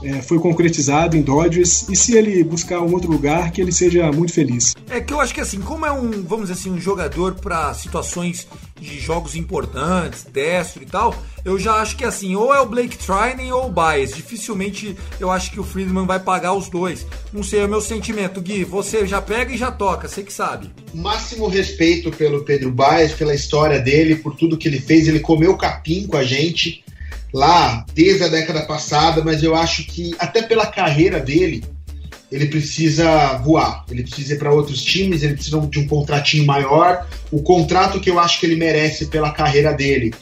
é, 0.04 0.20
foi 0.22 0.38
concretizado 0.38 1.16
em 1.16 1.22
Dodgers 1.22 1.88
e 1.88 1.96
se 1.96 2.16
ele 2.16 2.44
buscar 2.44 2.80
um 2.80 2.92
outro 2.92 3.10
lugar, 3.10 3.50
que 3.50 3.60
ele 3.60 3.72
seja 3.72 4.12
muito 4.12 4.32
feliz. 4.32 4.74
É 4.90 5.00
que 5.00 5.12
eu 5.12 5.20
acho 5.20 5.34
que 5.34 5.40
assim, 5.40 5.60
como 5.60 5.86
é 5.86 5.92
um, 5.92 6.10
vamos 6.22 6.48
dizer 6.48 6.52
assim, 6.52 6.70
um 6.70 6.80
jogador 6.80 7.34
para 7.34 7.72
situações 7.74 8.46
de 8.80 9.00
jogos 9.00 9.34
importantes, 9.34 10.26
destro 10.30 10.82
e 10.82 10.86
tal, 10.86 11.14
eu 11.44 11.58
já 11.58 11.74
acho 11.74 11.96
que 11.96 12.04
assim, 12.04 12.34
ou 12.36 12.54
é 12.54 12.60
o 12.60 12.66
Blake 12.66 12.98
Trinan 12.98 13.54
ou 13.54 13.66
o 13.66 13.70
Baez. 13.70 14.14
Dificilmente 14.14 14.96
eu 15.18 15.30
acho 15.30 15.50
que 15.50 15.60
o 15.60 15.64
Friedman 15.64 16.06
vai 16.06 16.20
pagar 16.20 16.52
os 16.52 16.68
dois. 16.68 17.06
Não 17.32 17.42
sei, 17.42 17.60
é 17.60 17.64
o 17.64 17.68
meu 17.68 17.80
sentimento. 17.80 18.40
Gui, 18.40 18.64
você 18.64 19.06
já 19.06 19.22
pega 19.22 19.52
e 19.52 19.56
já 19.56 19.70
toca, 19.70 20.06
você 20.06 20.22
que 20.22 20.32
sabe. 20.32 20.70
Máximo 20.92 21.48
respeito 21.48 22.10
pelo 22.10 22.44
Pedro 22.44 22.70
Baez, 22.70 23.12
pela 23.12 23.34
história 23.34 23.80
dele, 23.80 24.16
por 24.16 24.36
tudo 24.36 24.58
que 24.58 24.68
ele 24.68 24.80
fez. 24.80 25.08
Ele 25.08 25.20
comeu 25.20 25.56
capim 25.56 26.06
com 26.06 26.16
a 26.16 26.24
gente 26.24 26.83
lá 27.34 27.84
desde 27.92 28.22
a 28.22 28.28
década 28.28 28.62
passada, 28.62 29.20
mas 29.24 29.42
eu 29.42 29.56
acho 29.56 29.84
que 29.84 30.14
até 30.20 30.40
pela 30.40 30.66
carreira 30.66 31.18
dele, 31.18 31.64
ele 32.30 32.46
precisa 32.46 33.36
voar, 33.38 33.84
ele 33.90 34.04
precisa 34.04 34.34
ir 34.34 34.38
para 34.38 34.52
outros 34.52 34.80
times, 34.80 35.22
ele 35.22 35.34
precisa 35.34 35.60
de 35.60 35.78
um 35.80 35.88
contratinho 35.88 36.46
maior. 36.46 37.06
O 37.32 37.42
contrato 37.42 37.98
que 37.98 38.08
eu 38.08 38.20
acho 38.20 38.38
que 38.38 38.46
ele 38.46 38.54
merece 38.54 39.06
pela 39.06 39.32
carreira 39.32 39.72
dele, 39.72 40.14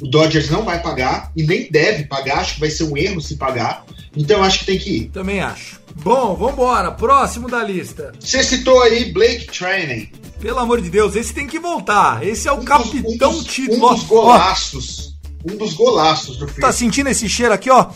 o 0.00 0.06
Dodgers 0.06 0.48
não 0.48 0.62
vai 0.62 0.80
pagar 0.80 1.32
e 1.36 1.42
nem 1.42 1.68
deve 1.70 2.04
pagar, 2.04 2.38
acho 2.38 2.54
que 2.54 2.60
vai 2.60 2.70
ser 2.70 2.84
um 2.84 2.96
erro 2.96 3.20
se 3.20 3.34
pagar. 3.34 3.84
Então 4.16 4.38
eu 4.38 4.44
acho 4.44 4.60
que 4.60 4.66
tem 4.66 4.78
que 4.78 4.90
ir. 4.90 5.10
Também 5.10 5.40
acho. 5.40 5.80
Bom, 6.02 6.36
vambora, 6.36 6.92
próximo 6.92 7.48
da 7.48 7.64
lista. 7.64 8.12
Você 8.20 8.44
citou 8.44 8.80
aí 8.82 9.12
Blake 9.12 9.46
Training. 9.46 10.08
Pelo 10.40 10.60
amor 10.60 10.80
de 10.80 10.88
Deus, 10.88 11.16
esse 11.16 11.34
tem 11.34 11.48
que 11.48 11.58
voltar. 11.58 12.24
Esse 12.24 12.48
é 12.48 12.52
o 12.52 12.60
um 12.60 12.64
capitão 12.64 13.32
dos, 13.32 13.40
um 13.40 13.44
título. 13.44 13.90
Um 13.90 13.94
dos 13.94 14.04
golaços 14.04 15.09
um 15.44 15.56
dos 15.56 15.74
golaços 15.74 16.36
do 16.36 16.46
Tá 16.46 16.72
sentindo 16.72 17.08
esse 17.08 17.28
cheiro 17.28 17.52
aqui, 17.52 17.70
ó? 17.70 17.90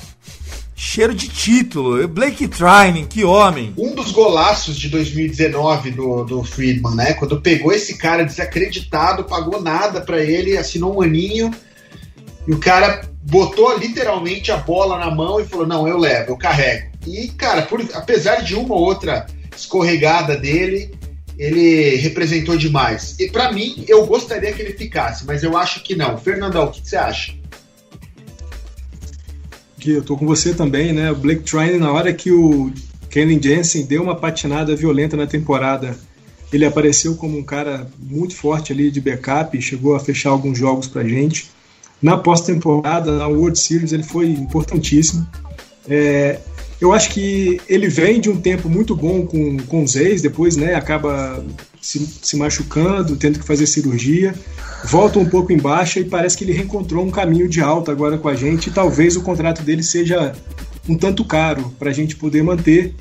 Cheiro 0.74 1.14
de 1.14 1.28
título. 1.28 2.06
Blake 2.08 2.48
Trining, 2.48 3.06
que 3.06 3.24
homem. 3.24 3.72
Um 3.78 3.94
dos 3.94 4.10
golaços 4.10 4.76
de 4.76 4.88
2019 4.88 5.90
do, 5.92 6.24
do 6.24 6.42
Friedman, 6.42 6.94
né? 6.94 7.12
Quando 7.14 7.40
pegou 7.40 7.72
esse 7.72 7.96
cara 7.96 8.24
desacreditado, 8.24 9.24
pagou 9.24 9.62
nada 9.62 10.00
para 10.00 10.22
ele, 10.22 10.56
assinou 10.56 10.96
um 10.96 11.02
aninho. 11.02 11.50
E 12.46 12.52
o 12.52 12.58
cara 12.58 13.08
botou 13.22 13.76
literalmente 13.78 14.50
a 14.50 14.56
bola 14.56 14.98
na 14.98 15.10
mão 15.14 15.40
e 15.40 15.44
falou: 15.44 15.66
Não, 15.66 15.86
eu 15.86 15.96
levo, 15.96 16.32
eu 16.32 16.36
carrego. 16.36 16.90
E, 17.06 17.28
cara, 17.28 17.62
por, 17.62 17.80
apesar 17.94 18.42
de 18.42 18.54
uma 18.54 18.74
ou 18.74 18.80
outra 18.80 19.26
escorregada 19.56 20.36
dele, 20.36 20.90
ele 21.38 21.96
representou 21.96 22.56
demais. 22.56 23.16
E 23.18 23.28
para 23.28 23.52
mim, 23.52 23.84
eu 23.88 24.06
gostaria 24.06 24.52
que 24.52 24.62
ele 24.62 24.74
ficasse, 24.74 25.26
mas 25.26 25.42
eu 25.42 25.56
acho 25.56 25.82
que 25.82 25.94
não. 25.94 26.16
Fernandão, 26.16 26.66
o 26.66 26.70
que, 26.70 26.86
você 26.86 26.96
acha? 26.96 27.34
Que 29.84 29.90
eu 29.90 30.02
tô 30.02 30.16
com 30.16 30.24
você 30.24 30.54
também, 30.54 30.94
né? 30.94 31.12
O 31.12 31.14
Blake 31.14 31.42
Trine, 31.42 31.76
na 31.76 31.92
hora 31.92 32.10
que 32.10 32.32
o 32.32 32.72
Kenley 33.10 33.38
Jensen 33.38 33.84
deu 33.84 34.02
uma 34.02 34.16
patinada 34.16 34.74
violenta 34.74 35.14
na 35.14 35.26
temporada, 35.26 35.94
ele 36.50 36.64
apareceu 36.64 37.16
como 37.16 37.36
um 37.36 37.42
cara 37.42 37.86
muito 38.00 38.34
forte 38.34 38.72
ali 38.72 38.90
de 38.90 38.98
backup, 38.98 39.60
chegou 39.60 39.94
a 39.94 40.00
fechar 40.00 40.30
alguns 40.30 40.56
jogos 40.56 40.88
pra 40.88 41.04
gente. 41.04 41.50
na 42.00 42.16
pós-temporada, 42.16 43.18
na 43.18 43.26
World 43.26 43.58
Series, 43.58 43.92
ele 43.92 44.02
foi 44.02 44.30
importantíssimo. 44.30 45.28
É, 45.86 46.38
eu 46.80 46.92
acho 46.92 47.10
que 47.10 47.60
ele 47.68 47.88
vem 47.88 48.20
de 48.20 48.28
um 48.28 48.40
tempo 48.40 48.68
muito 48.68 48.94
bom 48.94 49.26
com, 49.26 49.56
com 49.58 49.82
os 49.82 49.96
ex, 49.96 50.20
depois 50.20 50.56
né, 50.56 50.74
acaba 50.74 51.44
se, 51.80 51.98
se 52.22 52.36
machucando, 52.36 53.16
tendo 53.16 53.38
que 53.38 53.46
fazer 53.46 53.66
cirurgia, 53.66 54.34
volta 54.84 55.18
um 55.18 55.26
pouco 55.26 55.52
em 55.52 55.58
baixa 55.58 56.00
e 56.00 56.04
parece 56.04 56.36
que 56.36 56.44
ele 56.44 56.52
reencontrou 56.52 57.04
um 57.04 57.10
caminho 57.10 57.48
de 57.48 57.60
alta 57.60 57.92
agora 57.92 58.18
com 58.18 58.28
a 58.28 58.34
gente. 58.34 58.68
E 58.68 58.72
talvez 58.72 59.16
o 59.16 59.22
contrato 59.22 59.62
dele 59.62 59.82
seja 59.82 60.32
um 60.88 60.96
tanto 60.96 61.24
caro 61.24 61.72
para 61.78 61.90
a 61.90 61.92
gente 61.92 62.16
poder 62.16 62.42
manter. 62.42 62.94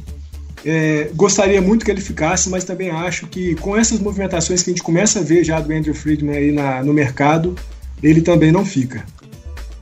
É, 0.65 1.09
gostaria 1.13 1.61
muito 1.61 1.83
que 1.83 1.91
ele 1.91 1.99
ficasse, 1.99 2.49
mas 2.49 2.63
também 2.63 2.89
acho 2.89 3.27
que 3.27 3.55
com 3.55 3.75
essas 3.75 3.99
movimentações 3.99 4.63
que 4.63 4.69
a 4.69 4.73
gente 4.73 4.83
começa 4.83 5.19
a 5.19 5.23
ver 5.23 5.43
já 5.43 5.59
do 5.59 5.73
Andrew 5.73 5.93
Friedman 5.93 6.37
aí 6.37 6.51
na, 6.51 6.83
no 6.83 6.93
mercado, 6.93 7.55
ele 8.01 8.21
também 8.21 8.51
não 8.51 8.65
fica. 8.65 9.05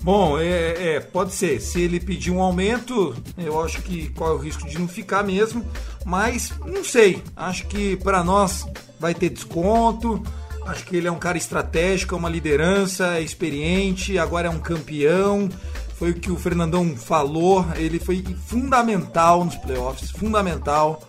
Bom, 0.03 0.39
é, 0.39 0.95
é, 0.95 0.99
pode 0.99 1.31
ser. 1.33 1.61
Se 1.61 1.79
ele 1.79 1.99
pedir 1.99 2.31
um 2.31 2.41
aumento, 2.41 3.15
eu 3.37 3.61
acho 3.61 3.81
que 3.83 4.09
corre 4.09 4.33
o 4.33 4.37
risco 4.37 4.67
de 4.67 4.79
não 4.79 4.87
ficar 4.87 5.23
mesmo. 5.23 5.63
Mas 6.03 6.51
não 6.65 6.83
sei. 6.83 7.23
Acho 7.35 7.67
que 7.67 7.95
para 7.97 8.23
nós 8.23 8.65
vai 8.99 9.13
ter 9.13 9.29
desconto. 9.29 10.21
Acho 10.65 10.85
que 10.85 10.95
ele 10.95 11.07
é 11.07 11.11
um 11.11 11.19
cara 11.19 11.37
estratégico, 11.37 12.15
é 12.15 12.17
uma 12.17 12.29
liderança, 12.29 13.17
é 13.17 13.21
experiente, 13.21 14.17
agora 14.17 14.47
é 14.47 14.49
um 14.49 14.59
campeão. 14.59 15.49
Foi 15.95 16.11
o 16.11 16.15
que 16.15 16.31
o 16.31 16.35
Fernandão 16.35 16.95
falou. 16.95 17.63
Ele 17.75 17.99
foi 17.99 18.23
fundamental 18.47 19.45
nos 19.45 19.55
playoffs, 19.55 20.09
fundamental. 20.09 21.03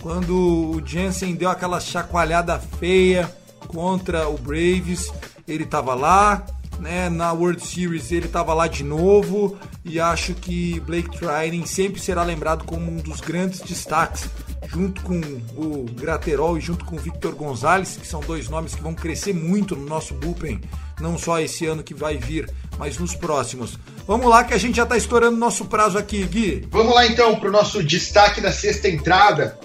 Quando 0.00 0.70
o 0.70 0.82
Jensen 0.86 1.34
deu 1.34 1.50
aquela 1.50 1.80
chacoalhada 1.80 2.58
feia 2.58 3.30
contra 3.66 4.26
o 4.28 4.38
Braves, 4.38 5.12
ele 5.46 5.64
estava 5.64 5.94
lá 5.94 6.46
né? 6.78 7.08
Na 7.08 7.32
World 7.32 7.64
Series 7.64 8.10
ele 8.12 8.26
estava 8.26 8.54
lá 8.54 8.66
de 8.66 8.84
novo 8.84 9.58
e 9.84 9.98
acho 9.98 10.34
que 10.34 10.80
Blake 10.80 11.10
Trinan 11.18 11.66
sempre 11.66 12.00
será 12.00 12.22
lembrado 12.22 12.64
como 12.64 12.90
um 12.90 12.96
dos 12.96 13.20
grandes 13.20 13.60
destaques, 13.60 14.28
junto 14.68 15.02
com 15.02 15.18
o 15.56 15.86
Graterol 15.92 16.58
e 16.58 16.60
junto 16.60 16.84
com 16.84 16.96
o 16.96 16.98
Victor 16.98 17.34
Gonzalez, 17.34 17.96
que 17.96 18.06
são 18.06 18.20
dois 18.20 18.48
nomes 18.48 18.74
que 18.74 18.82
vão 18.82 18.94
crescer 18.94 19.34
muito 19.34 19.74
no 19.74 19.86
nosso 19.86 20.14
bullpen, 20.14 20.60
não 21.00 21.18
só 21.18 21.40
esse 21.40 21.66
ano 21.66 21.82
que 21.82 21.94
vai 21.94 22.16
vir, 22.16 22.50
mas 22.78 22.98
nos 22.98 23.14
próximos. 23.14 23.78
Vamos 24.06 24.28
lá 24.28 24.44
que 24.44 24.54
a 24.54 24.58
gente 24.58 24.76
já 24.76 24.84
está 24.84 24.96
estourando 24.96 25.36
nosso 25.36 25.66
prazo 25.66 25.98
aqui, 25.98 26.24
Gui. 26.24 26.66
Vamos 26.70 26.94
lá 26.94 27.06
então 27.06 27.38
para 27.38 27.48
o 27.48 27.52
nosso 27.52 27.82
destaque 27.82 28.40
da 28.40 28.52
sexta 28.52 28.88
entrada. 28.88 29.58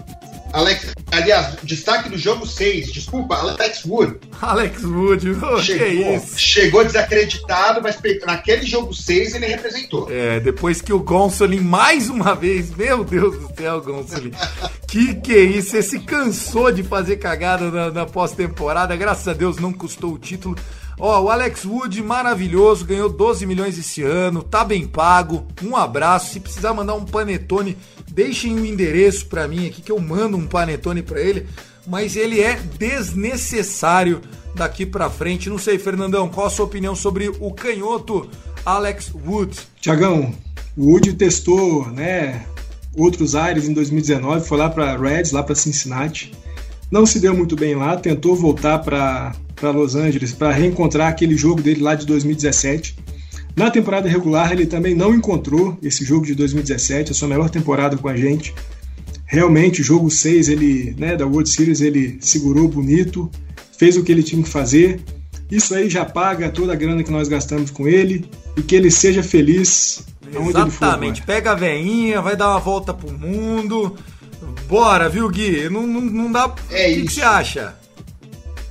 Alex, 0.54 0.94
aliás, 1.12 1.56
destaque 1.64 2.10
do 2.10 2.18
jogo 2.18 2.46
6, 2.46 2.94
desculpa, 2.94 3.36
Alex 3.36 3.84
Wood. 3.86 4.20
Alex 4.40 4.84
Wood, 4.84 5.32
oh, 5.44 5.60
chegou, 5.60 6.24
chegou 6.38 6.86
desacreditado, 6.86 7.82
mas 7.82 7.98
naquele 8.24 8.64
jogo 8.64 8.94
6 8.94 9.34
ele 9.34 9.48
representou. 9.48 10.08
É, 10.12 10.40
depois 10.40 10.80
que 10.80 10.94
o 10.94 11.00
Gonsolin 11.00 11.60
mais 11.60 12.08
uma 12.08 12.36
vez, 12.36 12.70
meu 12.70 13.04
Deus 13.04 13.36
do 13.40 13.52
céu, 13.58 13.82
Gonsolin. 13.82 14.32
que 14.88 15.16
que 15.16 15.34
é 15.34 15.42
isso? 15.42 15.72
Você 15.72 15.82
se 15.82 16.00
cansou 16.00 16.72
de 16.72 16.84
fazer 16.84 17.18
cagada 17.18 17.72
na, 17.72 17.90
na 17.90 18.06
pós-temporada, 18.06 18.96
graças 18.96 19.28
a 19.28 19.34
Deus 19.34 19.58
não 19.58 19.74
custou 19.74 20.14
o 20.14 20.20
título. 20.20 20.56
Ó, 21.00 21.22
o 21.22 21.30
Alex 21.30 21.66
Wood, 21.66 22.02
maravilhoso, 22.04 22.86
ganhou 22.86 23.10
12 23.10 23.46
milhões 23.46 23.78
esse 23.78 24.02
ano, 24.04 24.44
tá 24.44 24.64
bem 24.64 24.86
pago. 24.86 25.48
Um 25.64 25.76
abraço. 25.76 26.32
Se 26.32 26.40
precisar 26.40 26.74
mandar 26.74 26.94
um 26.94 27.06
panetone 27.06 27.78
Deixem 28.14 28.54
o 28.54 28.62
um 28.62 28.66
endereço 28.66 29.26
para 29.26 29.48
mim 29.48 29.68
aqui 29.68 29.82
que 29.82 29.92
eu 29.92 30.00
mando 30.00 30.38
um 30.38 30.46
panetone 30.46 31.02
para 31.02 31.20
ele, 31.20 31.48
mas 31.88 32.16
ele 32.16 32.42
é 32.42 32.60
desnecessário 32.78 34.22
daqui 34.54 34.86
para 34.86 35.10
frente. 35.10 35.50
Não 35.50 35.58
sei, 35.58 35.80
Fernandão, 35.80 36.30
qual 36.30 36.46
a 36.46 36.50
sua 36.52 36.66
opinião 36.66 36.96
sobre 36.96 37.30
o 37.40 37.52
canhoto 37.52 38.30
Alex 38.64 39.12
Wood? 39.16 39.58
Tiagão, 39.82 40.32
o 40.78 40.92
Wood 40.92 41.14
testou, 41.14 41.88
né, 41.88 42.46
outros 42.96 43.34
ares 43.34 43.68
em 43.68 43.74
2019, 43.74 44.46
foi 44.46 44.60
lá 44.60 44.70
para 44.70 44.96
Reds, 44.96 45.32
lá 45.32 45.42
para 45.42 45.56
Cincinnati. 45.56 46.32
Não 46.92 47.08
se 47.08 47.20
deu 47.20 47.36
muito 47.36 47.56
bem 47.56 47.74
lá, 47.74 47.98
tentou 47.98 48.36
voltar 48.36 48.78
para 48.78 49.34
Los 49.72 49.96
Angeles 49.96 50.32
para 50.32 50.52
reencontrar 50.52 51.10
aquele 51.10 51.36
jogo 51.36 51.62
dele 51.62 51.82
lá 51.82 51.96
de 51.96 52.06
2017 52.06 52.96
na 53.56 53.70
temporada 53.70 54.10
regular, 54.10 54.52
ele 54.52 54.66
também 54.66 54.96
não 54.96 55.14
encontrou 55.14 55.78
esse 55.82 56.04
jogo 56.04 56.26
de 56.26 56.34
2017, 56.34 57.12
a 57.12 57.14
sua 57.14 57.28
melhor 57.28 57.50
temporada 57.50 57.96
com 57.96 58.08
a 58.08 58.18
gente. 58.18 58.54
Realmente, 59.26 59.84
jogo 59.84 60.10
6 60.10 60.50
ele, 60.50 60.96
né, 60.98 61.16
da 61.16 61.26
World 61.26 61.48
Series, 61.48 61.80
ele 61.80 62.18
segurou 62.20 62.68
bonito, 62.68 63.30
fez 63.78 63.96
o 63.96 64.04
que 64.04 64.12
ele 64.12 64.24
tinha 64.24 64.42
que 64.42 64.50
fazer. 64.50 65.02
Isso 65.52 65.76
aí 65.76 65.88
já 65.88 66.04
paga 66.04 66.50
toda 66.50 66.74
a 66.74 66.76
grana 66.76 67.04
que 67.04 67.12
nós 67.12 67.28
gastamos 67.28 67.70
com 67.70 67.88
ele 67.88 68.26
e 68.58 68.62
que 68.64 68.76
ele 68.76 68.90
seja 68.90 69.22
feliz 69.22 70.04
Exatamente. 70.36 71.22
Pega 71.22 71.52
a 71.52 71.56
veinha, 71.56 72.20
vai 72.20 72.36
dar 72.36 72.50
uma 72.50 72.60
volta 72.60 72.92
pro 72.92 73.12
mundo. 73.12 73.96
Bora, 74.68 75.08
viu, 75.08 75.30
Gui? 75.30 75.70
Não, 75.70 75.86
não, 75.86 76.02
não 76.02 76.32
dá. 76.32 76.52
É 76.72 76.90
o 76.90 76.96
que, 76.96 77.02
que 77.04 77.14
você 77.14 77.22
acha? 77.22 77.76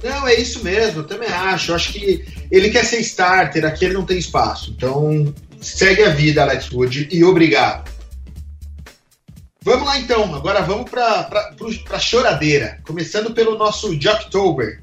Não, 0.03 0.27
é 0.27 0.35
isso 0.35 0.63
mesmo, 0.65 1.01
eu 1.01 1.07
também 1.07 1.29
acho. 1.29 1.71
Eu 1.71 1.77
acho 1.77 1.93
que 1.93 2.25
ele 2.51 2.71
quer 2.71 2.85
ser 2.85 3.01
starter, 3.01 3.65
aqui 3.65 3.85
ele 3.85 3.95
não 3.95 4.05
tem 4.05 4.19
espaço. 4.19 4.73
Então, 4.77 5.33
segue 5.61 6.03
a 6.03 6.11
vida, 6.11 6.43
Alex 6.43 6.71
Wood, 6.71 7.09
e 7.11 7.25
obrigado. 7.25 7.91
Vamos 9.65 9.87
lá 9.87 9.99
então, 9.99 10.35
agora 10.35 10.61
vamos 10.61 10.91
para 10.91 11.55
a 11.91 11.99
choradeira. 11.99 12.81
Começando 12.85 13.33
pelo 13.33 13.57
nosso 13.57 13.99
Jocktober. 14.01 14.83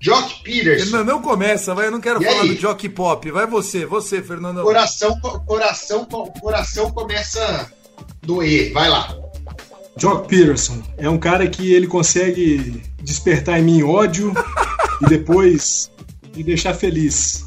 Jock 0.00 0.42
Peters. 0.44 0.90
Não, 0.90 1.04
não 1.04 1.22
começa, 1.22 1.74
vai. 1.74 1.86
Eu 1.86 1.90
não 1.90 2.00
quero 2.00 2.22
e 2.22 2.24
falar 2.24 2.42
aí? 2.42 2.54
do 2.54 2.60
Jock 2.60 2.88
Pop. 2.90 3.30
Vai 3.30 3.46
você, 3.46 3.84
você, 3.84 4.22
Fernando. 4.22 4.62
Coração, 4.62 5.18
coração, 5.20 6.04
coração 6.04 6.90
começa 6.92 7.42
a 7.42 8.04
doer. 8.22 8.72
Vai 8.72 8.88
lá. 8.88 9.16
Jock 9.98 10.28
Peterson 10.28 10.80
é 10.96 11.10
um 11.10 11.18
cara 11.18 11.48
que 11.48 11.72
ele 11.72 11.88
consegue 11.88 12.80
despertar 13.02 13.58
em 13.58 13.64
mim 13.64 13.82
ódio 13.82 14.32
e 15.02 15.06
depois 15.06 15.90
me 16.36 16.44
deixar 16.44 16.72
feliz. 16.72 17.44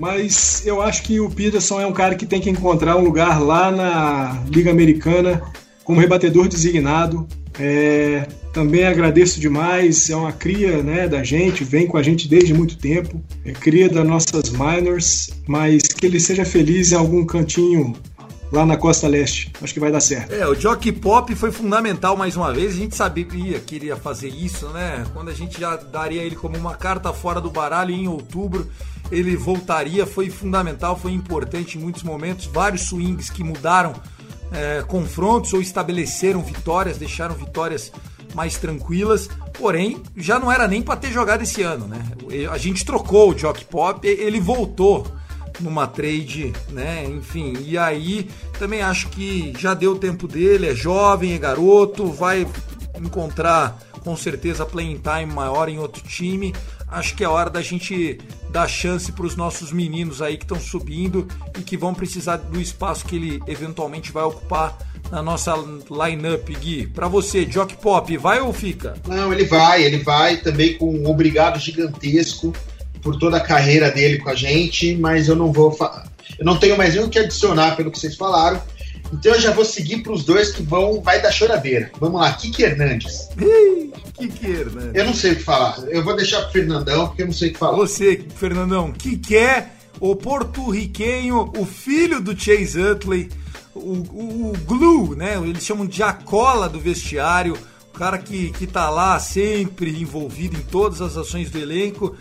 Mas 0.00 0.66
eu 0.66 0.82
acho 0.82 1.04
que 1.04 1.20
o 1.20 1.30
Peterson 1.30 1.80
é 1.80 1.86
um 1.86 1.92
cara 1.92 2.16
que 2.16 2.26
tem 2.26 2.40
que 2.40 2.50
encontrar 2.50 2.96
um 2.96 3.04
lugar 3.04 3.40
lá 3.40 3.70
na 3.70 4.42
Liga 4.48 4.72
Americana 4.72 5.40
como 5.84 6.00
rebatedor 6.00 6.48
designado. 6.48 7.28
É, 7.60 8.26
também 8.52 8.84
agradeço 8.84 9.38
demais, 9.38 10.10
é 10.10 10.16
uma 10.16 10.32
cria 10.32 10.82
né, 10.82 11.06
da 11.06 11.22
gente, 11.22 11.62
vem 11.62 11.86
com 11.86 11.96
a 11.96 12.02
gente 12.02 12.26
desde 12.26 12.52
muito 12.52 12.76
tempo, 12.76 13.22
é 13.44 13.52
cria 13.52 13.88
das 13.88 14.04
nossas 14.04 14.50
minors, 14.50 15.30
mas 15.46 15.82
que 15.82 16.06
ele 16.06 16.18
seja 16.18 16.44
feliz 16.44 16.90
em 16.90 16.96
algum 16.96 17.24
cantinho 17.24 17.94
lá 18.52 18.64
na 18.64 18.76
Costa 18.76 19.08
Leste. 19.08 19.52
Acho 19.60 19.74
que 19.74 19.80
vai 19.80 19.90
dar 19.90 20.00
certo. 20.00 20.32
É, 20.32 20.46
o 20.46 20.54
Jockey 20.54 20.92
Pop 20.92 21.34
foi 21.34 21.50
fundamental 21.50 22.16
mais 22.16 22.36
uma 22.36 22.52
vez. 22.52 22.72
A 22.72 22.76
gente 22.76 22.94
sabia 22.94 23.24
que 23.24 23.74
ele 23.74 23.86
ia 23.86 23.96
fazer 23.96 24.28
isso, 24.28 24.68
né? 24.68 25.04
Quando 25.12 25.30
a 25.30 25.34
gente 25.34 25.60
já 25.60 25.76
daria 25.76 26.22
ele 26.22 26.36
como 26.36 26.56
uma 26.56 26.74
carta 26.74 27.12
fora 27.12 27.40
do 27.40 27.50
baralho 27.50 27.92
em 27.92 28.06
outubro, 28.06 28.70
ele 29.10 29.36
voltaria. 29.36 30.06
Foi 30.06 30.30
fundamental, 30.30 30.96
foi 30.96 31.12
importante 31.12 31.78
em 31.78 31.80
muitos 31.80 32.02
momentos. 32.02 32.46
Vários 32.46 32.82
swings 32.82 33.30
que 33.30 33.42
mudaram 33.42 33.92
é, 34.52 34.82
confrontos 34.86 35.52
ou 35.52 35.60
estabeleceram 35.60 36.42
vitórias, 36.42 36.96
deixaram 36.96 37.34
vitórias 37.34 37.90
mais 38.34 38.56
tranquilas. 38.56 39.28
Porém, 39.52 40.02
já 40.16 40.38
não 40.38 40.50
era 40.50 40.66
nem 40.66 40.82
para 40.82 40.96
ter 40.96 41.12
jogado 41.12 41.42
esse 41.42 41.62
ano, 41.62 41.86
né? 41.86 41.98
A 42.50 42.58
gente 42.58 42.84
trocou 42.84 43.30
o 43.30 43.38
Jockey 43.38 43.64
Pop, 43.64 44.06
ele 44.06 44.40
voltou 44.40 45.06
numa 45.60 45.86
trade, 45.86 46.52
né? 46.70 47.04
Enfim, 47.04 47.54
e 47.64 47.78
aí 47.78 48.28
também 48.58 48.82
acho 48.82 49.08
que 49.08 49.52
já 49.58 49.74
deu 49.74 49.92
o 49.92 49.98
tempo 49.98 50.26
dele, 50.26 50.68
é 50.68 50.74
jovem, 50.74 51.34
é 51.34 51.38
garoto, 51.38 52.06
vai 52.06 52.46
encontrar 52.96 53.78
com 54.02 54.16
certeza 54.16 54.66
playing 54.66 55.00
time 55.00 55.32
maior 55.32 55.68
em 55.68 55.78
outro 55.78 56.02
time. 56.02 56.54
Acho 56.86 57.16
que 57.16 57.24
é 57.24 57.28
hora 57.28 57.50
da 57.50 57.62
gente 57.62 58.18
dar 58.50 58.68
chance 58.68 59.10
para 59.10 59.26
os 59.26 59.34
nossos 59.34 59.72
meninos 59.72 60.22
aí 60.22 60.36
que 60.36 60.44
estão 60.44 60.60
subindo 60.60 61.26
e 61.58 61.62
que 61.62 61.76
vão 61.76 61.92
precisar 61.92 62.36
do 62.36 62.60
espaço 62.60 63.04
que 63.04 63.16
ele 63.16 63.42
eventualmente 63.48 64.12
vai 64.12 64.22
ocupar 64.22 64.78
na 65.10 65.22
nossa 65.22 65.54
lineup, 65.90 66.48
Gui. 66.50 66.86
Para 66.86 67.08
você, 67.08 67.44
Jock 67.44 67.76
Pop, 67.76 68.16
vai 68.16 68.40
ou 68.40 68.52
fica? 68.52 68.94
Não, 69.06 69.32
ele 69.32 69.44
vai, 69.44 69.82
ele 69.82 69.98
vai 69.98 70.36
também 70.36 70.76
com 70.76 70.94
um 70.94 71.08
obrigado 71.08 71.58
gigantesco 71.58 72.52
por 73.04 73.18
toda 73.18 73.36
a 73.36 73.40
carreira 73.40 73.90
dele 73.90 74.18
com 74.18 74.30
a 74.30 74.34
gente, 74.34 74.96
mas 74.96 75.28
eu 75.28 75.36
não 75.36 75.52
vou. 75.52 75.76
Eu 76.38 76.44
não 76.44 76.56
tenho 76.56 76.76
mais 76.76 76.94
nenhum 76.94 77.08
que 77.08 77.18
adicionar 77.18 77.76
pelo 77.76 77.90
que 77.90 77.98
vocês 78.00 78.16
falaram. 78.16 78.60
Então 79.12 79.34
eu 79.34 79.40
já 79.40 79.52
vou 79.52 79.64
seguir 79.64 80.02
para 80.02 80.12
os 80.12 80.24
dois 80.24 80.50
que 80.50 80.62
vão, 80.62 81.02
vai 81.02 81.20
da 81.20 81.30
choradeira. 81.30 81.92
Vamos 82.00 82.20
lá, 82.20 82.32
Kiki 82.32 82.62
Hernandes. 82.62 83.28
Kiki 84.14 84.46
Hernandes. 84.46 84.94
Eu 84.94 85.04
não 85.04 85.14
sei 85.14 85.32
o 85.32 85.36
que 85.36 85.42
falar. 85.42 85.78
Eu 85.88 86.02
vou 86.02 86.16
deixar 86.16 86.40
pro 86.42 86.52
Fernandão, 86.52 87.06
porque 87.08 87.22
eu 87.22 87.26
não 87.26 87.34
sei 87.34 87.50
o 87.50 87.52
que 87.52 87.58
falar. 87.58 87.76
Você, 87.76 88.24
Fernandão, 88.34 88.90
que 88.90 89.18
quer 89.18 89.76
o 90.00 90.16
porto-riquenho, 90.16 91.52
o 91.56 91.66
filho 91.66 92.20
do 92.20 92.36
Chase 92.36 92.80
Utley, 92.80 93.28
o, 93.74 93.78
o, 93.78 94.52
o 94.52 94.58
glue, 94.64 95.14
né? 95.14 95.36
Eles 95.44 95.64
chamam 95.64 95.86
de 95.86 96.02
a 96.02 96.12
cola 96.12 96.68
do 96.68 96.80
vestiário, 96.80 97.56
o 97.94 97.98
cara 97.98 98.16
que, 98.18 98.50
que 98.52 98.66
tá 98.66 98.88
lá 98.88 99.20
sempre 99.20 99.90
envolvido 99.90 100.56
em 100.56 100.62
todas 100.62 101.02
as 101.02 101.16
ações 101.16 101.50
do 101.50 101.58
elenco 101.58 102.16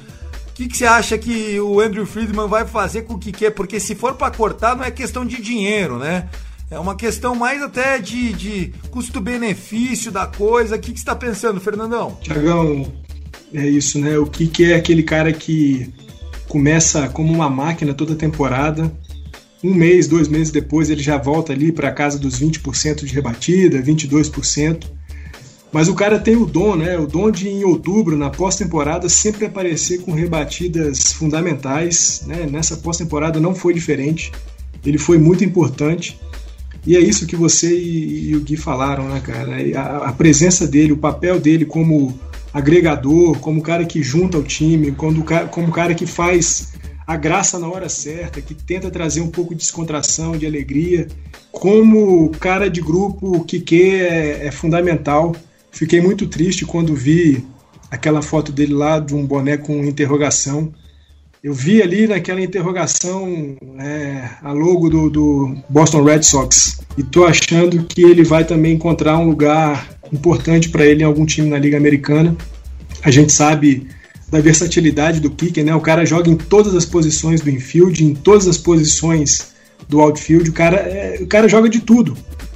O 0.54 0.56
que, 0.56 0.68
que 0.68 0.78
você 0.78 0.86
acha 0.86 1.18
que 1.18 1.60
o 1.60 1.80
Andrew 1.80 2.06
Friedman 2.06 2.48
vai 2.48 2.64
fazer 2.64 3.02
com 3.02 3.16
o 3.16 3.18
que? 3.18 3.50
Porque 3.50 3.80
se 3.80 3.96
for 3.96 4.14
para 4.14 4.30
cortar, 4.30 4.76
não 4.76 4.84
é 4.84 4.92
questão 4.92 5.26
de 5.26 5.42
dinheiro, 5.42 5.98
né? 5.98 6.30
É 6.70 6.78
uma 6.78 6.96
questão 6.96 7.34
mais 7.34 7.60
até 7.64 7.98
de, 7.98 8.32
de 8.34 8.74
custo-benefício 8.92 10.12
da 10.12 10.28
coisa. 10.28 10.76
O 10.76 10.80
que, 10.80 10.92
que 10.92 11.00
você 11.00 11.02
está 11.02 11.16
pensando, 11.16 11.60
Fernandão? 11.60 12.20
Tiagão, 12.22 12.86
é 13.52 13.68
isso, 13.68 13.98
né? 13.98 14.16
O 14.20 14.28
que, 14.28 14.72
é 14.72 14.76
aquele 14.76 15.02
cara 15.02 15.34
que 15.34 15.92
começa 16.48 17.10
como 17.10 17.34
uma 17.34 17.50
máquina 17.50 17.92
toda 17.92 18.14
temporada, 18.14 18.96
um 19.64 19.74
mês, 19.74 20.08
dois 20.08 20.28
meses 20.28 20.52
depois 20.52 20.92
ele 20.92 21.02
já 21.02 21.18
volta 21.18 21.52
ali 21.52 21.72
para 21.72 21.92
casa 21.92 22.20
dos 22.20 22.40
20% 22.40 23.06
de 23.06 23.12
rebatida, 23.12 23.82
22%. 23.82 24.84
Mas 25.74 25.88
o 25.88 25.96
cara 25.96 26.20
tem 26.20 26.36
o 26.36 26.46
dom, 26.46 26.76
né? 26.76 27.00
O 27.00 27.08
dom 27.08 27.32
de 27.32 27.50
em 27.50 27.64
outubro, 27.64 28.16
na 28.16 28.30
pós-temporada, 28.30 29.10
sempre 29.10 29.48
aparecer 29.48 30.02
com 30.02 30.12
rebatidas 30.12 31.12
fundamentais. 31.14 32.24
Né? 32.28 32.48
Nessa 32.50 32.78
pós-temporada 32.78 33.40
não 33.40 33.56
foi 33.56 33.74
diferente. 33.74 34.32
Ele 34.86 35.00
foi 35.00 35.18
muito 35.18 35.44
importante. 35.44 36.20
E 36.86 36.96
é 36.96 37.00
isso 37.00 37.26
que 37.26 37.36
você 37.36 37.76
e, 37.76 38.36
o 38.36 38.42
Gui 38.42 38.56
falaram, 38.56 39.10
né, 39.10 39.20
cara? 39.22 39.56
A, 39.80 40.10
a, 40.10 40.14
presença 40.14 40.68
dele, 40.68 40.92
o 40.92 40.98
papel 40.98 41.40
dele 41.40 41.66
como 41.66 42.20
agregador, 42.54 43.40
como 43.40 43.62
cara 43.62 43.84
que 43.84 44.04
junta 44.04 44.38
o 44.38 44.44
time, 44.44 44.92
como, 44.92 45.26
como 45.50 45.72
cara 45.72 45.96
que 45.96 46.06
faz 46.06 46.74
a 47.08 47.16
graça 47.16 47.58
na 47.58 47.68
hora 47.68 47.90
certa, 47.90 48.42
que 48.42 48.54
tenta 48.54 48.92
trazer 48.92 49.22
um 49.22 49.30
pouco 49.30 49.56
de 49.56 49.62
descontração, 49.62 50.38
de 50.38 50.46
alegria. 50.46 51.08
Como 51.52 52.30
cara 52.32 52.70
de 52.70 52.82
grupo, 52.82 53.38
o 53.38 53.44
Kike 53.44 54.02
é, 54.02 54.48
é 54.48 54.52
fundamental. 54.52 55.34
Fiquei 55.74 56.00
muito 56.00 56.28
triste 56.28 56.66
quando 56.66 56.96
vi 56.96 57.44
aquela 57.90 58.22
foto 58.22 58.52
dele 58.52 58.74
lá 58.74 59.00
de 59.00 59.16
um 59.16 59.26
boné 59.26 59.58
com 59.58 59.84
interrogação. 59.84 60.72
Eu 61.44 61.52
vi 61.52 61.82
ali 61.82 62.08
naquela 62.08 62.40
interrogação 62.40 63.58
é, 63.80 64.30
a 64.42 64.54
logo 64.54 64.88
do, 64.88 65.10
do, 65.10 65.58
Boston 65.68 66.04
Red 66.04 66.22
Sox 66.22 66.80
e 66.96 67.04
tô 67.04 67.26
achando 67.26 67.84
que 67.84 68.04
ele 68.04 68.24
vai 68.24 68.46
também 68.46 68.76
encontrar 68.76 69.18
um 69.18 69.26
lugar 69.26 69.90
importante 70.12 70.70
para 70.70 70.86
ele 70.86 71.02
em 71.02 71.06
algum 71.06 71.26
time 71.26 71.50
na 71.50 71.58
Liga 71.58 71.76
Americana. 71.76 72.38
A 73.04 73.10
gente 73.10 73.34
sabe 73.34 73.88
da 74.30 74.40
versatilidade 74.40 75.20
do 75.20 75.32
kicker, 75.32 75.66
né? 75.66 75.76
O 75.76 75.82
cara 75.82 76.06
joga 76.06 76.30
em 76.30 76.38
todas 76.38 76.76
as 76.76 76.86
posições 76.86 77.42
do 77.42 77.50
infield, 77.50 78.04
em 78.04 78.14
todas 78.14 78.48
as 78.48 78.60
posições 78.60 79.54
do 79.90 80.00
outfield. 80.00 80.50
O 80.50 80.54
cara, 80.54 80.78
é, 80.78 81.18
o 81.20 81.28
cara 81.28 81.48
joga 81.50 81.68
de 81.68 81.80
tudo. 81.80 82.16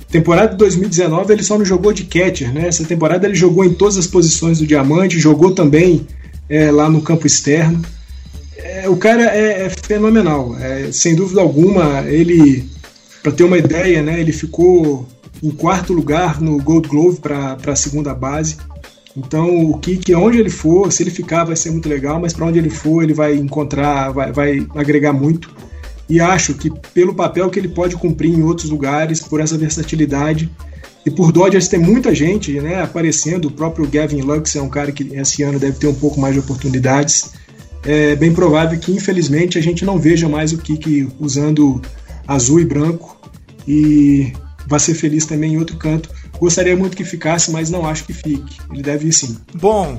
Temporada 0.09 0.51
de 0.51 0.57
2019 0.57 1.33
ele 1.33 1.43
só 1.43 1.57
não 1.57 1.65
jogou 1.65 1.91
de 1.91 2.05
catcher, 2.05 2.53
né? 2.53 2.67
Essa 2.67 2.85
temporada 2.85 3.27
ele 3.27 3.35
jogou 3.35 3.65
em 3.65 3.73
todas 3.73 3.97
as 3.97 4.07
posições 4.07 4.59
do 4.59 4.67
diamante, 4.67 5.19
jogou 5.19 5.51
também 5.51 6.07
é, 6.49 6.71
lá 6.71 6.89
no 6.89 7.01
campo 7.01 7.27
externo. 7.27 7.81
É, 8.57 8.89
o 8.89 8.95
cara 8.95 9.23
é, 9.23 9.65
é 9.65 9.69
fenomenal, 9.69 10.55
é, 10.59 10.91
sem 10.91 11.13
dúvida 11.13 11.41
alguma. 11.41 12.01
Ele, 12.07 12.65
para 13.21 13.33
ter 13.33 13.43
uma 13.43 13.57
ideia, 13.57 14.01
né? 14.01 14.19
Ele 14.19 14.31
ficou 14.31 15.05
em 15.43 15.51
quarto 15.51 15.93
lugar 15.93 16.41
no 16.41 16.57
Gold 16.57 16.87
Glove 16.87 17.19
para 17.19 17.57
a 17.65 17.75
segunda 17.75 18.13
base. 18.13 18.57
Então, 19.15 19.71
o 19.71 19.77
Kik, 19.79 20.13
onde 20.13 20.37
ele 20.37 20.49
for, 20.49 20.91
se 20.91 21.03
ele 21.03 21.09
ficar, 21.09 21.43
vai 21.43 21.55
ser 21.55 21.71
muito 21.71 21.89
legal, 21.89 22.19
mas 22.19 22.33
para 22.33 22.45
onde 22.45 22.59
ele 22.59 22.69
for, 22.69 23.03
ele 23.03 23.13
vai 23.13 23.35
encontrar, 23.35 24.11
vai, 24.11 24.31
vai 24.31 24.67
agregar 24.75 25.11
muito. 25.11 25.49
E 26.09 26.21
acho 26.21 26.53
que 26.53 26.69
pelo 26.93 27.13
papel 27.13 27.49
que 27.49 27.59
ele 27.59 27.67
pode 27.67 27.95
cumprir 27.95 28.33
em 28.33 28.43
outros 28.43 28.69
lugares, 28.69 29.19
por 29.19 29.39
essa 29.39 29.57
versatilidade, 29.57 30.49
e 31.05 31.09
por 31.09 31.31
Dodgers 31.31 31.67
tem 31.67 31.79
muita 31.79 32.13
gente 32.13 32.59
né, 32.59 32.81
aparecendo, 32.81 33.45
o 33.45 33.51
próprio 33.51 33.87
Gavin 33.87 34.21
Lux 34.21 34.55
é 34.55 34.61
um 34.61 34.69
cara 34.69 34.91
que 34.91 35.03
esse 35.13 35.41
ano 35.43 35.57
deve 35.57 35.77
ter 35.77 35.87
um 35.87 35.95
pouco 35.95 36.19
mais 36.19 36.33
de 36.33 36.39
oportunidades. 36.39 37.31
É 37.85 38.15
bem 38.15 38.33
provável 38.33 38.77
que, 38.77 38.91
infelizmente, 38.91 39.57
a 39.57 39.61
gente 39.61 39.85
não 39.85 39.97
veja 39.97 40.27
mais 40.27 40.51
o 40.51 40.57
Kik 40.57 41.07
usando 41.19 41.81
azul 42.27 42.59
e 42.59 42.65
branco 42.65 43.17
e 43.65 44.33
vai 44.67 44.79
ser 44.79 44.93
feliz 44.95 45.25
também 45.25 45.53
em 45.53 45.57
outro 45.57 45.77
canto. 45.77 46.09
Gostaria 46.39 46.75
muito 46.75 46.97
que 46.97 47.03
ficasse, 47.03 47.51
mas 47.51 47.69
não 47.69 47.87
acho 47.87 48.03
que 48.03 48.13
fique. 48.13 48.57
Ele 48.71 48.83
deve 48.83 49.07
ir 49.07 49.13
sim. 49.13 49.37
Bom, 49.53 49.97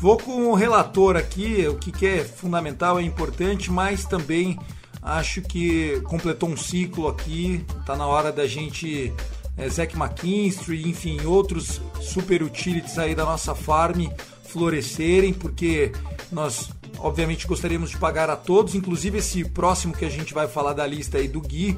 vou 0.00 0.18
com 0.18 0.48
o 0.48 0.54
relator 0.54 1.16
aqui. 1.16 1.66
O 1.68 1.74
que, 1.74 2.04
é 2.04 2.24
fundamental, 2.24 2.98
é 2.98 3.02
importante, 3.02 3.70
mas 3.70 4.04
também 4.04 4.58
acho 5.02 5.42
que 5.42 6.00
completou 6.02 6.48
um 6.48 6.56
ciclo 6.56 7.08
aqui. 7.08 7.64
Tá 7.84 7.96
na 7.96 8.06
hora 8.06 8.32
da 8.32 8.46
gente. 8.46 9.12
É, 9.54 9.68
Zach 9.68 9.94
McKinstry, 9.94 10.88
enfim, 10.88 11.26
outros 11.26 11.78
super 12.00 12.42
utilities 12.42 12.98
aí 12.98 13.14
da 13.14 13.24
nossa 13.24 13.54
farm 13.54 14.06
florescerem, 14.44 15.34
porque 15.34 15.92
nós 16.30 16.70
obviamente 16.98 17.46
gostaríamos 17.46 17.90
de 17.90 17.98
pagar 17.98 18.30
a 18.30 18.36
todos, 18.36 18.74
inclusive 18.74 19.18
esse 19.18 19.44
próximo 19.44 19.92
que 19.92 20.04
a 20.04 20.10
gente 20.10 20.32
vai 20.32 20.46
falar 20.46 20.72
da 20.72 20.86
lista 20.86 21.18
aí 21.18 21.28
do 21.28 21.40
Gui, 21.40 21.76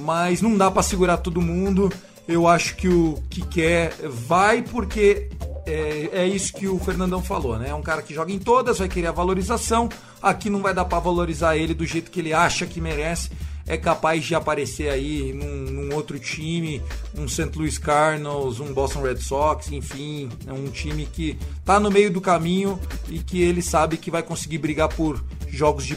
mas 0.00 0.42
não 0.42 0.56
dá 0.56 0.70
para 0.70 0.82
segurar 0.82 1.18
todo 1.18 1.40
mundo. 1.40 1.90
Eu 2.26 2.48
acho 2.48 2.76
que 2.76 2.88
o 2.88 3.22
que 3.28 3.42
quer 3.42 3.94
vai 4.08 4.62
porque 4.62 5.28
é, 5.66 6.10
é, 6.12 6.26
isso 6.26 6.52
que 6.52 6.68
o 6.68 6.78
Fernandão 6.78 7.22
falou, 7.22 7.58
né? 7.58 7.70
É 7.70 7.74
um 7.74 7.82
cara 7.82 8.02
que 8.02 8.12
joga 8.12 8.32
em 8.32 8.38
todas, 8.38 8.78
vai 8.78 8.88
querer 8.88 9.06
a 9.08 9.12
valorização. 9.12 9.88
Aqui 10.22 10.50
não 10.50 10.60
vai 10.60 10.74
dar 10.74 10.84
para 10.84 10.98
valorizar 10.98 11.56
ele 11.56 11.72
do 11.72 11.86
jeito 11.86 12.10
que 12.10 12.20
ele 12.20 12.32
acha 12.32 12.66
que 12.66 12.80
merece. 12.80 13.30
É 13.66 13.78
capaz 13.78 14.22
de 14.24 14.34
aparecer 14.34 14.90
aí 14.90 15.32
num, 15.32 15.72
num, 15.72 15.94
outro 15.94 16.18
time, 16.18 16.82
um 17.16 17.26
St. 17.26 17.50
Louis 17.56 17.78
Cardinals, 17.78 18.60
um 18.60 18.74
Boston 18.74 19.00
Red 19.00 19.16
Sox, 19.16 19.72
enfim, 19.72 20.28
é 20.46 20.52
um 20.52 20.66
time 20.66 21.06
que 21.06 21.38
tá 21.64 21.80
no 21.80 21.90
meio 21.90 22.10
do 22.10 22.20
caminho 22.20 22.78
e 23.08 23.20
que 23.20 23.40
ele 23.40 23.62
sabe 23.62 23.96
que 23.96 24.10
vai 24.10 24.22
conseguir 24.22 24.58
brigar 24.58 24.90
por 24.90 25.24
jogos 25.48 25.86
de 25.86 25.96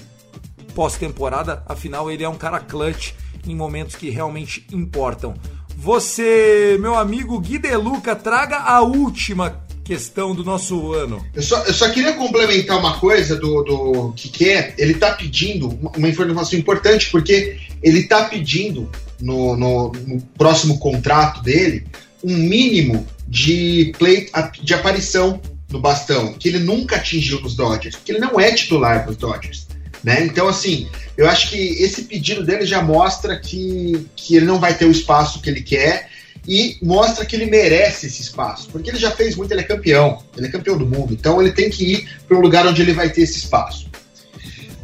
pós-temporada. 0.74 1.61
Afinal, 1.65 2.09
ele 2.09 2.24
é 2.24 2.30
um 2.30 2.38
cara 2.38 2.61
clutch 2.61 3.11
em 3.45 3.55
momentos 3.55 3.95
que 3.95 4.09
realmente 4.09 4.65
importam. 4.72 5.34
Você, 5.80 6.76
meu 6.82 6.96
amigo 6.96 7.40
Gui 7.40 7.60
Deluca, 7.60 8.16
traga 8.16 8.58
a 8.58 8.82
última 8.82 9.62
questão 9.86 10.34
do 10.34 10.44
nosso 10.44 10.92
ano. 10.92 11.24
Eu 11.36 11.44
só, 11.44 11.64
eu 11.66 11.74
só 11.74 11.88
queria 11.92 12.14
complementar 12.14 12.80
uma 12.80 13.00
coisa 13.00 13.36
do, 13.36 13.62
do 13.62 14.14
que 14.14 14.50
é. 14.50 14.74
Ele 14.76 14.94
está 14.94 15.12
pedindo 15.12 15.70
uma 15.96 16.10
informação 16.10 16.58
importante, 16.58 17.12
porque 17.12 17.60
ele 17.84 18.00
está 18.00 18.26
pedindo 18.26 18.90
no, 19.22 19.56
no, 19.56 19.92
no, 19.92 20.20
próximo 20.36 20.80
contrato 20.80 21.44
dele 21.44 21.86
um 22.24 22.36
mínimo 22.36 23.06
de 23.28 23.94
play 24.00 24.32
de 24.64 24.74
aparição 24.74 25.40
no 25.70 25.80
bastão, 25.80 26.34
que 26.34 26.50
ele 26.50 26.60
nunca 26.60 26.96
atingiu 26.96 27.40
nos 27.40 27.56
Dodgers, 27.56 27.96
porque 27.96 28.14
ele 28.14 28.20
não 28.20 28.40
é 28.40 28.52
titular 28.52 29.06
dos 29.06 29.16
Dodgers. 29.16 29.68
Né? 30.04 30.26
Então, 30.26 30.48
assim, 30.48 30.88
eu 31.18 31.28
acho 31.28 31.49
que 31.49 31.57
esse 31.57 32.03
pedido 32.03 32.43
dele 32.43 32.65
já 32.65 32.82
mostra 32.82 33.38
que, 33.39 34.05
que 34.15 34.36
ele 34.36 34.45
não 34.45 34.59
vai 34.59 34.76
ter 34.76 34.86
o 34.86 34.91
espaço 34.91 35.41
que 35.41 35.49
ele 35.49 35.61
quer 35.61 36.09
e 36.47 36.78
mostra 36.82 37.26
que 37.26 37.36
ele 37.36 37.47
merece 37.47 38.05
esse 38.05 38.22
espaço, 38.22 38.70
porque 38.72 38.91
ele 38.91 38.99
já 38.99 39.11
fez 39.11 39.36
muito, 39.36 39.51
ele 39.51 39.61
é 39.61 39.65
campeão, 39.65 40.24
ele 40.38 40.47
é 40.47 40.51
campeão 40.51 40.78
do 40.78 40.86
mundo, 40.86 41.13
então 41.13 41.41
ele 41.41 41.51
tem 41.51 41.70
que 41.70 41.93
ir 41.93 42.09
para 42.28 42.38
um 42.38 42.41
lugar 42.41 42.65
onde 42.65 42.82
ele 42.82 42.93
vai 42.93 43.09
ter 43.09 43.24
esse 43.24 43.39
espaço. 43.39 43.89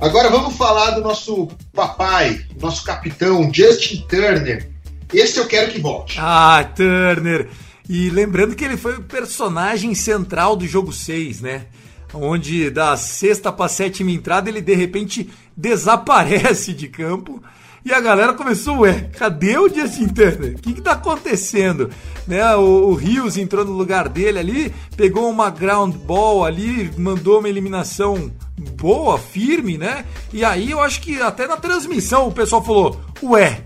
Agora 0.02 0.30
vamos 0.30 0.58
falar 0.58 0.92
do 0.92 1.02
nosso 1.02 1.48
papai, 1.72 2.46
nosso 2.60 2.84
capitão, 2.84 3.54
Justin 3.54 4.06
Turner. 4.10 4.70
Esse 5.14 5.40
eu 5.40 5.46
quero 5.46 5.72
que 5.72 5.80
volte. 5.80 6.18
Ah, 6.20 6.70
Turner! 6.76 7.48
E 7.88 8.10
lembrando 8.10 8.56
que 8.56 8.66
ele 8.66 8.76
foi 8.76 8.98
o 8.98 9.04
personagem 9.04 9.94
central 9.94 10.56
do 10.56 10.68
jogo 10.68 10.92
6, 10.92 11.42
né? 11.42 11.68
Onde 12.14 12.70
da 12.70 12.96
sexta 12.96 13.52
para 13.52 13.68
sétima 13.68 14.12
entrada 14.12 14.50
ele 14.50 14.62
de 14.62 14.76
repente 14.76 15.30
desaparece 15.56 16.74
de 16.74 16.88
campo. 16.88 17.42
E 17.86 17.92
a 17.92 18.00
galera 18.00 18.34
começou, 18.34 18.80
ué, 18.80 19.10
cadê 19.18 19.58
o 19.58 19.68
Justin 19.68 20.08
Turner? 20.08 20.56
O 20.56 20.62
que, 20.62 20.74
que 20.74 20.82
tá 20.82 20.94
acontecendo? 20.94 21.90
Né, 22.26 22.56
o, 22.56 22.88
o 22.88 22.94
Rios 22.94 23.36
entrou 23.36 23.66
no 23.66 23.74
lugar 23.74 24.08
dele 24.08 24.40
ali, 24.40 24.74
pegou 24.96 25.30
uma 25.30 25.50
ground 25.50 25.94
ball 25.94 26.46
ali, 26.46 26.90
mandou 26.98 27.40
uma 27.40 27.50
eliminação 27.50 28.32
boa, 28.78 29.18
firme, 29.18 29.78
né? 29.78 30.06
E 30.32 30.46
aí 30.46 30.72
eu 30.72 30.80
acho 30.80 31.02
que 31.02 31.22
até 31.22 31.46
na 31.46 31.58
transmissão 31.58 32.30
o 32.30 32.32
pessoal 32.32 32.64
falou, 32.64 33.02
ué, 33.22 33.62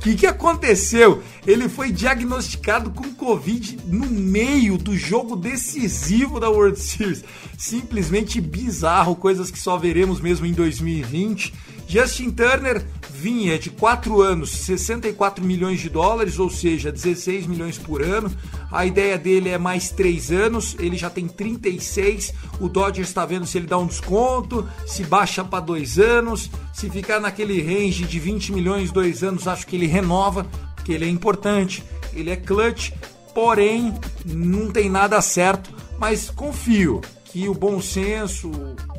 o 0.00 0.02
que, 0.02 0.14
que 0.14 0.26
aconteceu? 0.26 1.22
Ele 1.46 1.68
foi 1.68 1.92
diagnosticado 1.92 2.90
com 2.90 3.12
Covid 3.12 3.80
no 3.84 4.06
meio 4.06 4.78
do 4.78 4.96
jogo 4.96 5.36
decisivo 5.36 6.40
da 6.40 6.48
World 6.48 6.80
Series. 6.80 7.22
Simplesmente 7.58 8.40
bizarro, 8.40 9.14
coisas 9.14 9.50
que 9.50 9.58
só 9.58 9.76
veremos 9.76 10.18
mesmo 10.18 10.46
em 10.46 10.52
2020. 10.52 11.52
Justin 11.90 12.30
Turner 12.30 12.86
vinha 13.10 13.58
de 13.58 13.68
4 13.68 14.22
anos, 14.22 14.50
64 14.50 15.44
milhões 15.44 15.80
de 15.80 15.88
dólares, 15.88 16.38
ou 16.38 16.48
seja, 16.48 16.92
16 16.92 17.48
milhões 17.48 17.78
por 17.78 18.00
ano. 18.00 18.30
A 18.70 18.86
ideia 18.86 19.18
dele 19.18 19.48
é 19.48 19.58
mais 19.58 19.90
3 19.90 20.30
anos, 20.30 20.76
ele 20.78 20.96
já 20.96 21.10
tem 21.10 21.26
36. 21.26 22.32
O 22.60 22.68
Dodgers 22.68 23.08
está 23.08 23.26
vendo 23.26 23.44
se 23.44 23.58
ele 23.58 23.66
dá 23.66 23.76
um 23.76 23.88
desconto, 23.88 24.68
se 24.86 25.02
baixa 25.02 25.42
para 25.42 25.58
2 25.58 25.98
anos, 25.98 26.48
se 26.72 26.88
ficar 26.88 27.18
naquele 27.18 27.60
range 27.60 28.04
de 28.04 28.20
20 28.20 28.52
milhões, 28.52 28.92
2 28.92 29.24
anos, 29.24 29.48
acho 29.48 29.66
que 29.66 29.74
ele 29.74 29.88
renova, 29.88 30.46
porque 30.76 30.92
ele 30.92 31.06
é 31.06 31.08
importante, 31.08 31.82
ele 32.12 32.30
é 32.30 32.36
clutch, 32.36 32.92
porém 33.34 33.92
não 34.24 34.70
tem 34.70 34.88
nada 34.88 35.20
certo, 35.20 35.74
mas 35.98 36.30
confio 36.30 37.00
que 37.32 37.48
o 37.48 37.54
bom 37.54 37.80
senso 37.80 38.50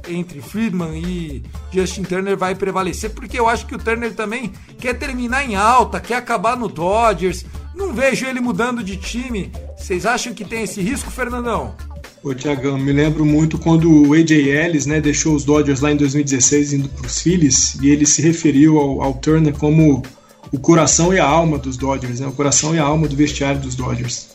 entre 0.08 0.42
Friedman 0.42 0.98
e 0.98 1.44
Justin 1.72 2.04
Turner 2.04 2.38
vai 2.38 2.56
prevalecer, 2.56 3.10
porque 3.10 3.38
eu 3.38 3.48
acho 3.48 3.66
que 3.66 3.76
o 3.76 3.78
Turner 3.78 4.14
também 4.14 4.54
quer 4.78 4.94
terminar 4.94 5.46
em 5.46 5.56
alta, 5.56 6.00
quer 6.00 6.16
acabar 6.16 6.56
no 6.56 6.70
Dodgers. 6.70 7.46
Não 7.76 7.94
vejo 7.94 8.26
ele 8.26 8.40
mudando 8.40 8.84
de 8.84 8.96
time. 8.96 9.52
Vocês 9.78 10.06
acham 10.06 10.34
que 10.34 10.46
tem 10.46 10.64
esse 10.64 10.82
risco, 10.82 11.12
Fernandão? 11.12 11.76
Ô, 12.24 12.34
Tiagão, 12.34 12.78
me 12.78 12.94
lembro 12.94 13.26
muito 13.26 13.58
quando 13.58 14.08
o 14.08 14.14
AJ 14.14 14.32
Ellis 14.32 14.86
né, 14.86 15.02
deixou 15.02 15.36
os 15.36 15.44
Dodgers 15.44 15.82
lá 15.82 15.92
em 15.92 15.98
2016 15.98 16.74
indo 16.74 16.90
para 16.90 17.08
os 17.08 17.20
Phillies 17.20 17.76
e 17.82 17.90
ele 17.90 18.06
se 18.06 18.22
referiu 18.22 18.78
ao, 18.78 19.02
ao, 19.02 19.14
Turner 19.16 19.54
como 19.58 20.04
o 20.52 20.60
coração 20.60 21.12
e 21.14 21.20
a 21.20 21.26
alma 21.26 21.58
dos 21.58 21.78
Dodgers, 21.78 22.20
né, 22.20 22.28
o 22.28 22.32
coração 22.32 22.76
e 22.76 22.80
a 22.80 22.84
alma 22.84 23.08
do 23.08 23.16
vestiário 23.16 23.60
dos 23.60 23.74
Dodgers. 23.76 24.31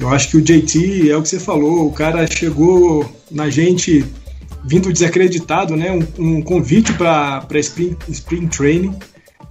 Eu 0.00 0.08
acho 0.08 0.30
que 0.30 0.36
o 0.36 0.42
JT 0.42 1.10
é 1.10 1.16
o 1.16 1.22
que 1.22 1.28
você 1.28 1.40
falou, 1.40 1.86
o 1.86 1.92
cara 1.92 2.26
chegou 2.26 3.10
na 3.30 3.50
gente 3.50 4.04
vindo 4.64 4.92
desacreditado, 4.92 5.76
né, 5.76 5.90
um, 5.90 6.36
um 6.36 6.42
convite 6.42 6.92
para 6.92 7.46
spring, 7.54 7.96
spring 8.08 8.46
Training, 8.46 8.94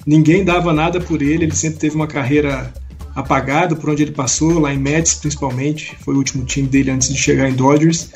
ninguém 0.06 0.46
dava 0.46 0.72
nada 0.72 1.00
por 1.02 1.22
ele, 1.22 1.44
ele 1.46 1.56
sempre 1.56 1.80
teve 1.80 1.96
uma 1.96 2.08
carreira 2.08 2.74
apagado 3.16 3.76
por 3.76 3.90
onde 3.90 4.04
ele 4.04 4.12
passou, 4.12 4.60
lá 4.60 4.74
em 4.74 4.78
Mets 4.78 5.16
principalmente, 5.16 5.98
foi 6.02 6.14
o 6.14 6.18
último 6.18 6.46
time 6.46 6.68
dele 6.68 6.92
antes 6.92 7.10
de 7.10 7.18
chegar 7.18 7.50
em 7.50 7.54
Dodgers. 7.54 8.10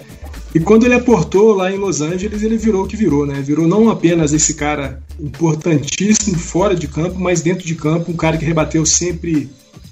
E 0.53 0.59
quando 0.59 0.85
ele 0.85 0.93
aportou 0.93 1.55
lá 1.55 1.71
em 1.71 1.77
Los 1.77 2.01
Angeles, 2.01 2.43
ele 2.43 2.57
virou 2.57 2.83
o 2.83 2.87
que 2.87 2.97
virou, 2.97 3.25
né? 3.25 3.41
Virou 3.41 3.67
não 3.67 3.89
apenas 3.89 4.33
esse 4.33 4.53
cara 4.53 5.01
importantíssimo 5.19 6.37
fora 6.37 6.75
de 6.75 6.87
campo, 6.87 7.17
mas 7.17 7.41
dentro 7.41 7.65
de 7.65 7.73
campo, 7.73 8.11
um 8.11 8.17
cara 8.17 8.37
que 8.37 8.43
rebateu 8.43 8.85
sempre 8.85 9.49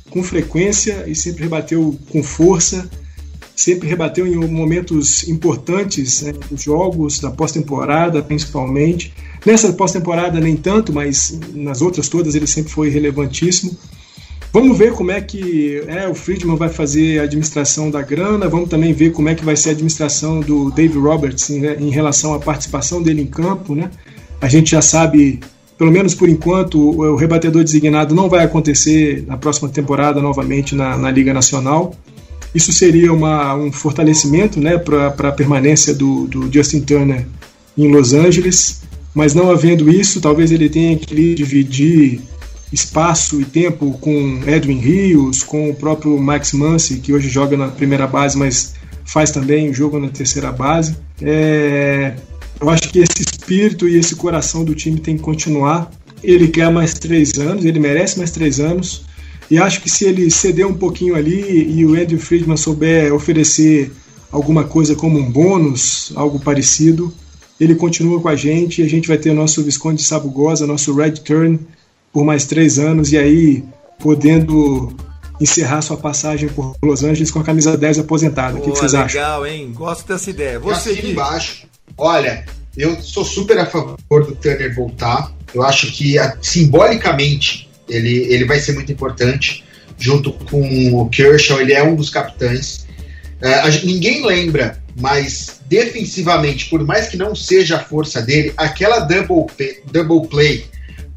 com 0.09 0.23
frequência 0.23 1.05
e 1.07 1.15
sempre 1.15 1.43
rebateu 1.43 1.97
com 2.09 2.23
força, 2.23 2.89
sempre 3.55 3.87
rebateu 3.87 4.25
em 4.25 4.35
momentos 4.35 5.27
importantes 5.27 6.21
né, 6.21 6.33
dos 6.49 6.63
jogos, 6.63 7.19
da 7.19 7.29
pós-temporada 7.29 8.21
principalmente. 8.21 9.13
Nessa 9.45 9.71
pós-temporada 9.73 10.39
nem 10.39 10.55
tanto, 10.55 10.91
mas 10.91 11.39
nas 11.53 11.81
outras 11.81 12.09
todas 12.09 12.35
ele 12.35 12.47
sempre 12.47 12.71
foi 12.71 12.89
relevantíssimo. 12.89 13.77
Vamos 14.51 14.77
ver 14.77 14.93
como 14.93 15.11
é 15.11 15.21
que 15.21 15.83
é, 15.87 16.07
o 16.07 16.15
Friedman 16.15 16.55
vai 16.55 16.69
fazer 16.69 17.19
a 17.19 17.23
administração 17.23 17.91
da 17.91 18.01
grana, 18.01 18.49
vamos 18.49 18.67
também 18.67 18.93
ver 18.93 19.11
como 19.11 19.29
é 19.29 19.35
que 19.35 19.45
vai 19.45 19.55
ser 19.55 19.69
a 19.69 19.71
administração 19.73 20.39
do 20.39 20.71
Dave 20.71 20.97
Roberts 20.97 21.51
em, 21.51 21.63
em 21.65 21.91
relação 21.91 22.33
à 22.33 22.39
participação 22.39 23.01
dele 23.01 23.21
em 23.21 23.27
campo. 23.27 23.75
Né? 23.75 23.91
A 24.41 24.49
gente 24.49 24.71
já 24.71 24.81
sabe, 24.81 25.39
pelo 25.79 25.91
menos 25.93 26.13
por 26.13 26.27
enquanto, 26.27 26.77
o, 26.77 27.13
o 27.13 27.15
rebatedor 27.15 27.63
designado 27.63 28.13
não 28.13 28.27
vai 28.27 28.43
acontecer 28.43 29.23
na 29.25 29.37
próxima 29.37 29.69
temporada 29.69 30.21
novamente 30.21 30.75
na, 30.75 30.97
na 30.97 31.09
Liga 31.09 31.33
Nacional. 31.33 31.95
Isso 32.53 32.73
seria 32.73 33.13
uma, 33.13 33.55
um 33.55 33.71
fortalecimento 33.71 34.59
né, 34.59 34.77
para 34.77 35.07
a 35.07 35.31
permanência 35.31 35.93
do, 35.93 36.27
do 36.27 36.51
Justin 36.51 36.81
Turner 36.81 37.25
em 37.77 37.89
Los 37.89 38.13
Angeles, 38.13 38.81
mas 39.15 39.33
não 39.33 39.49
havendo 39.49 39.89
isso, 39.89 40.19
talvez 40.19 40.51
ele 40.51 40.67
tenha 40.67 40.97
que 40.97 41.33
dividir 41.33 42.19
espaço 42.73 43.39
e 43.39 43.45
tempo 43.45 43.97
com 44.01 44.41
Edwin 44.45 44.79
Rios, 44.79 45.43
com 45.43 45.69
o 45.69 45.73
próprio 45.73 46.17
Max 46.19 46.51
Muncy, 46.51 46.97
que 46.97 47.13
hoje 47.13 47.29
joga 47.29 47.55
na 47.55 47.69
primeira 47.69 48.05
base, 48.05 48.37
mas 48.37 48.73
faz 49.05 49.31
também 49.31 49.69
o 49.69 49.73
jogo 49.73 49.97
na 49.97 50.09
terceira 50.09 50.51
base. 50.51 50.97
É, 51.21 52.15
eu 52.61 52.69
acho 52.69 52.89
que 52.89 52.99
esse 52.99 53.21
espírito 53.21 53.87
e 53.87 53.97
esse 53.97 54.15
coração 54.15 54.63
do 54.63 54.75
time 54.75 54.99
tem 54.99 55.15
que 55.15 55.23
continuar. 55.23 55.91
Ele 56.21 56.47
quer 56.47 56.69
mais 56.71 56.93
três 56.93 57.39
anos, 57.39 57.63
ele 57.63 57.79
merece 57.79 58.17
mais 58.17 58.31
três 58.31 58.59
anos. 58.59 59.03
E 59.49 59.57
acho 59.57 59.81
que 59.81 59.89
se 59.89 60.05
ele 60.05 60.29
ceder 60.29 60.67
um 60.67 60.73
pouquinho 60.73 61.15
ali 61.15 61.71
e 61.71 61.85
o 61.85 61.95
Andrew 61.95 62.19
Friedman 62.19 62.57
souber 62.57 63.13
oferecer 63.13 63.91
alguma 64.31 64.63
coisa 64.63 64.95
como 64.95 65.17
um 65.17 65.31
bônus, 65.31 66.11
algo 66.15 66.39
parecido, 66.39 67.11
ele 67.59 67.73
continua 67.73 68.21
com 68.21 68.29
a 68.29 68.35
gente 68.35 68.81
e 68.81 68.85
a 68.85 68.89
gente 68.89 69.07
vai 69.07 69.17
ter 69.17 69.33
nosso 69.33 69.63
Visconde 69.63 70.01
de 70.01 70.07
Sabugosa, 70.07 70.67
nosso 70.67 70.93
Red 70.93 71.13
Turn, 71.13 71.59
por 72.13 72.23
mais 72.23 72.45
três 72.45 72.77
anos 72.77 73.11
e 73.11 73.17
aí 73.17 73.63
podendo 73.99 74.95
encerrar 75.41 75.81
sua 75.81 75.97
passagem 75.97 76.49
por 76.49 76.75
Los 76.83 77.03
Angeles 77.03 77.31
com 77.31 77.39
a 77.39 77.43
camisa 77.43 77.77
10 77.77 77.99
aposentada. 77.99 78.57
O 78.57 78.61
que, 78.61 78.69
vocês 78.69 78.91
legal, 78.91 79.05
acham? 79.05 79.21
Legal, 79.21 79.47
hein? 79.47 79.71
Gosto 79.73 80.07
dessa 80.07 80.29
ideia. 80.29 80.59
Você 80.59 80.91
aqui 80.91 81.11
embaixo. 81.11 81.68
Olha, 81.99 82.45
eu 82.77 83.01
sou 83.01 83.25
super 83.25 83.57
a 83.59 83.65
favor 83.65 84.25
do 84.25 84.35
Turner 84.35 84.73
voltar. 84.73 85.31
Eu 85.53 85.63
acho 85.63 85.91
que 85.91 86.15
simbolicamente 86.41 87.69
ele, 87.87 88.33
ele 88.33 88.45
vai 88.45 88.59
ser 88.59 88.73
muito 88.73 88.91
importante. 88.91 89.63
Junto 89.97 90.31
com 90.31 90.93
o 90.93 91.09
Kershaw, 91.09 91.59
ele 91.59 91.73
é 91.73 91.83
um 91.83 91.95
dos 91.95 92.09
capitães. 92.09 92.87
Uh, 93.41 93.71
gente, 93.71 93.85
ninguém 93.85 94.25
lembra, 94.25 94.81
mas 94.97 95.59
defensivamente, 95.67 96.69
por 96.69 96.85
mais 96.85 97.07
que 97.07 97.17
não 97.17 97.35
seja 97.35 97.77
a 97.77 97.79
força 97.79 98.21
dele, 98.21 98.53
aquela 98.55 98.99
double, 98.99 99.45
double 99.91 100.27
play 100.29 100.65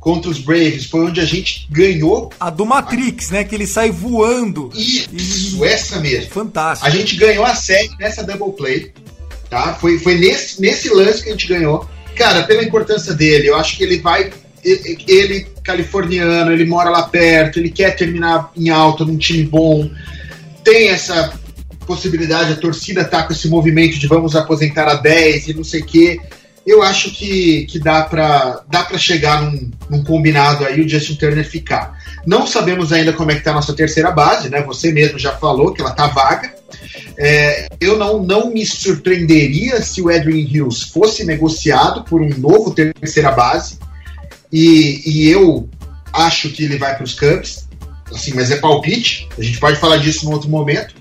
contra 0.03 0.29
os 0.29 0.41
Braves, 0.41 0.87
foi 0.87 1.07
onde 1.07 1.21
a 1.21 1.25
gente 1.25 1.69
ganhou. 1.71 2.31
A 2.41 2.51
do 2.51 2.67
Matrix, 2.67 3.31
a... 3.31 3.35
né? 3.35 3.45
Que 3.45 3.55
ele 3.55 3.69
sai 3.69 3.93
voando. 3.93 4.69
Isso, 4.75 5.65
e... 5.65 5.65
essa 5.65 6.01
mesmo. 6.01 6.31
Fantástico. 6.31 6.87
A 6.87 6.91
gente 6.91 7.15
ganhou 7.17 7.45
a 7.45 7.55
série 7.55 7.91
nessa 8.01 8.25
double 8.25 8.53
play, 8.53 8.93
tá? 9.53 9.75
Foi, 9.75 9.99
foi 9.99 10.15
nesse, 10.15 10.63
nesse 10.63 10.89
lance 10.89 11.23
que 11.23 11.29
a 11.29 11.33
gente 11.33 11.47
ganhou. 11.47 11.87
Cara, 12.17 12.43
pela 12.45 12.65
importância 12.65 13.13
dele, 13.13 13.49
eu 13.49 13.57
acho 13.57 13.77
que 13.77 13.85
ele 13.85 13.99
vai. 13.99 14.33
Ele, 14.65 15.47
californiano, 15.63 16.53
ele 16.53 16.65
mora 16.65 16.89
lá 16.89 17.03
perto, 17.03 17.59
ele 17.59 17.71
quer 17.71 17.95
terminar 17.95 18.51
em 18.57 18.71
alta 18.71 19.05
num 19.05 19.19
time 19.19 19.45
bom. 19.45 19.91
Tem 20.65 20.89
essa 20.89 21.39
possibilidade, 21.87 22.53
a 22.53 22.57
torcida 22.57 23.05
tá 23.05 23.25
com 23.25 23.33
esse 23.33 23.49
movimento 23.49 23.99
de 23.99 24.07
vamos 24.07 24.35
aposentar 24.35 24.89
a 24.89 24.95
10 24.95 25.49
e 25.49 25.55
não 25.55 25.65
sei 25.65 25.81
o 25.81 25.85
quê 25.85 26.21
eu 26.67 26.83
acho 26.83 27.11
que, 27.11 27.67
que 27.67 27.79
dá 27.79 28.03
para 28.03 28.63
dá 28.69 28.87
chegar 28.97 29.43
num, 29.43 29.71
num, 29.91 30.05
combinado 30.05 30.65
aí 30.65 30.81
o 30.81 30.89
Justin 30.89 31.17
Turner 31.17 31.45
ficar. 31.45 31.99
Não 32.25 32.47
sabemos 32.47 32.93
ainda 32.93 33.13
como 33.13 33.33
é 33.33 33.35
que 33.35 33.43
tá 33.43 33.51
a 33.51 33.55
nossa 33.55 33.75
terceira 33.75 34.11
base, 34.11 34.49
né? 34.49 34.63
Você 34.63 34.93
mesmo 34.93 35.19
já 35.19 35.33
falou 35.33 35.73
que 35.73 35.81
ela 35.81 35.91
tá 35.91 36.07
vaga. 36.07 36.55
É, 37.17 37.69
eu 37.81 37.99
não, 37.99 38.23
não 38.23 38.51
me 38.53 38.65
surpreenderia 38.65 39.81
se 39.83 40.01
o 40.01 40.11
Edwin 40.11 40.41
Hills 40.41 40.91
fosse 40.91 41.25
negociado 41.25 42.05
por 42.05 42.21
um 42.21 42.31
novo 42.39 42.73
terceira 42.73 43.31
base. 43.33 43.79
E, 44.53 45.03
e 45.07 45.29
eu 45.29 45.69
acho 46.13 46.51
que 46.51 46.65
ele 46.65 46.77
vai 46.77 46.95
para 46.95 47.05
os 47.05 47.15
Cubs, 47.15 47.67
assim, 48.13 48.33
mas 48.35 48.51
é 48.51 48.57
palpite. 48.57 49.29
A 49.39 49.43
gente 49.43 49.59
pode 49.59 49.79
falar 49.79 49.97
disso 49.97 50.27
em 50.27 50.33
outro 50.33 50.49
momento. 50.49 50.95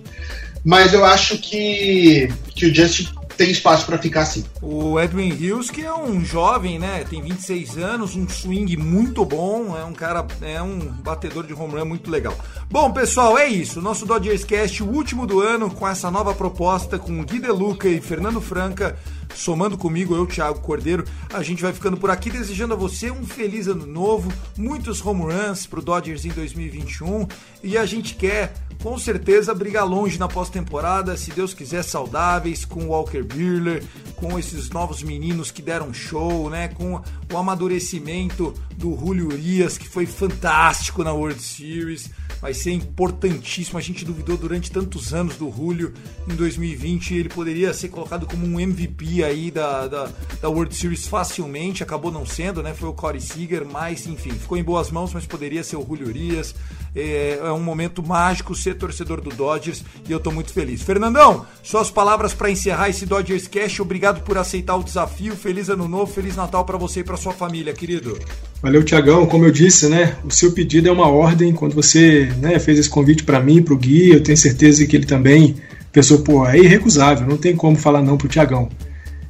Mas 0.63 0.93
eu 0.93 1.03
acho 1.03 1.37
que, 1.39 2.29
que 2.55 2.67
o 2.67 2.73
Justin 2.75 3.07
tem 3.37 3.51
espaço 3.51 3.85
para 3.85 3.97
ficar 3.97 4.21
assim. 4.21 4.43
O 4.61 4.99
Edwin 4.99 5.29
Hills, 5.29 5.71
que 5.71 5.83
é 5.83 5.93
um 5.93 6.23
jovem, 6.23 6.79
né? 6.79 7.03
Tem 7.09 7.21
26 7.21 7.77
anos, 7.77 8.15
um 8.15 8.27
swing 8.27 8.77
muito 8.77 9.25
bom, 9.25 9.77
é 9.77 9.83
um 9.83 9.93
cara, 9.93 10.25
é 10.41 10.61
um 10.61 10.79
batedor 10.79 11.45
de 11.45 11.53
home 11.53 11.73
run 11.73 11.85
muito 11.85 12.09
legal. 12.09 12.35
Bom, 12.69 12.91
pessoal, 12.91 13.37
é 13.37 13.47
isso. 13.47 13.81
Nosso 13.81 14.05
Dodgers 14.05 14.43
Cast, 14.43 14.83
o 14.83 14.87
último 14.87 15.25
do 15.25 15.39
ano, 15.39 15.69
com 15.69 15.87
essa 15.87 16.09
nova 16.09 16.33
proposta 16.33 16.97
com 16.97 17.23
Gui 17.23 17.39
Deluca 17.39 17.87
e 17.87 17.99
Fernando 17.99 18.39
Franca 18.39 18.97
somando 19.35 19.77
comigo, 19.77 20.15
eu, 20.15 20.25
Thiago 20.25 20.59
Cordeiro, 20.59 21.05
a 21.33 21.41
gente 21.43 21.61
vai 21.61 21.73
ficando 21.73 21.97
por 21.97 22.09
aqui 22.09 22.29
desejando 22.29 22.73
a 22.73 22.77
você 22.77 23.11
um 23.11 23.25
feliz 23.25 23.67
ano 23.67 23.85
novo, 23.85 24.31
muitos 24.57 25.05
home 25.05 25.23
runs 25.23 25.65
pro 25.65 25.81
Dodgers 25.81 26.25
em 26.25 26.29
2021 26.29 27.27
e 27.63 27.77
a 27.77 27.85
gente 27.85 28.15
quer 28.15 28.53
com 28.81 28.97
certeza 28.97 29.53
brigar 29.53 29.87
longe 29.87 30.17
na 30.17 30.27
pós-temporada, 30.27 31.15
se 31.15 31.31
Deus 31.31 31.53
quiser, 31.53 31.83
saudáveis, 31.83 32.65
com 32.65 32.87
Walker 32.87 33.21
Buehler, 33.21 33.83
com 34.15 34.39
esses 34.39 34.69
novos 34.71 35.03
meninos 35.03 35.51
que 35.51 35.61
deram 35.61 35.93
show, 35.93 36.49
né? 36.49 36.67
Com 36.69 36.99
o 37.31 37.37
amadurecimento 37.37 38.53
do 38.75 38.97
Julio 38.97 39.27
Urias, 39.27 39.77
que 39.77 39.87
foi 39.87 40.07
fantástico 40.07 41.03
na 41.03 41.13
World 41.13 41.41
Series 41.41 42.09
vai 42.41 42.53
ser 42.53 42.71
importantíssimo. 42.71 43.77
A 43.77 43.81
gente 43.81 44.03
duvidou 44.03 44.35
durante 44.35 44.71
tantos 44.71 45.13
anos 45.13 45.35
do 45.35 45.51
Julio 45.51 45.93
em 46.27 46.35
2020. 46.35 47.13
Ele 47.13 47.29
poderia 47.29 47.73
ser 47.73 47.89
colocado 47.89 48.25
como 48.25 48.45
um 48.45 48.59
MVP 48.59 49.23
aí 49.23 49.51
da, 49.51 49.87
da, 49.87 50.09
da 50.41 50.49
World 50.49 50.75
Series 50.75 51.07
facilmente. 51.07 51.83
Acabou 51.83 52.11
não 52.11 52.25
sendo, 52.25 52.63
né? 52.63 52.73
Foi 52.73 52.89
o 52.89 52.93
Corey 52.93 53.21
Seager, 53.21 53.65
mas 53.65 54.07
enfim, 54.07 54.31
ficou 54.31 54.57
em 54.57 54.63
boas 54.63 54.89
mãos, 54.89 55.13
mas 55.13 55.25
poderia 55.25 55.63
ser 55.63 55.75
o 55.75 55.85
Julio 55.85 56.07
Urias. 56.07 56.55
É, 56.95 57.39
é 57.41 57.51
um 57.51 57.61
momento 57.61 58.05
mágico 58.05 58.55
ser 58.55 58.75
torcedor 58.75 59.21
do 59.21 59.29
Dodgers 59.29 59.83
e 60.07 60.11
eu 60.11 60.19
tô 60.19 60.31
muito 60.31 60.51
feliz. 60.51 60.81
Fernandão, 60.81 61.45
suas 61.63 61.91
palavras 61.91 62.33
para 62.33 62.49
encerrar 62.49 62.89
esse 62.89 63.05
Dodgers 63.05 63.47
Cash. 63.47 63.79
Obrigado 63.79 64.21
por 64.23 64.37
aceitar 64.37 64.75
o 64.75 64.83
desafio. 64.83 65.35
Feliz 65.35 65.69
ano 65.69 65.87
novo, 65.87 66.11
feliz 66.11 66.35
Natal 66.35 66.65
para 66.65 66.77
você 66.77 67.01
e 67.01 67.03
para 67.03 67.17
sua 67.17 67.33
família, 67.33 67.73
querido. 67.73 68.17
Valeu, 68.61 68.83
Tiagão. 68.83 69.25
Como 69.25 69.45
eu 69.45 69.51
disse, 69.51 69.87
né? 69.87 70.15
O 70.23 70.29
seu 70.29 70.51
pedido 70.51 70.87
é 70.87 70.91
uma 70.91 71.07
ordem. 71.07 71.51
Quando 71.51 71.73
você 71.73 72.31
né, 72.39 72.59
fez 72.59 72.77
esse 72.77 72.89
convite 72.89 73.23
para 73.23 73.39
mim, 73.39 73.63
para 73.63 73.73
o 73.73 73.77
Gui, 73.77 74.11
eu 74.11 74.21
tenho 74.21 74.37
certeza 74.37 74.85
que 74.85 74.95
ele 74.95 75.05
também 75.05 75.55
pensou, 75.91 76.19
pô, 76.19 76.47
é 76.47 76.57
irrecusável, 76.57 77.27
não 77.27 77.37
tem 77.37 77.55
como 77.55 77.75
falar 77.75 78.01
não 78.01 78.17
pro 78.17 78.27
Tiagão. 78.27 78.69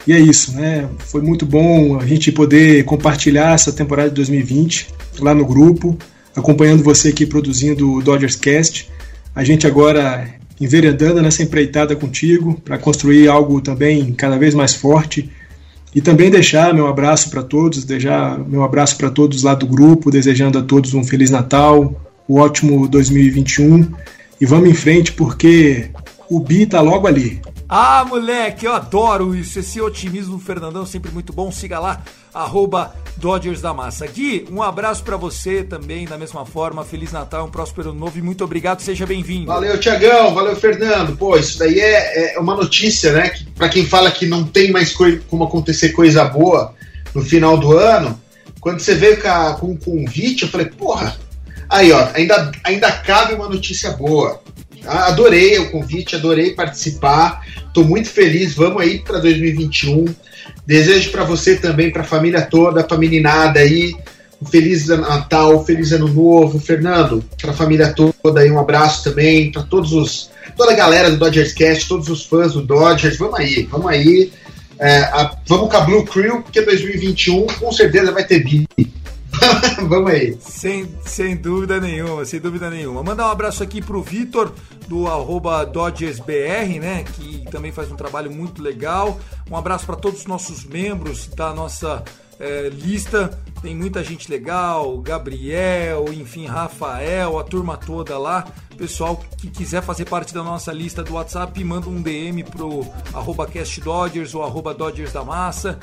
E 0.05 0.11
é 0.11 0.19
isso, 0.19 0.51
né? 0.53 0.87
Foi 0.99 1.21
muito 1.21 1.45
bom 1.45 1.97
a 1.97 2.05
gente 2.05 2.31
poder 2.31 2.83
compartilhar 2.83 3.53
essa 3.53 3.71
temporada 3.71 4.09
de 4.09 4.15
2020 4.15 4.89
lá 5.19 5.33
no 5.33 5.45
grupo, 5.45 5.97
acompanhando 6.35 6.83
você 6.83 7.09
aqui 7.09 7.25
produzindo 7.25 7.93
o 7.93 8.01
Dodgers 8.01 8.35
Cast. 8.35 8.89
A 9.33 9.43
gente 9.43 9.65
agora 9.65 10.27
enveredando 10.59 11.21
nessa 11.21 11.41
empreitada 11.41 11.95
contigo 11.95 12.59
para 12.65 12.77
construir 12.77 13.27
algo 13.27 13.61
também 13.61 14.11
cada 14.13 14.37
vez 14.37 14.53
mais 14.53 14.75
forte. 14.75 15.29
E 15.93 16.01
também 16.01 16.29
deixar 16.29 16.73
meu 16.73 16.87
abraço 16.87 17.29
para 17.29 17.43
todos, 17.43 17.83
deixar 17.83 18.39
meu 18.39 18.63
abraço 18.63 18.97
para 18.97 19.09
todos 19.09 19.43
lá 19.43 19.53
do 19.53 19.67
grupo, 19.67 20.09
desejando 20.09 20.57
a 20.57 20.61
todos 20.61 20.93
um 20.93 21.03
Feliz 21.03 21.29
Natal, 21.29 21.93
um 22.27 22.39
ótimo 22.39 22.87
2021. 22.87 23.87
E 24.39 24.45
vamos 24.45 24.69
em 24.69 24.73
frente 24.73 25.11
porque 25.11 25.89
o 26.29 26.39
Bi 26.39 26.65
tá 26.65 26.79
logo 26.79 27.07
ali. 27.07 27.41
Ah, 27.73 28.03
moleque, 28.03 28.65
eu 28.65 28.73
adoro 28.73 29.33
isso. 29.33 29.57
Esse 29.57 29.79
otimismo 29.79 30.37
do 30.37 30.43
Fernandão 30.43 30.85
sempre 30.85 31.09
muito 31.09 31.31
bom. 31.31 31.49
Siga 31.53 31.79
lá, 31.79 32.01
arroba 32.33 32.93
Dodgers 33.15 33.61
da 33.61 33.73
Massa. 33.73 34.05
Gui, 34.07 34.45
um 34.51 34.61
abraço 34.61 35.01
para 35.05 35.15
você 35.15 35.63
também, 35.63 36.05
da 36.05 36.17
mesma 36.17 36.45
forma. 36.45 36.83
Feliz 36.83 37.13
Natal, 37.13 37.45
um 37.45 37.49
próspero 37.49 37.93
novo 37.93 38.19
e 38.19 38.21
muito 38.21 38.43
obrigado. 38.43 38.81
Seja 38.81 39.05
bem-vindo. 39.05 39.45
Valeu, 39.45 39.79
Tiagão. 39.79 40.35
Valeu, 40.35 40.53
Fernando. 40.57 41.15
Pô, 41.15 41.37
isso 41.37 41.57
daí 41.59 41.79
é, 41.79 42.35
é 42.35 42.39
uma 42.41 42.57
notícia, 42.57 43.13
né? 43.13 43.29
Que, 43.29 43.45
para 43.51 43.69
quem 43.69 43.85
fala 43.85 44.11
que 44.11 44.25
não 44.25 44.43
tem 44.43 44.69
mais 44.69 44.93
como 45.29 45.45
acontecer 45.45 45.93
coisa 45.93 46.25
boa 46.25 46.73
no 47.15 47.23
final 47.23 47.57
do 47.57 47.77
ano, 47.77 48.21
quando 48.59 48.81
você 48.81 48.95
veio 48.95 49.17
com, 49.61 49.67
um 49.67 49.77
convite, 49.77 50.43
eu 50.43 50.49
falei, 50.49 50.67
porra, 50.67 51.17
aí 51.69 51.89
ó, 51.93 52.09
ainda, 52.13 52.51
ainda 52.65 52.91
cabe 52.91 53.33
uma 53.33 53.47
notícia 53.47 53.91
boa. 53.91 54.41
Adorei 54.85 55.59
o 55.59 55.71
convite, 55.71 56.15
adorei 56.15 56.51
participar. 56.51 57.45
Estou 57.67 57.83
muito 57.83 58.09
feliz. 58.09 58.53
Vamos 58.53 58.81
aí 58.81 58.99
para 58.99 59.19
2021. 59.19 60.05
Desejo 60.65 61.11
para 61.11 61.23
você 61.23 61.55
também, 61.55 61.91
para 61.91 62.01
a 62.01 62.05
família 62.05 62.41
toda, 62.41 62.83
para 62.83 62.97
a 62.97 62.99
meninada 62.99 63.59
aí, 63.59 63.95
um 64.41 64.45
feliz 64.45 64.87
Natal, 64.87 65.59
um 65.59 65.65
feliz 65.65 65.91
Ano 65.91 66.07
Novo. 66.07 66.59
Fernando, 66.59 67.23
para 67.39 67.51
a 67.51 67.53
família 67.53 67.93
toda 67.93 68.41
aí, 68.41 68.51
um 68.51 68.59
abraço 68.59 69.03
também 69.03 69.51
para 69.51 69.63
todos 69.63 69.93
os 69.93 70.31
toda 70.55 70.71
a 70.71 70.75
galera 70.75 71.09
do 71.09 71.17
Dodgers 71.17 71.53
Cast, 71.53 71.87
todos 71.87 72.09
os 72.09 72.25
fãs 72.25 72.53
do 72.53 72.61
Dodgers. 72.61 73.17
Vamos 73.17 73.39
aí, 73.39 73.67
vamos 73.69 73.87
aí. 73.87 74.31
É, 74.79 74.97
a, 74.97 75.35
vamos 75.45 75.69
com 75.69 75.77
a 75.77 75.81
Blue 75.81 76.05
Crew, 76.05 76.41
porque 76.41 76.61
2021 76.61 77.45
com 77.59 77.71
certeza 77.71 78.11
vai 78.11 78.25
ter 78.25 78.43
bi. 78.43 78.67
Vamos 79.87 80.11
aí. 80.11 80.37
Sem, 80.41 80.87
sem 81.05 81.35
dúvida 81.35 81.79
nenhuma, 81.79 82.25
sem 82.25 82.39
dúvida 82.39 82.69
nenhuma. 82.69 83.03
Mandar 83.03 83.27
um 83.27 83.31
abraço 83.31 83.63
aqui 83.63 83.81
pro 83.81 84.01
Vitor, 84.01 84.51
do 84.87 85.07
arroba 85.07 85.65
DodgersBR, 85.65 86.79
né? 86.79 87.03
Que 87.03 87.45
também 87.49 87.71
faz 87.71 87.91
um 87.91 87.95
trabalho 87.95 88.31
muito 88.31 88.61
legal. 88.61 89.19
Um 89.49 89.55
abraço 89.55 89.85
para 89.85 89.95
todos 89.95 90.21
os 90.21 90.25
nossos 90.25 90.65
membros 90.65 91.27
da 91.27 91.53
nossa 91.53 92.03
é, 92.39 92.69
lista. 92.69 93.39
Tem 93.61 93.75
muita 93.75 94.03
gente 94.03 94.29
legal, 94.29 94.97
Gabriel, 94.99 96.11
enfim, 96.11 96.47
Rafael, 96.47 97.37
a 97.37 97.43
turma 97.43 97.77
toda 97.77 98.17
lá. 98.17 98.47
Pessoal 98.75 99.21
que 99.37 99.47
quiser 99.49 99.83
fazer 99.83 100.05
parte 100.05 100.33
da 100.33 100.43
nossa 100.43 100.71
lista 100.73 101.03
do 101.03 101.13
WhatsApp, 101.13 101.63
manda 101.63 101.87
um 101.87 102.01
DM 102.01 102.43
pro 102.43 102.85
arroba 103.13 103.45
CastDodgers 103.45 104.33
ou 104.33 104.43
arroba 104.43 104.73
Dodgers 104.73 105.13
da 105.13 105.23
Massa 105.23 105.79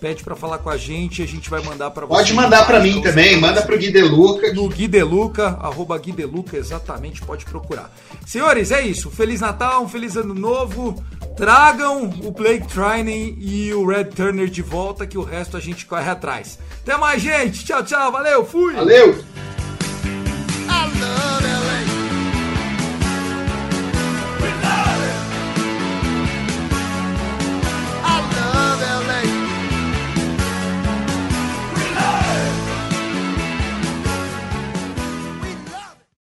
pede 0.00 0.22
para 0.22 0.36
falar 0.36 0.58
com 0.58 0.70
a 0.70 0.76
gente, 0.76 1.22
a 1.22 1.26
gente 1.26 1.48
vai 1.48 1.62
mandar 1.62 1.90
para 1.90 2.04
então, 2.04 2.16
você. 2.16 2.24
Pode 2.24 2.34
mandar 2.34 2.66
para 2.66 2.80
mim 2.80 3.00
também, 3.00 3.38
manda 3.38 3.62
para 3.62 3.74
o 3.74 3.78
Gui 3.78 3.90
Deluca. 3.90 4.52
No 4.52 4.68
Gui 4.68 4.86
Deluca, 4.86 5.58
arroba 5.60 5.96
Gui 5.98 6.12
Deluca, 6.12 6.56
exatamente, 6.56 7.22
pode 7.22 7.44
procurar. 7.44 7.90
Senhores, 8.26 8.70
é 8.70 8.82
isso. 8.82 9.10
Feliz 9.10 9.40
Natal, 9.40 9.82
um 9.82 9.88
feliz 9.88 10.16
ano 10.16 10.34
novo. 10.34 11.02
Tragam 11.36 12.04
o 12.24 12.30
Blake 12.30 12.66
Trining 12.68 13.36
e 13.38 13.72
o 13.74 13.86
Red 13.86 14.06
Turner 14.06 14.48
de 14.48 14.62
volta, 14.62 15.06
que 15.06 15.18
o 15.18 15.22
resto 15.22 15.56
a 15.56 15.60
gente 15.60 15.84
corre 15.84 16.08
atrás. 16.08 16.58
Até 16.82 16.96
mais, 16.96 17.20
gente. 17.20 17.64
Tchau, 17.64 17.82
tchau. 17.82 18.10
Valeu, 18.10 18.44
fui. 18.44 18.74
Valeu. 18.74 19.24
I 28.08 28.20
love 28.30 28.82
LA. 28.82 29.45